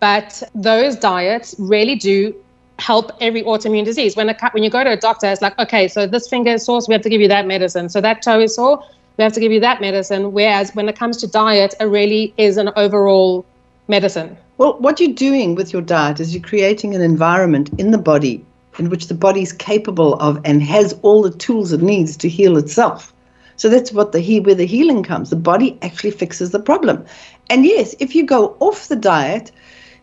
But 0.00 0.42
those 0.54 0.96
diets 0.96 1.54
really 1.58 1.94
do 1.94 2.34
help 2.78 3.12
every 3.20 3.42
autoimmune 3.44 3.84
disease. 3.84 4.16
When 4.16 4.28
a 4.28 4.36
when 4.50 4.64
you 4.64 4.70
go 4.70 4.82
to 4.82 4.90
a 4.90 4.96
doctor, 4.96 5.28
it's 5.28 5.42
like, 5.42 5.56
okay, 5.58 5.86
so 5.86 6.06
this 6.06 6.28
finger 6.28 6.52
is 6.52 6.64
sore, 6.64 6.80
so 6.80 6.86
we 6.88 6.94
have 6.94 7.02
to 7.02 7.10
give 7.10 7.20
you 7.20 7.28
that 7.28 7.46
medicine. 7.46 7.88
So 7.88 8.00
that 8.00 8.22
toe 8.22 8.40
is 8.40 8.56
sore, 8.56 8.82
we 9.16 9.22
have 9.22 9.32
to 9.34 9.40
give 9.40 9.52
you 9.52 9.60
that 9.60 9.80
medicine. 9.80 10.32
Whereas 10.32 10.74
when 10.74 10.88
it 10.88 10.96
comes 10.96 11.18
to 11.18 11.28
diet, 11.28 11.74
it 11.78 11.84
really 11.84 12.34
is 12.36 12.56
an 12.56 12.70
overall 12.74 13.44
medicine. 13.86 14.36
Well, 14.58 14.78
what 14.78 14.98
you're 14.98 15.12
doing 15.12 15.54
with 15.54 15.72
your 15.72 15.82
diet 15.82 16.18
is 16.18 16.34
you're 16.34 16.42
creating 16.42 16.94
an 16.94 17.00
environment 17.02 17.70
in 17.78 17.90
the 17.90 17.98
body 17.98 18.44
in 18.78 18.88
which 18.88 19.08
the 19.08 19.14
body 19.14 19.42
is 19.42 19.52
capable 19.52 20.14
of 20.14 20.40
and 20.44 20.62
has 20.62 20.98
all 21.02 21.22
the 21.22 21.30
tools 21.30 21.72
it 21.72 21.82
needs 21.82 22.16
to 22.16 22.28
heal 22.28 22.56
itself. 22.56 23.12
So 23.56 23.68
that's 23.68 23.92
what 23.92 24.12
the 24.12 24.20
he 24.20 24.40
where 24.40 24.54
the 24.54 24.66
healing 24.66 25.02
comes. 25.02 25.30
The 25.30 25.36
body 25.36 25.78
actually 25.82 26.10
fixes 26.12 26.50
the 26.50 26.60
problem. 26.60 27.04
And 27.50 27.64
yes, 27.64 27.94
if 28.00 28.14
you 28.14 28.24
go 28.24 28.56
off 28.60 28.88
the 28.88 28.96
diet, 28.96 29.52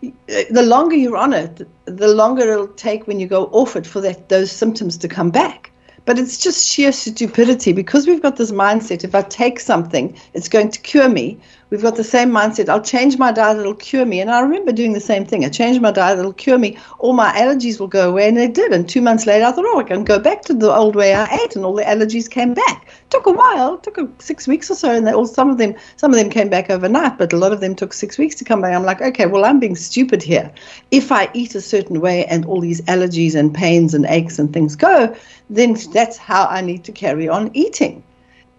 uh, 0.04 0.44
the 0.50 0.64
longer 0.64 0.96
you're 0.96 1.18
on 1.18 1.34
it, 1.34 1.68
the 1.86 2.08
longer 2.08 2.44
it'll 2.44 2.68
take 2.68 3.08
when 3.08 3.20
you 3.20 3.28
go 3.28 3.46
off 3.48 3.76
it 3.76 3.86
for 3.86 4.02
that 4.02 4.30
those 4.30 4.52
symptoms 4.52 4.98
to 4.98 5.08
come 5.08 5.32
back. 5.32 5.72
But 6.06 6.18
it's 6.18 6.38
just 6.38 6.68
sheer 6.68 6.92
stupidity 6.92 7.74
because 7.74 8.08
we've 8.08 8.22
got 8.22 8.38
this 8.38 8.52
mindset 8.52 9.04
if 9.04 9.14
I 9.14 9.22
take 9.22 9.60
something, 9.60 10.18
it's 10.34 10.50
going 10.50 10.72
to 10.72 10.80
cure 10.80 11.10
me 11.10 11.40
we've 11.70 11.82
got 11.82 11.96
the 11.96 12.04
same 12.04 12.30
mindset. 12.30 12.70
I'll 12.70 12.82
change 12.82 13.18
my 13.18 13.32
diet, 13.32 13.58
it'll 13.58 13.76
cure 13.76 14.06
me. 14.06 14.22
And 14.22 14.32
I 14.32 14.42
remember 14.42 14.72
doing 14.72 14.94
the 14.94 15.00
same 15.00 15.26
thing. 15.26 15.46
I 15.46 15.50
changed 15.50 15.82
my 15.82 15.92
diet, 15.92 16.20
it'll 16.20 16.34
cure 16.34 16.58
me. 16.58 16.78
All 17.00 17.14
my 17.14 17.32
allergies 17.34 17.80
will 17.80 17.88
go 17.88 18.10
away. 18.10 18.28
And 18.28 18.38
they 18.38 18.48
did. 18.48 18.74
And 18.74 18.88
two 18.88 19.02
months 19.02 19.26
later, 19.26 19.46
I 19.46 19.52
thought, 19.52 19.66
oh, 19.68 19.80
I 19.80 19.84
can 19.84 20.04
go 20.04 20.20
back 20.20 20.42
to 20.44 20.54
the 20.54 20.74
old 20.74 20.96
way 20.96 21.14
I 21.14 21.26
ate. 21.44 21.56
And 21.56 21.66
all 21.66 21.76
the 21.76 21.84
allergies 21.84 22.30
came 22.30 22.54
back. 22.54 22.88
Took 23.10 23.26
a 23.26 23.32
while, 23.32 23.78
took 23.78 23.98
a, 23.98 24.08
six 24.20 24.48
weeks 24.48 24.70
or 24.70 24.76
so. 24.76 24.92
And 24.92 25.06
they 25.06 25.14
all, 25.14 25.26
some 25.26 25.50
of 25.50 25.58
them, 25.58 25.76
some 25.98 26.12
of 26.12 26.20
them 26.20 26.30
came 26.30 26.50
back 26.50 26.70
overnight, 26.70 27.18
but 27.18 27.34
a 27.34 27.38
lot 27.38 27.54
of 27.54 27.60
them 27.60 27.76
took 27.76 27.94
six 27.94 28.18
weeks 28.18 28.36
to 28.36 28.46
come 28.46 28.62
back. 28.62 28.74
I'm 28.74 28.84
like, 28.84 29.02
okay, 29.02 29.26
well, 29.26 29.46
I'm 29.46 29.60
being 29.60 29.76
stupid 29.76 30.24
here. 30.24 30.52
If 30.92 31.12
I 31.12 31.30
eat 31.34 31.56
a 31.56 31.62
certain 31.62 32.02
way 32.02 32.26
and 32.26 32.46
all 32.46 32.62
these 32.62 32.82
allergies 32.82 33.36
and 33.36 33.54
pains 33.54 33.94
and 33.94 34.06
aches 34.08 34.40
and 34.40 34.52
things 34.52 34.76
go, 34.76 35.16
then 35.50 35.76
that's 35.94 36.18
how 36.18 36.46
I 36.46 36.62
need 36.62 36.84
to 36.86 36.92
carry 36.92 37.28
on 37.28 37.52
eating. 37.54 38.04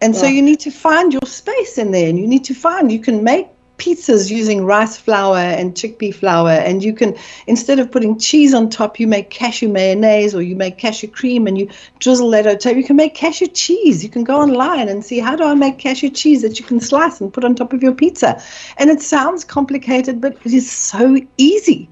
And 0.01 0.15
yeah. 0.15 0.21
so 0.21 0.27
you 0.27 0.43
need 0.43 0.61
to 0.61 0.71
find 0.71 1.13
your 1.13 1.27
space 1.27 1.79
in 1.79 1.91
there 1.93 2.09
and 2.09 2.19
you 2.19 2.27
need 2.27 2.45
to 2.45 2.55
find, 2.55 2.91
you 2.91 3.01
can 3.01 3.23
make 3.23 3.49
pizzas 3.81 4.31
using 4.31 4.67
rice 4.67 4.99
flour 4.99 5.39
and 5.39 5.75
chickpea 5.75 6.15
flour 6.15 6.51
and 6.51 6.85
you 6.85 6.93
can 6.93 7.17
instead 7.47 7.79
of 7.79 7.91
putting 7.91 8.19
cheese 8.19 8.53
on 8.53 8.69
top 8.69 9.01
you 9.01 9.07
make 9.07 9.31
cashew 9.31 9.71
mayonnaise 9.71 10.35
or 10.35 10.43
you 10.43 10.55
make 10.55 10.77
cashew 10.77 11.09
cream 11.09 11.47
and 11.47 11.57
you 11.57 11.67
drizzle 11.99 12.29
that 12.29 12.47
on 12.47 12.59
top. 12.59 12.77
You 12.77 12.85
can 12.85 12.97
make 12.97 13.15
cashew 13.15 13.47
cheese. 13.47 14.05
You 14.05 14.11
can 14.11 14.23
go 14.23 14.39
online 14.39 14.91
and 14.91 15.03
see 15.03 15.19
how 15.19 15.35
do 15.35 15.45
i 15.45 15.55
make 15.55 15.79
cashew 15.79 16.11
cheese 16.11 16.43
that 16.43 16.61
you 16.61 16.67
can 16.67 16.79
slice 16.79 17.23
and 17.23 17.33
put 17.33 17.43
on 17.43 17.55
top 17.55 17.73
of 17.73 17.83
your 17.83 17.95
pizza? 17.95 18.43
And 18.77 18.91
it 18.91 19.01
sounds 19.01 19.45
complicated 19.45 20.21
but 20.21 20.37
it 20.45 20.53
is 20.53 20.71
so 20.71 21.17
easy 21.39 21.89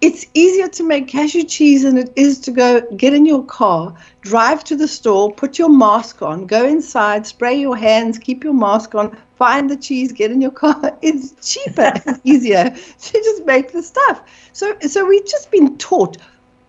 it's 0.00 0.26
easier 0.32 0.68
to 0.68 0.82
make 0.82 1.08
cashew 1.08 1.42
cheese 1.42 1.82
than 1.82 1.98
it 1.98 2.12
is 2.16 2.38
to 2.40 2.50
go 2.50 2.80
get 2.96 3.12
in 3.12 3.26
your 3.26 3.44
car, 3.44 3.94
drive 4.22 4.64
to 4.64 4.76
the 4.76 4.88
store, 4.88 5.32
put 5.32 5.58
your 5.58 5.68
mask 5.68 6.22
on, 6.22 6.46
go 6.46 6.64
inside, 6.66 7.26
spray 7.26 7.60
your 7.60 7.76
hands, 7.76 8.18
keep 8.18 8.42
your 8.42 8.54
mask 8.54 8.94
on, 8.94 9.16
find 9.36 9.68
the 9.68 9.76
cheese, 9.76 10.12
get 10.12 10.30
in 10.30 10.40
your 10.40 10.50
car. 10.50 10.96
It's 11.02 11.34
cheaper 11.52 11.92
and 12.06 12.20
easier 12.24 12.70
to 12.70 13.12
just 13.12 13.44
make 13.44 13.72
the 13.72 13.82
stuff. 13.82 14.22
So, 14.52 14.76
so 14.80 15.04
we've 15.06 15.26
just 15.26 15.50
been 15.50 15.76
taught 15.76 16.16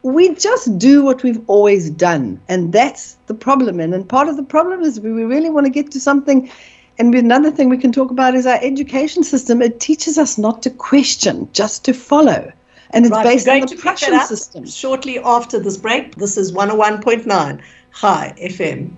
we 0.03 0.33
just 0.33 0.79
do 0.79 1.03
what 1.03 1.21
we've 1.21 1.41
always 1.47 1.89
done, 1.91 2.41
and 2.47 2.73
that's 2.73 3.17
the 3.27 3.35
problem. 3.35 3.79
And, 3.79 3.93
and 3.93 4.07
part 4.09 4.29
of 4.29 4.35
the 4.35 4.43
problem 4.43 4.81
is 4.81 4.99
we 4.99 5.11
really 5.11 5.49
want 5.49 5.65
to 5.67 5.71
get 5.71 5.91
to 5.91 5.99
something. 5.99 6.49
And 6.97 7.13
another 7.13 7.51
thing 7.51 7.69
we 7.69 7.77
can 7.77 7.91
talk 7.91 8.11
about 8.11 8.35
is 8.35 8.45
our 8.45 8.59
education 8.61 9.23
system. 9.23 9.61
It 9.61 9.79
teaches 9.79 10.17
us 10.17 10.37
not 10.37 10.63
to 10.63 10.69
question, 10.71 11.49
just 11.53 11.85
to 11.85 11.93
follow 11.93 12.51
and 12.93 13.05
it's 13.05 13.11
right, 13.11 13.23
based 13.23 13.47
on 13.47 13.61
the 13.61 13.75
Prussian 13.75 14.19
system. 14.21 14.65
Shortly 14.65 15.19
after 15.19 15.59
this 15.59 15.77
break, 15.77 16.15
this 16.15 16.37
is 16.37 16.51
101.9 16.51 17.61
Chai 17.99 18.33
FM. 18.41 18.97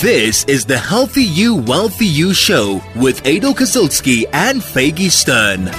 This 0.00 0.44
is 0.44 0.66
the 0.66 0.78
Healthy 0.78 1.24
You, 1.24 1.56
Wealthy 1.56 2.06
You 2.06 2.34
show 2.34 2.82
with 2.96 3.26
Adel 3.26 3.54
Kazilsky 3.54 4.24
and 4.32 4.60
Faygie 4.60 5.10
Stern. 5.10 5.70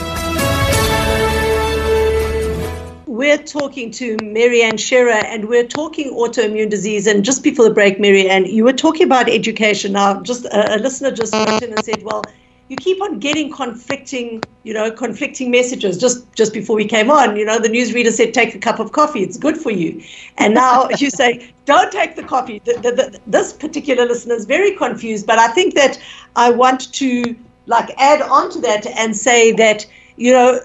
We're 3.06 3.38
talking 3.38 3.91
to 3.91 4.17
Marianne 4.24 4.78
Shearer 4.78 5.12
and 5.12 5.48
we're 5.48 5.67
talking 5.67 6.13
autoimmune 6.13 6.70
disease. 6.70 7.08
And 7.08 7.24
just 7.24 7.43
before 7.43 7.67
the 7.67 7.74
break, 7.74 8.00
Marianne, 8.00 8.46
you 8.46 8.63
were 8.63 8.74
talking 8.74 9.06
about 9.06 9.30
education. 9.30 9.93
Now, 9.93 10.22
just 10.22 10.46
a, 10.46 10.76
a 10.76 10.78
listener 10.78 11.12
just 11.12 11.34
wrote 11.34 11.62
in 11.62 11.74
and 11.74 11.84
said, 11.84 12.04
well, 12.04 12.24
you 12.70 12.78
keep 12.78 13.02
on 13.02 13.20
getting 13.20 13.52
conflicting, 13.52 14.44
you 14.64 14.74
know, 14.74 14.92
conflicting 14.92 15.50
messages. 15.52 15.98
Just 15.98 16.32
just 16.36 16.54
before 16.54 16.76
we 16.76 16.86
came 16.86 17.10
on, 17.10 17.38
you 17.38 17.46
know, 17.46 17.60
the 17.60 17.70
newsreader 17.70 18.12
said 18.12 18.34
take 18.34 18.56
a 18.56 18.60
cup 18.60 18.80
of 18.80 18.92
coffee; 18.92 19.24
it's 19.24 19.38
good 19.38 19.58
for 19.58 19.72
you. 19.72 20.02
And 20.38 20.54
now 20.54 20.90
you 20.98 21.10
say 21.10 21.52
don't 21.66 21.92
take 21.92 22.16
the 22.16 22.24
coffee. 22.24 22.60
The, 22.66 22.74
the, 22.74 22.92
the, 22.92 23.20
this 23.28 23.54
particular 23.54 24.06
listener 24.06 24.36
is 24.36 24.46
very 24.46 24.76
confused, 24.76 25.26
but 25.26 25.40
I 25.40 25.48
think 25.50 25.76
that 25.76 26.00
I 26.36 26.52
want 26.52 26.92
to 26.94 27.36
like 27.68 27.90
add 27.98 28.22
on 28.22 28.50
to 28.52 28.62
that 28.62 28.86
and 28.88 29.16
say 29.16 29.52
that 29.54 29.86
you 30.18 30.34
know 30.34 30.60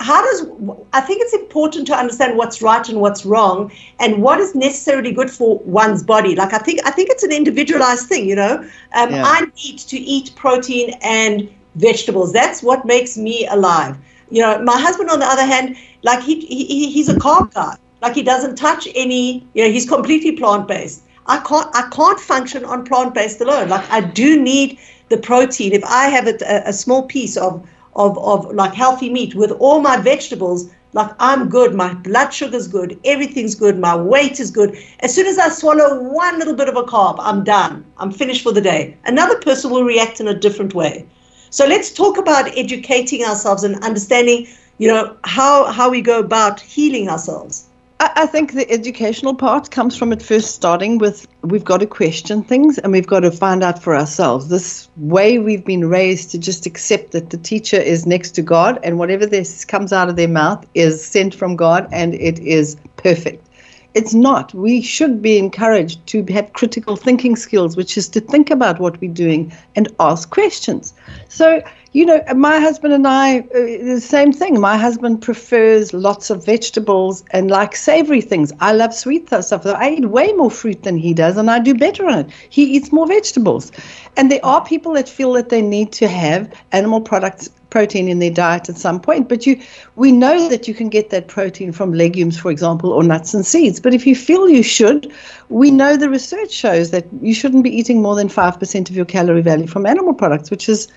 how 0.00 0.22
does 0.22 0.46
i 0.92 1.00
think 1.00 1.22
it's 1.22 1.32
important 1.32 1.86
to 1.86 1.94
understand 1.94 2.36
what's 2.36 2.60
right 2.60 2.88
and 2.90 3.00
what's 3.00 3.24
wrong 3.24 3.72
and 3.98 4.22
what 4.22 4.38
is 4.38 4.54
necessarily 4.54 5.12
good 5.12 5.30
for 5.30 5.58
one's 5.60 6.02
body. 6.02 6.36
Like 6.36 6.52
i 6.52 6.58
think 6.58 6.80
i 6.86 6.90
think 6.90 7.08
it's 7.10 7.22
an 7.22 7.32
individualized 7.32 8.06
thing 8.06 8.28
you 8.28 8.36
know. 8.36 8.58
Um, 8.94 9.10
yeah. 9.10 9.24
i 9.24 9.46
need 9.56 9.78
to 9.78 9.98
eat 9.98 10.32
protein 10.36 10.94
and 11.02 11.52
vegetables. 11.76 12.32
That's 12.32 12.62
what 12.62 12.84
makes 12.84 13.16
me 13.16 13.46
alive. 13.46 13.96
You 14.30 14.42
know 14.42 14.62
my 14.62 14.78
husband 14.78 15.08
on 15.08 15.18
the 15.18 15.26
other 15.26 15.46
hand 15.46 15.76
like 16.02 16.22
he, 16.22 16.40
he 16.40 16.90
he's 16.90 17.08
a 17.08 17.14
carb 17.14 17.54
guy. 17.54 17.76
Like 18.02 18.14
he 18.14 18.22
doesn't 18.22 18.56
touch 18.56 18.86
any 18.94 19.46
you 19.54 19.64
know 19.64 19.70
he's 19.70 19.88
completely 19.88 20.32
plant-based. 20.32 21.02
I 21.26 21.38
can't 21.40 21.68
i 21.74 21.88
can't 21.90 22.20
function 22.20 22.64
on 22.66 22.84
plant-based 22.84 23.40
alone. 23.40 23.70
Like 23.70 23.90
i 23.90 24.02
do 24.02 24.40
need 24.40 24.78
the 25.08 25.16
protein. 25.16 25.72
If 25.72 25.84
i 25.84 26.08
have 26.08 26.26
a, 26.26 26.36
a 26.66 26.74
small 26.74 27.04
piece 27.04 27.38
of 27.38 27.66
of, 27.94 28.18
of 28.18 28.54
like 28.54 28.74
healthy 28.74 29.10
meat 29.10 29.34
with 29.34 29.52
all 29.52 29.80
my 29.80 29.96
vegetables, 29.96 30.70
like 30.94 31.10
I'm 31.18 31.48
good, 31.48 31.74
my 31.74 31.94
blood 31.94 32.30
sugar's 32.30 32.68
good, 32.68 32.98
everything's 33.04 33.54
good, 33.54 33.78
my 33.78 33.96
weight 33.96 34.40
is 34.40 34.50
good. 34.50 34.76
As 35.00 35.14
soon 35.14 35.26
as 35.26 35.38
I 35.38 35.48
swallow 35.48 36.02
one 36.02 36.38
little 36.38 36.54
bit 36.54 36.68
of 36.68 36.76
a 36.76 36.82
carb, 36.82 37.16
I'm 37.18 37.44
done. 37.44 37.84
I'm 37.96 38.12
finished 38.12 38.42
for 38.42 38.52
the 38.52 38.60
day. 38.60 38.96
Another 39.04 39.38
person 39.38 39.70
will 39.70 39.84
react 39.84 40.20
in 40.20 40.28
a 40.28 40.38
different 40.38 40.74
way. 40.74 41.06
So 41.50 41.66
let's 41.66 41.92
talk 41.92 42.18
about 42.18 42.56
educating 42.56 43.24
ourselves 43.24 43.64
and 43.64 43.82
understanding, 43.84 44.46
you 44.78 44.88
know, 44.88 45.16
how 45.24 45.70
how 45.70 45.90
we 45.90 46.00
go 46.00 46.18
about 46.18 46.60
healing 46.60 47.08
ourselves. 47.08 47.68
I 48.04 48.26
think 48.26 48.54
the 48.54 48.68
educational 48.68 49.32
part 49.32 49.70
comes 49.70 49.96
from 49.96 50.12
it 50.12 50.20
first 50.20 50.56
starting 50.56 50.98
with 50.98 51.28
we've 51.42 51.62
got 51.62 51.78
to 51.78 51.86
question 51.86 52.42
things 52.42 52.78
and 52.78 52.90
we've 52.90 53.06
got 53.06 53.20
to 53.20 53.30
find 53.30 53.62
out 53.62 53.80
for 53.80 53.94
ourselves. 53.94 54.48
This 54.48 54.88
way 54.96 55.38
we've 55.38 55.64
been 55.64 55.88
raised 55.88 56.32
to 56.32 56.38
just 56.38 56.66
accept 56.66 57.12
that 57.12 57.30
the 57.30 57.36
teacher 57.36 57.76
is 57.76 58.04
next 58.04 58.32
to 58.32 58.42
God 58.42 58.80
and 58.82 58.98
whatever 58.98 59.24
this 59.24 59.64
comes 59.64 59.92
out 59.92 60.08
of 60.08 60.16
their 60.16 60.26
mouth 60.26 60.66
is 60.74 61.04
sent 61.04 61.32
from 61.32 61.54
God 61.54 61.86
and 61.92 62.14
it 62.14 62.40
is 62.40 62.76
perfect. 62.96 63.48
It's 63.94 64.14
not. 64.14 64.52
We 64.52 64.80
should 64.80 65.22
be 65.22 65.38
encouraged 65.38 66.04
to 66.08 66.24
have 66.32 66.54
critical 66.54 66.96
thinking 66.96 67.36
skills, 67.36 67.76
which 67.76 67.96
is 67.96 68.08
to 68.08 68.20
think 68.20 68.50
about 68.50 68.80
what 68.80 69.00
we're 69.00 69.12
doing 69.12 69.52
and 69.76 69.94
ask 70.00 70.30
questions. 70.30 70.92
So, 71.28 71.62
you 71.92 72.06
know, 72.06 72.22
my 72.34 72.58
husband 72.58 72.94
and 72.94 73.06
I, 73.06 73.40
uh, 73.40 73.44
the 73.52 74.00
same 74.00 74.32
thing. 74.32 74.58
My 74.58 74.78
husband 74.78 75.20
prefers 75.20 75.92
lots 75.92 76.30
of 76.30 76.44
vegetables 76.44 77.22
and 77.32 77.50
like 77.50 77.76
savory 77.76 78.22
things. 78.22 78.50
I 78.60 78.72
love 78.72 78.94
sweet 78.94 79.26
stuff. 79.26 79.66
I 79.66 79.90
eat 79.90 80.06
way 80.06 80.32
more 80.32 80.50
fruit 80.50 80.84
than 80.84 80.96
he 80.96 81.12
does, 81.12 81.36
and 81.36 81.50
I 81.50 81.58
do 81.58 81.74
better 81.74 82.06
on 82.06 82.20
it. 82.20 82.30
He 82.48 82.64
eats 82.64 82.92
more 82.92 83.06
vegetables. 83.06 83.72
And 84.16 84.30
there 84.30 84.44
are 84.44 84.64
people 84.64 84.94
that 84.94 85.08
feel 85.08 85.34
that 85.34 85.50
they 85.50 85.60
need 85.60 85.92
to 85.92 86.08
have 86.08 86.50
animal 86.72 87.02
products 87.02 87.50
protein 87.68 88.08
in 88.08 88.20
their 88.20 88.30
diet 88.30 88.68
at 88.68 88.76
some 88.76 89.00
point. 89.00 89.28
But 89.28 89.46
you, 89.46 89.60
we 89.96 90.12
know 90.12 90.48
that 90.48 90.68
you 90.68 90.74
can 90.74 90.88
get 90.88 91.10
that 91.10 91.28
protein 91.28 91.72
from 91.72 91.92
legumes, 91.92 92.38
for 92.38 92.50
example, 92.50 92.92
or 92.92 93.02
nuts 93.02 93.34
and 93.34 93.44
seeds. 93.44 93.80
But 93.80 93.92
if 93.92 94.06
you 94.06 94.14
feel 94.16 94.48
you 94.48 94.62
should, 94.62 95.12
we 95.50 95.70
know 95.70 95.96
the 95.96 96.10
research 96.10 96.52
shows 96.52 96.90
that 96.90 97.06
you 97.20 97.34
shouldn't 97.34 97.64
be 97.64 97.74
eating 97.74 98.00
more 98.00 98.14
than 98.14 98.28
5% 98.28 98.90
of 98.90 98.96
your 98.96 99.06
calorie 99.06 99.42
value 99.42 99.66
from 99.66 99.86
animal 99.86 100.14
products, 100.14 100.50
which 100.50 100.68
is 100.68 100.88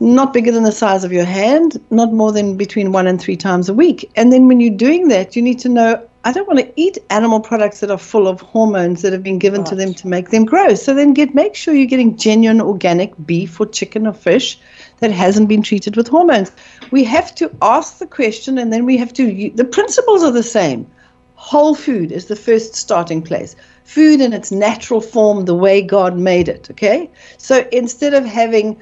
not 0.00 0.32
bigger 0.32 0.50
than 0.50 0.62
the 0.62 0.72
size 0.72 1.04
of 1.04 1.12
your 1.12 1.24
hand, 1.24 1.78
not 1.90 2.12
more 2.12 2.32
than 2.32 2.56
between 2.56 2.90
one 2.90 3.06
and 3.06 3.20
three 3.20 3.36
times 3.36 3.68
a 3.68 3.74
week. 3.74 4.10
And 4.16 4.32
then 4.32 4.48
when 4.48 4.58
you're 4.60 4.74
doing 4.74 5.08
that, 5.08 5.36
you 5.36 5.42
need 5.42 5.58
to 5.60 5.68
know 5.68 6.06
I 6.22 6.32
don't 6.32 6.46
want 6.46 6.58
to 6.60 6.72
eat 6.76 6.98
animal 7.08 7.40
products 7.40 7.80
that 7.80 7.90
are 7.90 7.96
full 7.96 8.28
of 8.28 8.42
hormones 8.42 9.00
that 9.00 9.12
have 9.14 9.22
been 9.22 9.38
given 9.38 9.62
right. 9.62 9.70
to 9.70 9.74
them 9.74 9.94
to 9.94 10.06
make 10.06 10.28
them 10.28 10.44
grow. 10.44 10.74
So 10.74 10.92
then 10.92 11.14
get 11.14 11.34
make 11.34 11.54
sure 11.54 11.72
you're 11.74 11.86
getting 11.86 12.16
genuine 12.16 12.60
organic 12.60 13.14
beef 13.26 13.58
or 13.58 13.66
chicken 13.66 14.06
or 14.06 14.12
fish 14.12 14.58
that 14.98 15.10
hasn't 15.10 15.48
been 15.48 15.62
treated 15.62 15.96
with 15.96 16.08
hormones. 16.08 16.52
We 16.90 17.04
have 17.04 17.34
to 17.36 17.50
ask 17.62 17.98
the 17.98 18.06
question 18.06 18.58
and 18.58 18.70
then 18.70 18.84
we 18.84 18.98
have 18.98 19.14
to, 19.14 19.50
the 19.54 19.64
principles 19.64 20.22
are 20.22 20.30
the 20.30 20.42
same. 20.42 20.90
Whole 21.36 21.74
food 21.74 22.12
is 22.12 22.26
the 22.26 22.36
first 22.36 22.74
starting 22.74 23.22
place. 23.22 23.56
Food 23.84 24.20
in 24.20 24.34
its 24.34 24.52
natural 24.52 25.00
form, 25.00 25.46
the 25.46 25.54
way 25.54 25.80
God 25.80 26.18
made 26.18 26.50
it, 26.50 26.70
okay? 26.70 27.08
So 27.38 27.66
instead 27.72 28.12
of 28.12 28.26
having, 28.26 28.78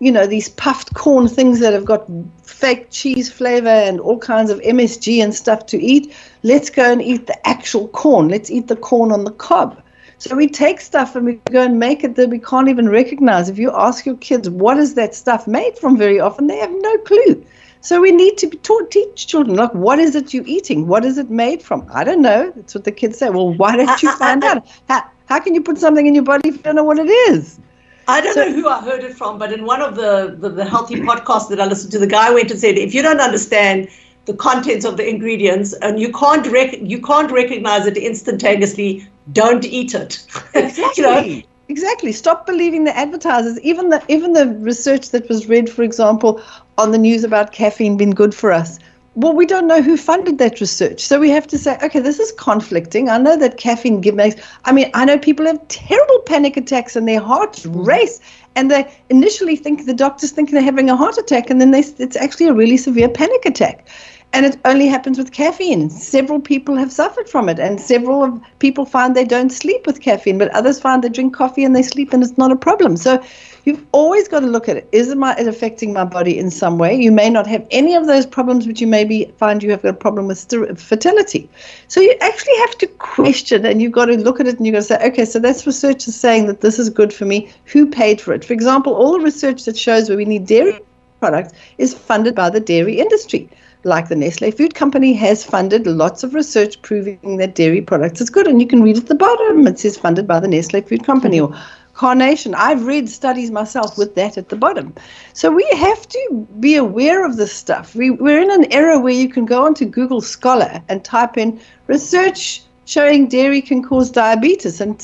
you 0.00 0.10
know, 0.10 0.26
these 0.26 0.48
puffed 0.48 0.94
corn 0.94 1.28
things 1.28 1.60
that 1.60 1.72
have 1.72 1.84
got 1.84 2.08
fake 2.42 2.88
cheese 2.90 3.30
flavor 3.30 3.68
and 3.68 4.00
all 4.00 4.18
kinds 4.18 4.50
of 4.50 4.60
MSG 4.60 5.22
and 5.22 5.34
stuff 5.34 5.66
to 5.66 5.80
eat, 5.80 6.14
let's 6.42 6.70
go 6.70 6.90
and 6.92 7.00
eat 7.00 7.26
the 7.26 7.46
actual 7.46 7.88
corn. 7.88 8.28
Let's 8.28 8.50
eat 8.50 8.68
the 8.68 8.76
corn 8.76 9.12
on 9.12 9.24
the 9.24 9.30
cob. 9.32 9.80
So 10.18 10.36
we 10.36 10.48
take 10.48 10.80
stuff 10.80 11.16
and 11.16 11.26
we 11.26 11.34
go 11.50 11.62
and 11.62 11.78
make 11.78 12.04
it 12.04 12.16
that 12.16 12.30
we 12.30 12.38
can't 12.38 12.68
even 12.68 12.88
recognize. 12.88 13.48
If 13.48 13.58
you 13.58 13.70
ask 13.72 14.06
your 14.06 14.16
kids, 14.16 14.48
what 14.48 14.78
is 14.78 14.94
that 14.94 15.14
stuff 15.14 15.46
made 15.46 15.76
from, 15.78 15.96
very 15.96 16.20
often 16.20 16.46
they 16.46 16.58
have 16.58 16.72
no 16.72 16.98
clue. 16.98 17.44
So 17.80 18.00
we 18.00 18.12
need 18.12 18.38
to 18.38 18.46
be 18.46 18.56
taught, 18.58 18.90
teach 18.90 19.26
children, 19.26 19.56
like, 19.56 19.74
what 19.74 19.98
is 19.98 20.14
it 20.14 20.32
you're 20.32 20.46
eating? 20.46 20.86
What 20.86 21.04
is 21.04 21.18
it 21.18 21.28
made 21.28 21.62
from? 21.62 21.86
I 21.92 22.02
don't 22.02 22.22
know. 22.22 22.50
That's 22.56 22.74
what 22.74 22.84
the 22.84 22.92
kids 22.92 23.18
say. 23.18 23.28
Well, 23.28 23.52
why 23.52 23.76
don't 23.76 24.02
you 24.02 24.10
find 24.16 24.42
out? 24.42 24.66
How, 24.88 25.04
how 25.26 25.40
can 25.40 25.54
you 25.54 25.60
put 25.60 25.76
something 25.76 26.06
in 26.06 26.14
your 26.14 26.24
body 26.24 26.48
if 26.48 26.56
you 26.56 26.62
don't 26.62 26.76
know 26.76 26.84
what 26.84 26.98
it 26.98 27.10
is? 27.10 27.60
I 28.06 28.20
don't 28.20 28.34
so, 28.34 28.44
know 28.44 28.52
who 28.52 28.68
I 28.68 28.80
heard 28.82 29.02
it 29.02 29.14
from, 29.14 29.38
but 29.38 29.52
in 29.52 29.64
one 29.64 29.80
of 29.80 29.96
the, 29.96 30.36
the, 30.38 30.48
the 30.48 30.64
healthy 30.64 30.96
podcasts 30.96 31.48
that 31.48 31.60
I 31.60 31.66
listened 31.66 31.92
to, 31.92 31.98
the 31.98 32.06
guy 32.06 32.32
went 32.32 32.50
and 32.50 32.60
said, 32.60 32.76
if 32.76 32.94
you 32.94 33.02
don't 33.02 33.20
understand 33.20 33.88
the 34.26 34.34
contents 34.34 34.84
of 34.84 34.96
the 34.96 35.08
ingredients 35.08 35.72
and 35.74 36.00
you 36.00 36.12
can't 36.12 36.46
rec- 36.46 36.80
you 36.80 37.00
can't 37.00 37.30
recognize 37.30 37.86
it 37.86 37.96
instantaneously 37.96 39.06
don't 39.32 39.64
eat 39.64 39.94
it. 39.94 40.26
Exactly. 40.54 40.92
you 40.96 41.02
know? 41.02 41.42
Exactly. 41.68 42.12
Stop 42.12 42.46
believing 42.46 42.84
the 42.84 42.96
advertisers. 42.96 43.58
Even 43.60 43.88
the 43.88 44.02
even 44.08 44.32
the 44.32 44.48
research 44.48 45.10
that 45.10 45.28
was 45.28 45.48
read, 45.48 45.70
for 45.70 45.82
example, 45.82 46.42
on 46.76 46.92
the 46.92 46.98
news 46.98 47.24
about 47.24 47.52
caffeine 47.52 47.96
being 47.96 48.10
good 48.10 48.34
for 48.34 48.52
us. 48.52 48.78
Well, 49.16 49.32
we 49.32 49.46
don't 49.46 49.68
know 49.68 49.80
who 49.80 49.96
funded 49.96 50.38
that 50.38 50.60
research. 50.60 51.00
So 51.00 51.20
we 51.20 51.30
have 51.30 51.46
to 51.48 51.58
say, 51.58 51.78
okay, 51.82 52.00
this 52.00 52.18
is 52.18 52.32
conflicting. 52.32 53.08
I 53.08 53.18
know 53.18 53.36
that 53.36 53.58
caffeine 53.58 54.00
makes, 54.14 54.40
I 54.64 54.72
mean, 54.72 54.90
I 54.92 55.04
know 55.04 55.18
people 55.18 55.46
have 55.46 55.66
terrible 55.68 56.18
panic 56.26 56.56
attacks 56.56 56.96
and 56.96 57.06
their 57.06 57.20
hearts 57.20 57.64
mm-hmm. 57.64 57.84
race 57.84 58.20
and 58.56 58.70
they 58.70 58.92
initially 59.10 59.54
think 59.54 59.86
the 59.86 59.94
doctors 59.94 60.32
think 60.32 60.50
they're 60.50 60.62
having 60.62 60.90
a 60.90 60.96
heart 60.96 61.16
attack 61.16 61.48
and 61.48 61.60
then 61.60 61.70
they, 61.70 61.84
it's 61.98 62.16
actually 62.16 62.46
a 62.46 62.54
really 62.54 62.76
severe 62.76 63.08
panic 63.08 63.46
attack 63.46 63.86
and 64.34 64.44
it 64.44 64.58
only 64.64 64.88
happens 64.88 65.16
with 65.16 65.30
caffeine. 65.30 65.88
Several 65.88 66.40
people 66.40 66.74
have 66.74 66.90
suffered 66.90 67.28
from 67.28 67.48
it, 67.48 67.60
and 67.60 67.80
several 67.80 68.42
people 68.58 68.84
find 68.84 69.14
they 69.14 69.24
don't 69.24 69.50
sleep 69.50 69.86
with 69.86 70.00
caffeine, 70.00 70.38
but 70.38 70.50
others 70.50 70.80
find 70.80 71.04
they 71.04 71.08
drink 71.08 71.36
coffee 71.36 71.62
and 71.62 71.74
they 71.74 71.84
sleep, 71.84 72.12
and 72.12 72.20
it's 72.20 72.36
not 72.36 72.50
a 72.50 72.56
problem. 72.56 72.96
So 72.96 73.22
you've 73.64 73.84
always 73.92 74.28
got 74.28 74.40
to 74.40 74.46
look 74.46 74.68
at 74.68 74.76
it. 74.76 74.88
Is 74.92 75.08
it 75.10 75.18
affecting 75.48 75.92
my 75.92 76.04
body 76.04 76.38
in 76.38 76.50
some 76.50 76.78
way? 76.78 76.94
You 76.94 77.10
may 77.10 77.30
not 77.30 77.46
have 77.46 77.66
any 77.70 77.94
of 77.94 78.06
those 78.06 78.26
problems, 78.26 78.66
but 78.66 78.80
you 78.80 78.86
maybe 78.86 79.32
find 79.38 79.62
you 79.62 79.70
have 79.70 79.82
got 79.82 79.88
a 79.88 79.94
problem 79.94 80.26
with 80.26 80.78
fertility. 80.78 81.48
So 81.88 82.00
you 82.00 82.14
actually 82.20 82.56
have 82.58 82.78
to 82.78 82.86
question, 82.86 83.64
and 83.64 83.80
you've 83.80 83.92
got 83.92 84.06
to 84.06 84.16
look 84.16 84.40
at 84.40 84.46
it, 84.46 84.58
and 84.58 84.66
you've 84.66 84.74
got 84.74 84.80
to 84.80 84.84
say, 84.84 85.06
okay, 85.08 85.24
so 85.24 85.38
that's 85.38 85.66
research 85.66 86.06
is 86.06 86.14
saying 86.14 86.46
that 86.46 86.60
this 86.60 86.78
is 86.78 86.90
good 86.90 87.12
for 87.12 87.24
me. 87.24 87.50
Who 87.66 87.86
paid 87.86 88.20
for 88.20 88.32
it? 88.34 88.44
For 88.44 88.52
example, 88.52 88.94
all 88.94 89.12
the 89.12 89.20
research 89.20 89.64
that 89.64 89.76
shows 89.76 90.08
where 90.08 90.18
we 90.18 90.24
need 90.24 90.46
dairy 90.46 90.78
products 91.20 91.52
is 91.78 91.94
funded 91.94 92.34
by 92.34 92.50
the 92.50 92.60
dairy 92.60 93.00
industry 93.00 93.48
like 93.84 94.08
the 94.08 94.16
Nestle 94.16 94.50
Food 94.50 94.74
Company, 94.74 95.12
has 95.12 95.44
funded 95.44 95.86
lots 95.86 96.24
of 96.24 96.34
research 96.34 96.80
proving 96.80 97.36
that 97.36 97.54
dairy 97.54 97.82
products 97.82 98.20
is 98.20 98.30
good. 98.30 98.46
And 98.46 98.60
you 98.60 98.66
can 98.66 98.82
read 98.82 98.96
at 98.96 99.06
the 99.06 99.14
bottom, 99.14 99.66
it 99.66 99.78
says 99.78 99.98
funded 99.98 100.26
by 100.26 100.40
the 100.40 100.48
Nestle 100.48 100.80
Food 100.80 101.04
Company 101.04 101.38
or 101.38 101.54
Carnation. 101.94 102.54
I've 102.54 102.84
read 102.86 103.08
studies 103.08 103.50
myself 103.50 103.96
with 103.96 104.14
that 104.16 104.36
at 104.36 104.48
the 104.48 104.56
bottom. 104.56 104.94
So 105.32 105.50
we 105.50 105.66
have 105.76 106.08
to 106.08 106.46
be 106.60 106.76
aware 106.76 107.24
of 107.24 107.36
this 107.36 107.52
stuff. 107.52 107.94
We, 107.94 108.10
we're 108.10 108.42
in 108.42 108.50
an 108.50 108.72
era 108.72 108.98
where 108.98 109.12
you 109.12 109.28
can 109.28 109.46
go 109.46 109.64
onto 109.64 109.84
Google 109.84 110.20
Scholar 110.20 110.82
and 110.88 111.04
type 111.04 111.38
in 111.38 111.60
research 111.86 112.62
showing 112.84 113.28
dairy 113.28 113.62
can 113.62 113.82
cause 113.82 114.10
diabetes, 114.10 114.80
and 114.80 115.02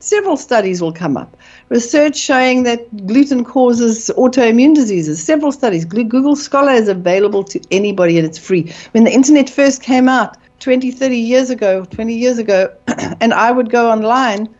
several 0.00 0.36
studies 0.36 0.82
will 0.82 0.92
come 0.92 1.16
up 1.16 1.36
research 1.70 2.16
showing 2.16 2.64
that 2.64 3.06
gluten 3.06 3.44
causes 3.44 4.10
autoimmune 4.16 4.74
diseases. 4.74 5.22
Several 5.22 5.52
studies. 5.52 5.84
Google 5.84 6.36
Scholar 6.36 6.72
is 6.72 6.88
available 6.88 7.44
to 7.44 7.60
anybody 7.70 8.18
and 8.18 8.26
it's 8.26 8.38
free. 8.38 8.72
When 8.92 9.04
the 9.04 9.12
internet 9.12 9.48
first 9.48 9.82
came 9.82 10.08
out 10.08 10.36
20, 10.58 10.90
30 10.90 11.16
years 11.16 11.48
ago, 11.48 11.84
20 11.86 12.14
years 12.14 12.38
ago, 12.38 12.74
and 13.20 13.32
I 13.32 13.50
would 13.50 13.70
go 13.70 13.90
online 13.90 14.54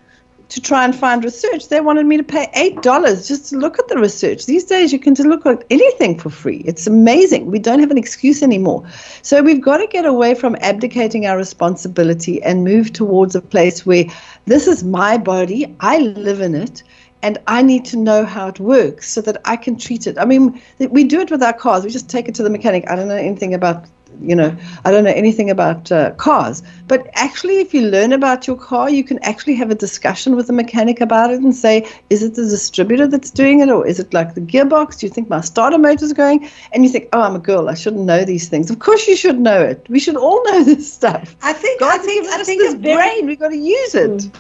to 0.51 0.61
try 0.61 0.85
and 0.85 0.95
find 0.95 1.25
research, 1.25 1.69
they 1.69 1.81
wanted 1.81 2.07
me 2.07 2.17
to 2.17 2.23
pay 2.23 2.49
$8 2.55 3.27
just 3.27 3.49
to 3.51 3.57
look 3.57 3.79
at 3.79 3.89
the 3.89 3.97
research. 3.99 4.47
These 4.47 4.65
days, 4.65 4.93
you 4.93 4.99
can 4.99 5.15
just 5.15 5.29
look 5.29 5.47
at 5.47 5.65
anything 5.71 6.19
for 6.19 6.29
free. 6.29 6.63
It's 6.67 6.87
amazing. 6.87 7.47
We 7.47 7.59
don't 7.59 7.79
have 7.79 7.91
an 7.91 7.99
excuse 7.99 8.43
anymore. 8.43 8.85
So 9.23 9.43
we've 9.43 9.61
got 9.61 9.79
to 9.79 9.87
get 9.87 10.05
away 10.05 10.35
from 10.35 10.57
abdicating 10.61 11.27
our 11.27 11.37
responsibility 11.37 12.43
and 12.43 12.65
move 12.65 12.93
towards 12.93 13.35
a 13.35 13.41
place 13.41 13.87
where 13.87 14.05
this 14.47 14.67
is 14.67 14.83
my 14.85 15.17
body, 15.17 15.75
I 15.81 15.99
live 15.99 16.41
in 16.41 16.55
it 16.55 16.83
and 17.23 17.39
I 17.47 17.63
need 17.63 17.85
to 17.87 17.97
know 17.97 18.25
how 18.25 18.49
it 18.49 18.59
works 18.59 19.09
so 19.11 19.21
that 19.23 19.41
I 19.45 19.57
can 19.57 19.77
treat 19.77 20.07
it. 20.07 20.19
I 20.19 20.25
mean, 20.25 20.61
we 20.79 21.05
do 21.05 21.21
it 21.21 21.31
with 21.31 21.43
our 21.43 21.53
cars. 21.53 21.85
We 21.85 21.91
just 21.91 22.09
take 22.09 22.29
it 22.29 22.35
to 22.37 22.43
the 22.43 22.51
mechanic. 22.51 22.89
I 22.89 22.97
don't 22.97 23.09
know 23.09 23.15
anything 23.15 23.55
about, 23.55 23.85
you 24.21 24.35
know, 24.35 24.57
I 24.85 24.91
don't 24.91 25.05
know 25.05 25.13
anything 25.13 25.51
about 25.51 25.91
uh, 25.91 26.11
cars. 26.13 26.63
But 26.89 27.09
actually, 27.15 27.59
if 27.59 27.73
you 27.73 27.83
learn 27.83 28.13
about 28.13 28.47
your 28.47 28.57
car, 28.57 28.91
you 28.91 29.05
can 29.05 29.19
actually 29.23 29.55
have 29.55 29.71
a 29.71 29.75
discussion 29.75 30.37
with 30.37 30.47
the 30.47 30.53
mechanic 30.53 31.01
about 31.01 31.31
it 31.31 31.41
and 31.41 31.55
say, 31.55 31.89
is 32.11 32.23
it 32.23 32.35
the 32.35 32.47
distributor 32.47 33.07
that's 33.07 33.31
doing 33.31 33.61
it, 33.61 33.71
or 33.71 33.87
is 33.87 33.99
it 33.99 34.13
like 34.13 34.35
the 34.35 34.41
gearbox? 34.41 34.99
Do 34.99 35.07
you 35.07 35.13
think 35.13 35.29
my 35.29 35.41
starter 35.41 35.79
motor 35.79 36.05
is 36.05 36.13
going? 36.13 36.49
And 36.73 36.85
you 36.85 36.91
think, 36.91 37.09
oh, 37.13 37.23
I'm 37.23 37.37
a 37.37 37.41
girl. 37.41 37.69
I 37.69 37.75
shouldn't 37.75 38.05
know 38.05 38.25
these 38.25 38.49
things. 38.49 38.71
Of 38.71 38.79
course, 38.79 39.07
you 39.07 39.17
should 39.17 39.41
know 39.41 39.63
it. 39.63 39.87
We 39.89 40.01
should 40.01 40.17
all 40.17 40.45
know 40.45 40.65
this 40.71 40.93
stuff. 40.93 41.37
I 41.43 41.53
think. 41.53 41.81
God 41.81 42.01
I 42.01 42.03
think. 42.03 42.27
I 42.29 42.43
think 42.43 42.61
this 42.61 42.75
brain. 42.75 43.27
We've 43.27 43.39
got 43.39 43.49
to 43.49 43.57
use 43.57 43.95
it. 43.95 44.11
Mm. 44.11 44.33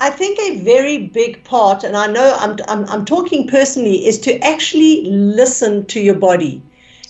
I 0.00 0.10
think 0.10 0.38
a 0.38 0.60
very 0.60 1.08
big 1.08 1.42
part, 1.42 1.82
and 1.82 1.96
I 1.96 2.06
know 2.06 2.36
I'm, 2.38 2.56
I'm, 2.68 2.84
I'm 2.88 3.04
talking 3.04 3.48
personally, 3.48 4.06
is 4.06 4.20
to 4.20 4.38
actually 4.44 5.02
listen 5.06 5.86
to 5.86 6.00
your 6.00 6.14
body. 6.14 6.62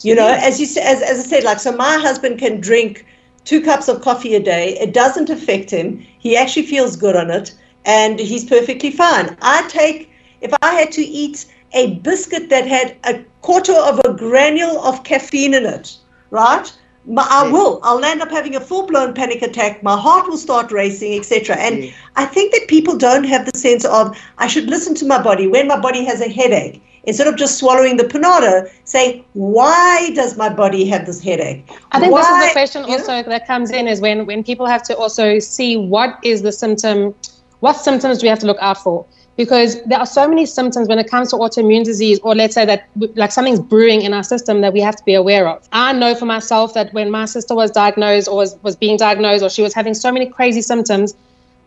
You 0.03 0.15
know, 0.15 0.29
as 0.29 0.61
you 0.61 0.67
as, 0.83 1.03
as 1.03 1.19
I 1.19 1.29
said, 1.29 1.45
like, 1.45 1.59
so 1.59 1.73
my 1.73 1.97
husband 1.99 2.39
can 2.39 2.61
drink 2.61 3.05
two 3.45 3.61
cups 3.61 3.89
of 3.89 4.01
coffee 4.03 4.35
a 4.35 4.41
day. 4.41 4.79
It 4.79 4.93
doesn't 4.93 5.31
affect 5.31 5.71
him. 5.71 5.99
He 6.19 6.37
actually 6.37 6.67
feels 6.67 6.97
good 6.97 7.17
on 7.17 7.31
it, 7.31 7.55
and 7.85 8.19
he's 8.19 8.45
perfectly 8.45 8.91
fine. 8.91 9.37
I 9.43 9.67
take, 9.69 10.11
if 10.41 10.53
I 10.63 10.75
had 10.75 10.93
to 10.93 11.03
eat 11.03 11.47
a 11.73 11.95
biscuit 11.97 12.49
that 12.51 12.67
had 12.67 12.97
a 13.05 13.25
quarter 13.43 13.75
of 13.75 14.01
a 14.05 14.15
granule 14.15 14.81
of 14.83 15.03
caffeine 15.05 15.55
in 15.55 15.67
it, 15.67 15.97
right? 16.31 16.73
But 17.07 17.27
i 17.31 17.49
will. 17.51 17.81
I'll 17.83 18.05
end 18.05 18.21
up 18.21 18.31
having 18.31 18.55
a 18.55 18.61
full 18.61 18.87
blown 18.87 19.15
panic 19.15 19.41
attack. 19.41 19.83
My 19.83 19.97
heart 19.97 20.29
will 20.29 20.37
start 20.37 20.71
racing, 20.71 21.19
etc. 21.19 21.57
And 21.57 21.93
I 22.17 22.27
think 22.27 22.53
that 22.53 22.69
people 22.69 22.99
don't 22.99 23.25
have 23.25 23.51
the 23.51 23.59
sense 23.59 23.85
of 23.87 24.17
I 24.37 24.47
should 24.47 24.69
listen 24.69 24.95
to 24.97 25.07
my 25.07 25.21
body 25.23 25.47
when 25.47 25.67
my 25.69 25.81
body 25.81 26.05
has 26.05 26.21
a 26.21 26.29
headache 26.29 26.83
instead 27.09 27.27
of 27.27 27.37
just 27.37 27.59
swallowing 27.59 27.97
the 27.97 28.05
panado. 28.05 28.71
Say, 28.85 29.25
why 29.33 30.11
does 30.15 30.37
my 30.37 30.49
body 30.49 30.87
have 30.87 31.07
this 31.07 31.21
headache? 31.21 31.69
I 31.93 31.99
think 31.99 32.13
why? 32.13 32.21
this 32.21 32.29
is 32.29 32.49
the 32.49 32.53
question 32.53 32.85
also 32.85 33.23
that 33.29 33.47
comes 33.47 33.71
in 33.71 33.89
is 33.89 34.01
when 34.01 34.27
when 34.27 34.45
people 34.45 34.67
have 34.67 34.83
to 34.85 34.97
also 34.97 35.39
see 35.39 35.77
what 35.77 36.19
is 36.23 36.43
the 36.43 36.53
symptom, 36.53 37.15
what 37.61 37.75
symptoms 37.75 38.19
do 38.19 38.27
we 38.27 38.29
have 38.29 38.39
to 38.41 38.47
look 38.47 38.59
out 38.61 38.79
for 38.79 39.07
because 39.39 39.81
there 39.85 39.99
are 39.99 40.05
so 40.05 40.29
many 40.29 40.45
symptoms 40.45 40.89
when 40.89 40.99
it 40.99 41.09
comes 41.09 41.31
to 41.31 41.37
autoimmune 41.37 41.85
disease, 41.85 42.19
or 42.25 42.35
let's 42.35 42.55
say 42.55 42.67
that 42.67 42.89
like 43.15 43.31
something's 43.31 43.61
brewing 43.61 44.03
in 44.03 44.13
our 44.13 44.25
system 44.25 44.61
that 44.63 44.73
we 44.73 44.81
have 44.81 44.97
to 44.97 45.05
be 45.05 45.15
aware 45.15 45.49
of. 45.49 45.67
I 45.71 45.93
know 45.93 46.17
for 46.17 46.27
myself 46.27 46.75
that 46.75 46.93
when 46.93 47.09
my 47.09 47.25
sister 47.25 47.55
was 47.55 47.71
diagnosed 47.71 48.27
or 48.27 48.37
was, 48.37 48.57
was 48.65 48.75
being 48.75 48.97
diagnosed, 48.97 49.45
or 49.45 49.49
she 49.49 49.63
was 49.63 49.73
having 49.73 49.95
so 49.95 50.11
many 50.11 50.27
crazy 50.27 50.61
symptoms, 50.61 51.15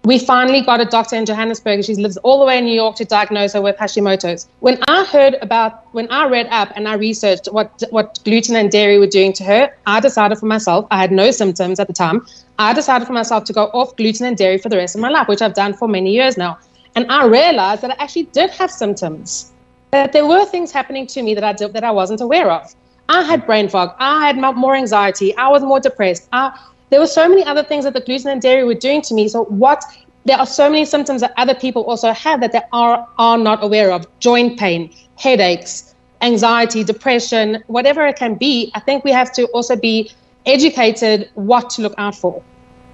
we 0.04 0.18
finally 0.18 0.62
got 0.62 0.82
a 0.82 0.86
doctor 0.86 1.16
in 1.16 1.26
Johannesburg. 1.26 1.84
She 1.84 1.96
lives 1.96 2.18
all 2.18 2.40
the 2.40 2.46
way 2.46 2.58
in 2.58 2.66
New 2.66 2.74
York 2.74 2.96
to 2.96 3.06
diagnose 3.06 3.54
her 3.54 3.62
with 3.62 3.78
Hashimoto's. 3.78 4.48
When 4.60 4.80
I 4.88 5.06
heard 5.06 5.36
about, 5.42 5.86
when 5.94 6.10
I 6.10 6.28
read 6.28 6.48
up 6.48 6.72
and 6.76 6.88
I 6.88 6.96
researched 6.96 7.48
what 7.52 7.84
what 7.92 8.20
gluten 8.24 8.56
and 8.56 8.72
dairy 8.72 8.98
were 8.98 9.08
doing 9.08 9.32
to 9.34 9.44
her, 9.44 9.70
I 9.86 10.00
decided 10.00 10.40
for 10.40 10.48
myself. 10.48 10.88
I 10.90 10.98
had 10.98 11.12
no 11.12 11.30
symptoms 11.30 11.80
at 11.80 11.88
the 11.88 11.94
time. 11.94 12.26
I 12.58 12.74
decided 12.74 13.06
for 13.06 13.14
myself 13.14 13.44
to 13.46 13.54
go 13.54 13.66
off 13.74 13.96
gluten 13.96 14.26
and 14.26 14.36
dairy 14.36 14.58
for 14.58 14.70
the 14.70 14.78
rest 14.78 14.96
of 14.96 15.02
my 15.02 15.10
life, 15.10 15.28
which 15.28 15.42
I've 15.42 15.54
done 15.54 15.74
for 15.74 15.88
many 15.88 16.12
years 16.12 16.36
now. 16.36 16.58
And 16.96 17.10
I 17.12 17.26
realized 17.26 17.84
that 17.84 17.92
I 17.92 18.04
actually 18.04 18.24
did 18.24 18.50
have 18.52 18.72
symptoms, 18.72 19.54
that 19.92 20.14
there 20.14 20.26
were 20.26 20.46
things 20.46 20.72
happening 20.72 21.06
to 21.08 21.22
me 21.22 21.36
that 21.36 21.44
I, 21.44 21.54
did, 21.54 21.74
that 21.74 21.84
I 21.84 21.92
wasn't 21.92 22.22
aware 22.22 22.52
of. 22.52 22.74
I 23.08 23.24
had 23.24 23.46
brain 23.46 23.70
fog. 23.70 23.94
I 24.00 24.26
had 24.26 24.38
more 24.38 24.76
anxiety. 24.76 25.36
I 25.36 25.50
was 25.50 25.64
more 25.64 25.80
depressed. 25.80 26.28
I, 26.32 26.58
there 26.92 27.00
were 27.00 27.08
so 27.08 27.28
many 27.28 27.44
other 27.44 27.64
things 27.64 27.86
that 27.86 27.94
the 27.94 28.02
gluten 28.02 28.30
and 28.30 28.42
dairy 28.42 28.64
were 28.64 28.76
doing 28.76 29.02
to 29.02 29.14
me. 29.14 29.28
So 29.28 29.46
what 29.46 29.84
there 30.26 30.38
are 30.38 30.46
so 30.46 30.70
many 30.70 30.86
symptoms 30.86 31.22
that 31.22 31.34
other 31.38 31.56
people 31.56 31.84
also 31.84 32.12
have 32.12 32.42
that 32.42 32.52
they 32.52 32.62
are, 32.74 33.08
are 33.18 33.38
not 33.38 33.64
aware 33.64 33.92
of 33.92 34.06
joint 34.20 34.60
pain, 34.60 34.94
headaches, 35.18 35.96
anxiety, 36.22 36.84
depression, 36.84 37.64
whatever 37.68 38.06
it 38.06 38.18
can 38.18 38.36
be. 38.36 38.72
I 38.76 38.82
think 38.82 39.04
we 39.04 39.12
have 39.12 39.32
to 39.34 39.46
also 39.48 39.76
be 39.76 40.12
educated 40.46 41.30
what 41.34 41.72
to 41.72 41.82
look 41.82 41.96
out 41.98 42.16
for. 42.16 42.44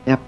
Yep. 0.05 0.21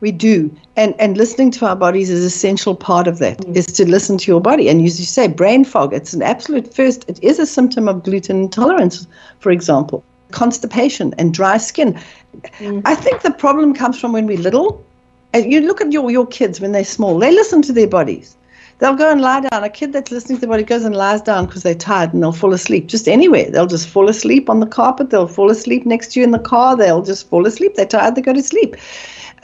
We 0.00 0.12
do. 0.12 0.54
And 0.76 0.94
and 0.98 1.16
listening 1.16 1.52
to 1.52 1.66
our 1.66 1.76
bodies 1.76 2.10
is 2.10 2.24
essential 2.24 2.74
part 2.74 3.06
of 3.06 3.18
that, 3.18 3.38
mm. 3.38 3.56
is 3.56 3.66
to 3.66 3.88
listen 3.88 4.18
to 4.18 4.30
your 4.30 4.40
body. 4.40 4.68
And 4.68 4.84
as 4.84 4.98
you 4.98 5.06
say, 5.06 5.28
brain 5.28 5.64
fog, 5.64 5.94
it's 5.94 6.12
an 6.12 6.22
absolute 6.22 6.74
first, 6.74 7.08
it 7.08 7.22
is 7.22 7.38
a 7.38 7.46
symptom 7.46 7.88
of 7.88 8.02
gluten 8.02 8.40
intolerance, 8.44 9.06
for 9.38 9.50
example. 9.50 10.02
Constipation 10.30 11.14
and 11.18 11.34
dry 11.34 11.56
skin. 11.56 11.98
Mm. 12.58 12.82
I 12.84 12.94
think 12.94 13.22
the 13.22 13.30
problem 13.30 13.74
comes 13.74 14.00
from 14.00 14.12
when 14.12 14.26
we're 14.26 14.38
little. 14.38 14.84
And 15.32 15.52
you 15.52 15.60
look 15.60 15.80
at 15.80 15.92
your, 15.92 16.10
your 16.10 16.26
kids 16.26 16.60
when 16.60 16.72
they're 16.72 16.84
small, 16.84 17.18
they 17.18 17.32
listen 17.32 17.62
to 17.62 17.72
their 17.72 17.86
bodies. 17.86 18.36
They'll 18.78 18.96
go 18.96 19.12
and 19.12 19.20
lie 19.20 19.40
down. 19.40 19.62
A 19.62 19.68
kid 19.68 19.92
that's 19.92 20.10
listening 20.10 20.38
to 20.38 20.40
their 20.40 20.50
body 20.50 20.62
goes 20.62 20.84
and 20.84 20.96
lies 20.96 21.20
down 21.20 21.46
because 21.46 21.62
they're 21.62 21.74
tired 21.74 22.14
and 22.14 22.22
they'll 22.22 22.32
fall 22.32 22.54
asleep 22.54 22.86
just 22.86 23.08
anywhere. 23.08 23.50
They'll 23.50 23.66
just 23.66 23.88
fall 23.88 24.08
asleep 24.08 24.48
on 24.48 24.60
the 24.60 24.66
carpet. 24.66 25.10
They'll 25.10 25.28
fall 25.28 25.50
asleep 25.50 25.84
next 25.84 26.12
to 26.12 26.20
you 26.20 26.24
in 26.24 26.30
the 26.30 26.38
car. 26.38 26.76
They'll 26.76 27.02
just 27.02 27.28
fall 27.28 27.46
asleep. 27.46 27.74
They're 27.74 27.84
tired. 27.84 28.14
They 28.14 28.22
go 28.22 28.32
to 28.32 28.42
sleep. 28.42 28.76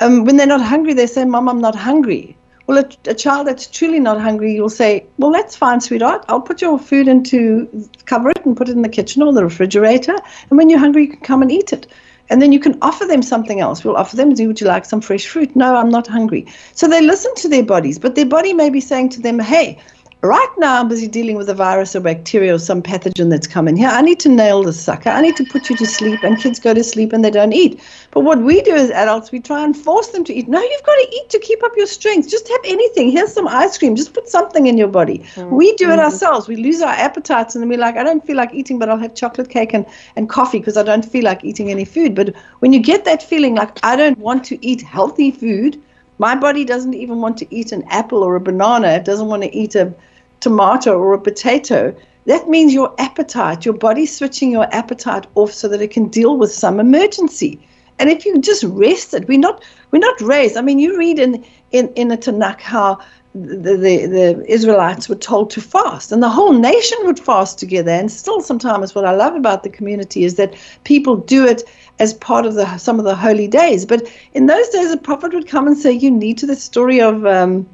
Um, 0.00 0.24
when 0.24 0.38
they're 0.38 0.46
not 0.46 0.62
hungry, 0.62 0.94
they 0.94 1.06
say, 1.06 1.24
Mom, 1.24 1.48
I'm 1.48 1.60
not 1.60 1.74
hungry. 1.74 2.34
Well, 2.66 2.78
a, 2.78 3.10
a, 3.10 3.14
child 3.14 3.46
that's 3.46 3.68
truly 3.68 4.00
not 4.00 4.20
hungry, 4.20 4.52
you'll 4.54 4.68
say, 4.68 5.06
Well, 5.18 5.30
that's 5.30 5.54
fine, 5.54 5.80
sweetheart. 5.80 6.24
I'll 6.28 6.40
put 6.40 6.60
your 6.60 6.78
food 6.78 7.06
into, 7.06 7.88
cover 8.06 8.30
it 8.30 8.44
and 8.44 8.56
put 8.56 8.68
it 8.68 8.72
in 8.72 8.82
the 8.82 8.88
kitchen 8.88 9.22
or 9.22 9.32
the 9.32 9.44
refrigerator. 9.44 10.16
And 10.50 10.58
when 10.58 10.68
you're 10.68 10.80
hungry, 10.80 11.02
you 11.02 11.10
can 11.10 11.20
come 11.20 11.42
and 11.42 11.52
eat 11.52 11.72
it. 11.72 11.86
And 12.28 12.42
then 12.42 12.50
you 12.50 12.58
can 12.58 12.76
offer 12.82 13.04
them 13.04 13.22
something 13.22 13.60
else. 13.60 13.84
We'll 13.84 13.96
offer 13.96 14.16
them, 14.16 14.30
Would 14.30 14.60
you 14.60 14.66
like 14.66 14.84
some 14.84 15.00
fresh 15.00 15.28
fruit? 15.28 15.54
No, 15.54 15.76
I'm 15.76 15.90
not 15.90 16.08
hungry. 16.08 16.46
So 16.72 16.88
they 16.88 17.00
listen 17.00 17.32
to 17.36 17.48
their 17.48 17.62
bodies, 17.62 18.00
but 18.00 18.16
their 18.16 18.26
body 18.26 18.52
may 18.52 18.68
be 18.68 18.80
saying 18.80 19.10
to 19.10 19.20
them, 19.20 19.38
Hey, 19.38 19.78
Right 20.26 20.58
now, 20.58 20.80
I'm 20.80 20.88
busy 20.88 21.06
dealing 21.06 21.36
with 21.36 21.48
a 21.48 21.54
virus 21.54 21.94
or 21.94 22.00
bacteria 22.00 22.52
or 22.52 22.58
some 22.58 22.82
pathogen 22.82 23.30
that's 23.30 23.46
coming 23.46 23.76
here. 23.76 23.88
I 23.88 24.02
need 24.02 24.18
to 24.20 24.28
nail 24.28 24.64
this 24.64 24.80
sucker. 24.80 25.08
I 25.08 25.20
need 25.20 25.36
to 25.36 25.44
put 25.44 25.70
you 25.70 25.76
to 25.76 25.86
sleep. 25.86 26.24
And 26.24 26.36
kids 26.36 26.58
go 26.58 26.74
to 26.74 26.82
sleep 26.82 27.12
and 27.12 27.24
they 27.24 27.30
don't 27.30 27.52
eat. 27.52 27.80
But 28.10 28.22
what 28.22 28.40
we 28.40 28.60
do 28.62 28.74
as 28.74 28.90
adults, 28.90 29.30
we 29.30 29.38
try 29.38 29.62
and 29.62 29.76
force 29.76 30.08
them 30.08 30.24
to 30.24 30.34
eat. 30.34 30.48
No, 30.48 30.60
you've 30.60 30.82
got 30.82 30.96
to 30.96 31.08
eat 31.14 31.30
to 31.30 31.38
keep 31.38 31.62
up 31.62 31.70
your 31.76 31.86
strength. 31.86 32.28
Just 32.28 32.48
have 32.48 32.60
anything. 32.64 33.08
Here's 33.08 33.32
some 33.32 33.46
ice 33.46 33.78
cream. 33.78 33.94
Just 33.94 34.14
put 34.14 34.28
something 34.28 34.66
in 34.66 34.76
your 34.76 34.88
body. 34.88 35.18
Mm-hmm. 35.18 35.54
We 35.54 35.76
do 35.76 35.92
it 35.92 36.00
ourselves. 36.00 36.48
We 36.48 36.56
lose 36.56 36.82
our 36.82 36.94
appetites 36.94 37.54
and 37.54 37.62
then 37.62 37.68
we're 37.68 37.78
like, 37.78 37.94
I 37.94 38.02
don't 38.02 38.26
feel 38.26 38.36
like 38.36 38.52
eating, 38.52 38.80
but 38.80 38.88
I'll 38.88 38.98
have 38.98 39.14
chocolate 39.14 39.48
cake 39.48 39.74
and, 39.74 39.86
and 40.16 40.28
coffee 40.28 40.58
because 40.58 40.76
I 40.76 40.82
don't 40.82 41.04
feel 41.04 41.22
like 41.22 41.44
eating 41.44 41.70
any 41.70 41.84
food. 41.84 42.16
But 42.16 42.34
when 42.58 42.72
you 42.72 42.80
get 42.80 43.04
that 43.04 43.22
feeling 43.22 43.54
like, 43.54 43.78
I 43.84 43.94
don't 43.94 44.18
want 44.18 44.42
to 44.46 44.66
eat 44.66 44.82
healthy 44.82 45.30
food, 45.30 45.80
my 46.18 46.34
body 46.34 46.64
doesn't 46.64 46.94
even 46.94 47.20
want 47.20 47.36
to 47.38 47.54
eat 47.54 47.70
an 47.70 47.84
apple 47.90 48.24
or 48.24 48.34
a 48.34 48.40
banana. 48.40 48.88
It 48.88 49.04
doesn't 49.04 49.28
want 49.28 49.44
to 49.44 49.54
eat 49.54 49.76
a 49.76 49.94
tomato 50.40 50.98
or 50.98 51.14
a 51.14 51.20
potato, 51.20 51.94
that 52.26 52.48
means 52.48 52.74
your 52.74 52.94
appetite, 52.98 53.64
your 53.64 53.74
body 53.74 54.06
switching 54.06 54.50
your 54.50 54.68
appetite 54.74 55.26
off 55.34 55.52
so 55.52 55.68
that 55.68 55.80
it 55.80 55.90
can 55.90 56.08
deal 56.08 56.36
with 56.36 56.52
some 56.52 56.80
emergency. 56.80 57.60
And 57.98 58.10
if 58.10 58.26
you 58.26 58.38
just 58.40 58.64
rest 58.64 59.14
it, 59.14 59.26
we're 59.28 59.38
not 59.38 59.64
we're 59.90 60.00
not 60.00 60.20
raised. 60.20 60.56
I 60.56 60.60
mean, 60.60 60.78
you 60.78 60.98
read 60.98 61.18
in 61.18 61.44
in 61.70 61.88
in 61.94 62.08
the 62.08 62.18
Tanakh 62.18 62.60
how 62.60 62.98
the, 63.34 63.76
the, 63.76 64.06
the 64.06 64.44
Israelites 64.48 65.08
were 65.08 65.14
told 65.14 65.50
to 65.50 65.60
fast, 65.60 66.12
and 66.12 66.22
the 66.22 66.28
whole 66.28 66.52
nation 66.52 66.98
would 67.02 67.18
fast 67.18 67.58
together. 67.58 67.90
And 67.90 68.10
still, 68.10 68.40
sometimes, 68.40 68.94
what 68.94 69.04
I 69.04 69.12
love 69.12 69.34
about 69.34 69.62
the 69.62 69.70
community 69.70 70.24
is 70.24 70.36
that 70.36 70.54
people 70.84 71.16
do 71.16 71.46
it 71.46 71.62
as 71.98 72.14
part 72.14 72.46
of 72.46 72.54
the 72.54 72.76
some 72.78 72.98
of 72.98 73.04
the 73.04 73.16
holy 73.16 73.48
days. 73.48 73.86
But 73.86 74.08
in 74.34 74.46
those 74.46 74.68
days, 74.68 74.90
a 74.92 74.96
prophet 74.96 75.32
would 75.32 75.48
come 75.48 75.66
and 75.66 75.76
say, 75.76 75.92
"You 75.92 76.10
need 76.10 76.38
to." 76.38 76.46
The 76.46 76.56
story 76.56 77.00
of 77.00 77.26
um, 77.26 77.66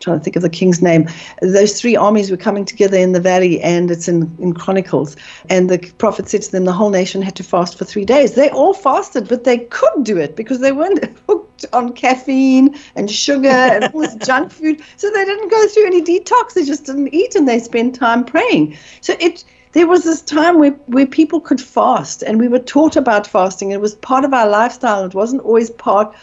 trying 0.00 0.18
to 0.18 0.24
think 0.24 0.36
of 0.36 0.42
the 0.42 0.50
king's 0.50 0.82
name. 0.82 1.08
Those 1.42 1.80
three 1.80 1.94
armies 1.94 2.30
were 2.30 2.36
coming 2.36 2.64
together 2.64 2.96
in 2.96 3.12
the 3.12 3.20
valley, 3.20 3.60
and 3.60 3.90
it's 3.90 4.08
in, 4.08 4.34
in 4.40 4.54
Chronicles. 4.54 5.16
And 5.48 5.70
the 5.70 5.78
prophet 5.98 6.28
said 6.28 6.42
to 6.42 6.52
them, 6.52 6.64
the 6.64 6.72
whole 6.72 6.90
nation 6.90 7.22
had 7.22 7.36
to 7.36 7.42
fast 7.42 7.78
for 7.78 7.84
three 7.84 8.04
days. 8.04 8.34
They 8.34 8.50
all 8.50 8.74
fasted, 8.74 9.28
but 9.28 9.44
they 9.44 9.58
could 9.58 10.04
do 10.04 10.16
it 10.16 10.36
because 10.36 10.60
they 10.60 10.72
weren't 10.72 11.04
hooked 11.26 11.66
on 11.72 11.92
caffeine 11.92 12.76
and 12.96 13.10
sugar 13.10 13.48
and 13.48 13.84
all 13.84 14.00
this 14.00 14.16
junk 14.16 14.50
food. 14.50 14.82
So 14.96 15.10
they 15.10 15.24
didn't 15.24 15.50
go 15.50 15.68
through 15.68 15.86
any 15.86 16.02
detox. 16.02 16.54
They 16.54 16.64
just 16.64 16.86
didn't 16.86 17.14
eat, 17.14 17.34
and 17.34 17.46
they 17.46 17.58
spent 17.58 17.94
time 17.94 18.24
praying. 18.24 18.76
So 19.00 19.14
it 19.20 19.44
there 19.72 19.86
was 19.86 20.04
this 20.04 20.20
time 20.22 20.58
where, 20.58 20.72
where 20.86 21.06
people 21.06 21.40
could 21.40 21.60
fast 21.60 22.22
and 22.22 22.40
we 22.40 22.48
were 22.48 22.58
taught 22.58 22.96
about 22.96 23.26
fasting. 23.26 23.70
It 23.70 23.80
was 23.80 23.94
part 23.94 24.24
of 24.24 24.34
our 24.34 24.48
lifestyle. 24.48 25.04
It 25.04 25.14
wasn't 25.14 25.42
always 25.42 25.70
part 25.70 26.14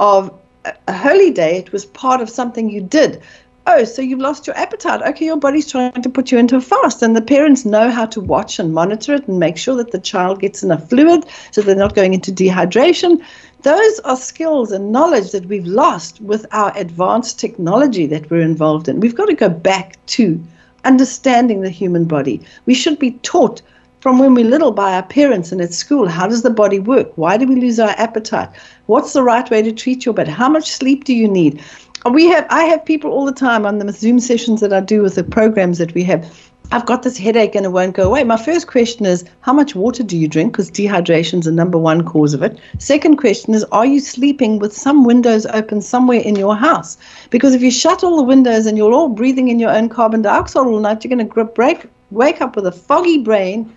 of 0.00 0.36
a 0.64 0.92
holy 0.92 1.30
day, 1.30 1.56
it 1.56 1.72
was 1.72 1.86
part 1.86 2.20
of 2.20 2.28
something 2.28 2.68
you 2.68 2.80
did. 2.80 3.22
Oh, 3.66 3.84
so 3.84 4.02
you've 4.02 4.20
lost 4.20 4.46
your 4.46 4.56
appetite. 4.56 5.02
Okay, 5.02 5.26
your 5.26 5.36
body's 5.36 5.70
trying 5.70 6.02
to 6.02 6.08
put 6.08 6.32
you 6.32 6.38
into 6.38 6.56
a 6.56 6.60
fast. 6.60 7.02
And 7.02 7.14
the 7.14 7.22
parents 7.22 7.64
know 7.64 7.90
how 7.90 8.06
to 8.06 8.20
watch 8.20 8.58
and 8.58 8.72
monitor 8.72 9.14
it 9.14 9.28
and 9.28 9.38
make 9.38 9.56
sure 9.56 9.76
that 9.76 9.92
the 9.92 9.98
child 9.98 10.40
gets 10.40 10.62
enough 10.62 10.88
fluid 10.88 11.24
so 11.50 11.60
they're 11.60 11.76
not 11.76 11.94
going 11.94 12.14
into 12.14 12.32
dehydration. 12.32 13.24
Those 13.62 14.00
are 14.00 14.16
skills 14.16 14.72
and 14.72 14.90
knowledge 14.90 15.32
that 15.32 15.46
we've 15.46 15.66
lost 15.66 16.20
with 16.20 16.46
our 16.52 16.76
advanced 16.76 17.38
technology 17.38 18.06
that 18.06 18.30
we're 18.30 18.40
involved 18.40 18.88
in. 18.88 19.00
We've 19.00 19.14
got 19.14 19.26
to 19.26 19.34
go 19.34 19.50
back 19.50 20.04
to 20.06 20.42
understanding 20.84 21.60
the 21.60 21.70
human 21.70 22.04
body. 22.04 22.40
We 22.66 22.74
should 22.74 22.98
be 22.98 23.12
taught 23.22 23.62
from 24.00 24.18
when 24.18 24.34
we're 24.34 24.44
little 24.44 24.72
by 24.72 24.94
our 24.94 25.02
parents 25.02 25.52
and 25.52 25.60
at 25.60 25.74
school. 25.74 26.08
How 26.08 26.26
does 26.26 26.42
the 26.42 26.50
body 26.50 26.78
work? 26.78 27.12
Why 27.16 27.36
do 27.36 27.46
we 27.46 27.56
lose 27.56 27.78
our 27.78 27.94
appetite? 27.98 28.48
What's 28.86 29.12
the 29.12 29.22
right 29.22 29.48
way 29.50 29.62
to 29.62 29.72
treat 29.72 30.04
your 30.04 30.14
body? 30.14 30.30
How 30.30 30.48
much 30.48 30.70
sleep 30.70 31.04
do 31.04 31.14
you 31.14 31.28
need? 31.28 31.62
we 32.10 32.26
have 32.26 32.46
I 32.48 32.64
have 32.64 32.84
people 32.84 33.10
all 33.10 33.26
the 33.26 33.32
time 33.32 33.66
on 33.66 33.78
the 33.78 33.92
Zoom 33.92 34.20
sessions 34.20 34.60
that 34.62 34.72
I 34.72 34.80
do 34.80 35.02
with 35.02 35.16
the 35.16 35.24
programs 35.24 35.78
that 35.78 35.92
we 35.92 36.02
have. 36.04 36.49
I've 36.72 36.86
got 36.86 37.02
this 37.02 37.18
headache 37.18 37.56
and 37.56 37.66
it 37.66 37.70
won't 37.70 37.96
go 37.96 38.06
away. 38.06 38.22
My 38.22 38.36
first 38.36 38.68
question 38.68 39.04
is, 39.04 39.24
how 39.40 39.52
much 39.52 39.74
water 39.74 40.04
do 40.04 40.16
you 40.16 40.28
drink? 40.28 40.52
Because 40.52 40.70
dehydration 40.70 41.40
is 41.40 41.46
the 41.46 41.52
number 41.52 41.76
one 41.76 42.04
cause 42.04 42.32
of 42.32 42.42
it. 42.42 42.60
Second 42.78 43.16
question 43.16 43.54
is, 43.54 43.64
are 43.72 43.86
you 43.86 43.98
sleeping 43.98 44.60
with 44.60 44.72
some 44.72 45.04
windows 45.04 45.46
open 45.46 45.82
somewhere 45.82 46.20
in 46.20 46.36
your 46.36 46.54
house? 46.54 46.96
Because 47.30 47.54
if 47.54 47.62
you 47.62 47.72
shut 47.72 48.04
all 48.04 48.16
the 48.16 48.22
windows 48.22 48.66
and 48.66 48.78
you're 48.78 48.92
all 48.92 49.08
breathing 49.08 49.48
in 49.48 49.58
your 49.58 49.70
own 49.70 49.88
carbon 49.88 50.22
dioxide 50.22 50.66
all 50.66 50.78
night, 50.78 51.04
you're 51.04 51.16
going 51.16 51.28
to 51.28 51.44
break, 51.44 51.86
wake 52.12 52.40
up 52.40 52.54
with 52.54 52.66
a 52.66 52.72
foggy 52.72 53.18
brain 53.18 53.74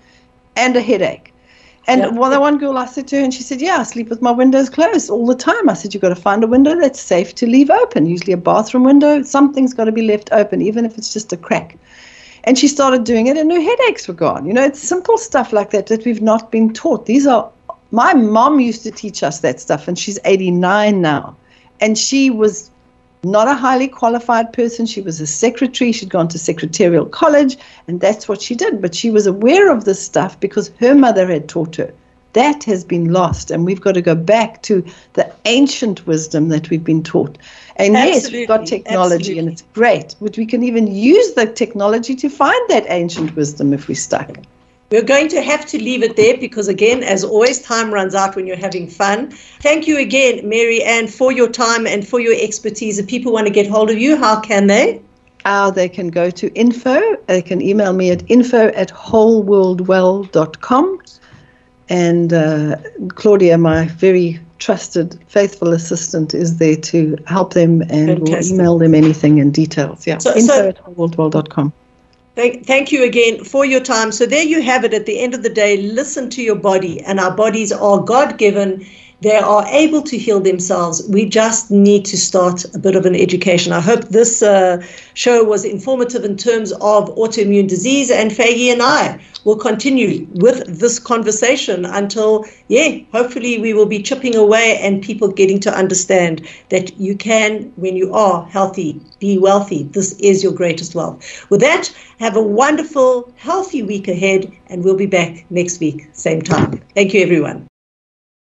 and 0.56 0.76
a 0.76 0.82
headache. 0.82 1.34
And 1.88 2.02
yep. 2.02 2.14
well, 2.14 2.30
the 2.30 2.40
one 2.40 2.60
girl 2.60 2.78
I 2.78 2.86
said 2.86 3.08
to 3.10 3.18
her, 3.18 3.24
and 3.24 3.34
she 3.34 3.44
said, 3.44 3.60
Yeah, 3.60 3.78
I 3.80 3.84
sleep 3.84 4.10
with 4.10 4.22
my 4.22 4.32
windows 4.32 4.70
closed 4.70 5.10
all 5.10 5.26
the 5.26 5.36
time. 5.36 5.68
I 5.68 5.74
said, 5.74 5.94
You've 5.94 6.02
got 6.02 6.10
to 6.10 6.16
find 6.16 6.42
a 6.42 6.48
window 6.48 6.80
that's 6.80 7.02
safe 7.02 7.36
to 7.36 7.46
leave 7.46 7.70
open, 7.70 8.06
usually 8.06 8.32
a 8.32 8.38
bathroom 8.38 8.86
window. 8.86 9.22
Something's 9.24 9.74
got 9.74 9.86
to 9.86 9.92
be 9.92 10.04
left 10.04 10.32
open, 10.32 10.62
even 10.62 10.86
if 10.86 10.98
it's 10.98 11.12
just 11.12 11.34
a 11.34 11.38
crack. 11.38 11.78
And 12.46 12.58
she 12.58 12.68
started 12.68 13.04
doing 13.04 13.28
it, 13.28 13.38
and 13.38 13.52
her 13.52 13.62
headaches 13.62 14.08
were 14.08 14.14
gone. 14.14 14.46
You 14.46 14.54
know, 14.54 14.64
it's 14.64 14.80
simple 14.80 15.18
stuff 15.18 15.54
like 15.54 15.72
that 15.72 15.88
that 15.88 16.06
we've 16.06 16.22
not 16.22 16.52
been 16.52 16.74
taught. 16.74 17.06
These 17.06 17.26
are, 17.26 17.50
my 17.92 18.14
mom 18.14 18.60
used 18.60 18.84
to 18.84 18.92
teach 18.92 19.24
us 19.24 19.40
that 19.40 19.60
stuff, 19.60 19.88
and 19.88 19.98
she's 19.98 20.20
89 20.26 21.02
now. 21.02 21.36
And 21.80 21.98
she 21.98 22.30
was 22.30 22.70
not 23.24 23.48
a 23.48 23.54
highly 23.54 23.88
qualified 23.88 24.52
person. 24.52 24.86
She 24.86 25.02
was 25.02 25.22
a 25.22 25.28
secretary. 25.28 25.94
She'd 25.94 26.10
gone 26.10 26.28
to 26.30 26.38
secretarial 26.38 27.06
college, 27.06 27.58
and 27.88 28.02
that's 28.02 28.28
what 28.28 28.42
she 28.42 28.56
did. 28.56 28.82
But 28.82 28.94
she 28.94 29.10
was 29.10 29.26
aware 29.26 29.72
of 29.72 29.86
this 29.86 30.04
stuff 30.04 30.40
because 30.40 30.72
her 30.80 30.94
mother 30.94 31.28
had 31.28 31.48
taught 31.48 31.78
her. 31.78 31.94
That 32.34 32.64
has 32.64 32.84
been 32.84 33.12
lost, 33.12 33.52
and 33.52 33.66
we've 33.66 33.82
got 33.82 33.94
to 33.94 34.02
go 34.02 34.16
back 34.16 34.62
to 34.64 34.84
the 35.14 35.32
ancient 35.46 36.06
wisdom 36.08 36.50
that 36.50 36.70
we've 36.70 36.84
been 36.84 37.04
taught. 37.04 37.38
And 37.76 37.96
Absolutely. 37.96 38.12
yes, 38.12 38.32
we've 38.32 38.48
got 38.48 38.68
technology, 38.68 39.16
Absolutely. 39.16 39.40
and 39.40 39.50
it's 39.50 39.64
great, 39.74 40.16
but 40.20 40.38
we 40.38 40.46
can 40.46 40.64
even 40.64 40.88
use 40.88 41.34
the 41.34 41.46
technology 41.46 42.16
to 42.16 42.30
find 42.30 42.70
that 42.70 42.86
ancient 42.88 43.36
wisdom 43.36 43.74
if 43.74 43.88
we 43.88 43.96
stuck. 43.96 44.38
We're 44.92 45.02
going 45.02 45.28
to 45.30 45.42
have 45.42 45.66
to 45.68 45.82
leave 45.82 46.04
it 46.04 46.18
there 46.18 46.38
because, 46.38 46.68
again, 46.68 47.02
as 47.02 47.24
always, 47.24 47.62
time 47.62 47.92
runs 47.92 48.14
out 48.14 48.36
when 48.36 48.46
you're 48.46 48.56
having 48.56 48.88
fun. 48.88 49.32
Thank 49.62 49.88
you 49.88 49.98
again, 49.98 50.48
Mary 50.48 50.84
Ann, 50.84 51.08
for 51.08 51.32
your 51.32 51.50
time 51.50 51.88
and 51.88 52.08
for 52.08 52.20
your 52.20 52.36
expertise. 52.36 53.00
If 53.00 53.08
people 53.08 53.34
want 53.34 53.48
to 53.48 53.54
get 53.54 53.68
hold 53.68 53.90
of 53.90 53.98
you, 53.98 54.18
how 54.18 54.40
can 54.40 54.68
they? 54.68 55.02
Uh, 55.46 55.72
they 55.72 55.90
can 55.90 56.10
go 56.10 56.30
to 56.30 56.54
info. 56.54 57.02
They 57.26 57.42
can 57.42 57.60
email 57.62 57.94
me 57.94 58.12
at 58.12 58.30
info 58.30 58.68
at 58.68 58.90
wholeworldwell.com. 58.90 61.00
And 61.90 62.34
uh, 62.34 62.78
Claudia, 63.10 63.58
my 63.58 63.88
very 63.88 64.40
trusted, 64.60 65.20
faithful 65.28 65.74
assistant, 65.74 66.34
is 66.34 66.58
there 66.58 66.78
to 66.78 67.18
help 67.28 67.54
them 67.54 67.82
and 67.90 68.20
will 68.20 68.46
email 68.46 68.78
them 68.78 68.96
anything 68.96 69.40
in 69.40 69.52
details. 69.52 70.08
Yeah, 70.08 70.20
so, 70.20 70.34
info 70.34 70.48
so, 70.48 70.68
at. 70.70 70.78
Thank, 72.36 72.66
thank 72.66 72.92
you 72.92 73.04
again 73.04 73.44
for 73.44 73.66
your 73.66 73.82
time. 73.82 74.12
So, 74.12 74.26
there 74.26 74.44
you 74.44 74.62
have 74.62 74.84
it. 74.84 74.94
At 74.94 75.06
the 75.06 75.20
end 75.20 75.34
of 75.34 75.44
the 75.44 75.50
day, 75.50 75.78
listen 75.78 76.30
to 76.32 76.42
your 76.42 76.56
body, 76.56 77.02
and 77.02 77.20
our 77.20 77.36
bodies 77.36 77.72
are 77.72 78.00
God 78.00 78.38
given. 78.38 78.86
They 79.24 79.38
are 79.38 79.66
able 79.68 80.02
to 80.02 80.18
heal 80.18 80.42
themselves. 80.42 81.08
We 81.08 81.26
just 81.26 81.72
need 81.72 82.04
to 82.06 82.18
start 82.18 82.66
a 82.76 82.78
bit 82.78 82.98
of 82.98 83.06
an 83.06 83.16
education. 83.16 83.72
I 83.72 83.80
hope 83.80 84.10
this 84.10 84.44
uh, 84.44 84.86
show 85.14 85.46
was 85.46 85.64
informative 85.64 86.26
in 86.26 86.36
terms 86.36 86.74
of 86.74 87.08
autoimmune 87.16 87.70
disease, 87.70 88.12
and 88.12 88.32
Faygie 88.32 88.74
and 88.74 88.82
I 88.82 89.24
will 89.46 89.56
continue 89.56 90.28
with 90.34 90.68
this 90.68 91.00
conversation 91.00 91.86
until, 91.86 92.46
yeah, 92.68 92.98
hopefully 93.14 93.60
we 93.60 93.74
will 93.74 93.86
be 93.86 94.02
chipping 94.02 94.36
away 94.36 94.78
and 94.82 95.02
people 95.02 95.30
getting 95.30 95.62
to 95.62 95.74
understand 95.74 96.46
that 96.68 97.00
you 97.00 97.16
can, 97.16 97.72
when 97.78 97.96
you 97.96 98.14
are 98.14 98.46
healthy, 98.48 99.00
be 99.20 99.38
wealthy. 99.38 99.84
This 99.84 100.20
is 100.20 100.44
your 100.44 100.52
greatest 100.52 100.96
wealth. 100.96 101.50
With 101.50 101.62
that, 101.62 101.90
have 102.20 102.36
a 102.36 102.44
wonderful, 102.44 103.32
healthy 103.38 103.84
week 103.84 104.10
ahead, 104.10 104.52
and 104.68 104.84
we'll 104.84 104.98
be 104.98 105.06
back 105.06 105.50
next 105.50 105.80
week, 105.80 106.10
same 106.12 106.42
time. 106.42 106.82
Thank 106.94 107.14
you, 107.14 107.22
everyone. 107.22 107.68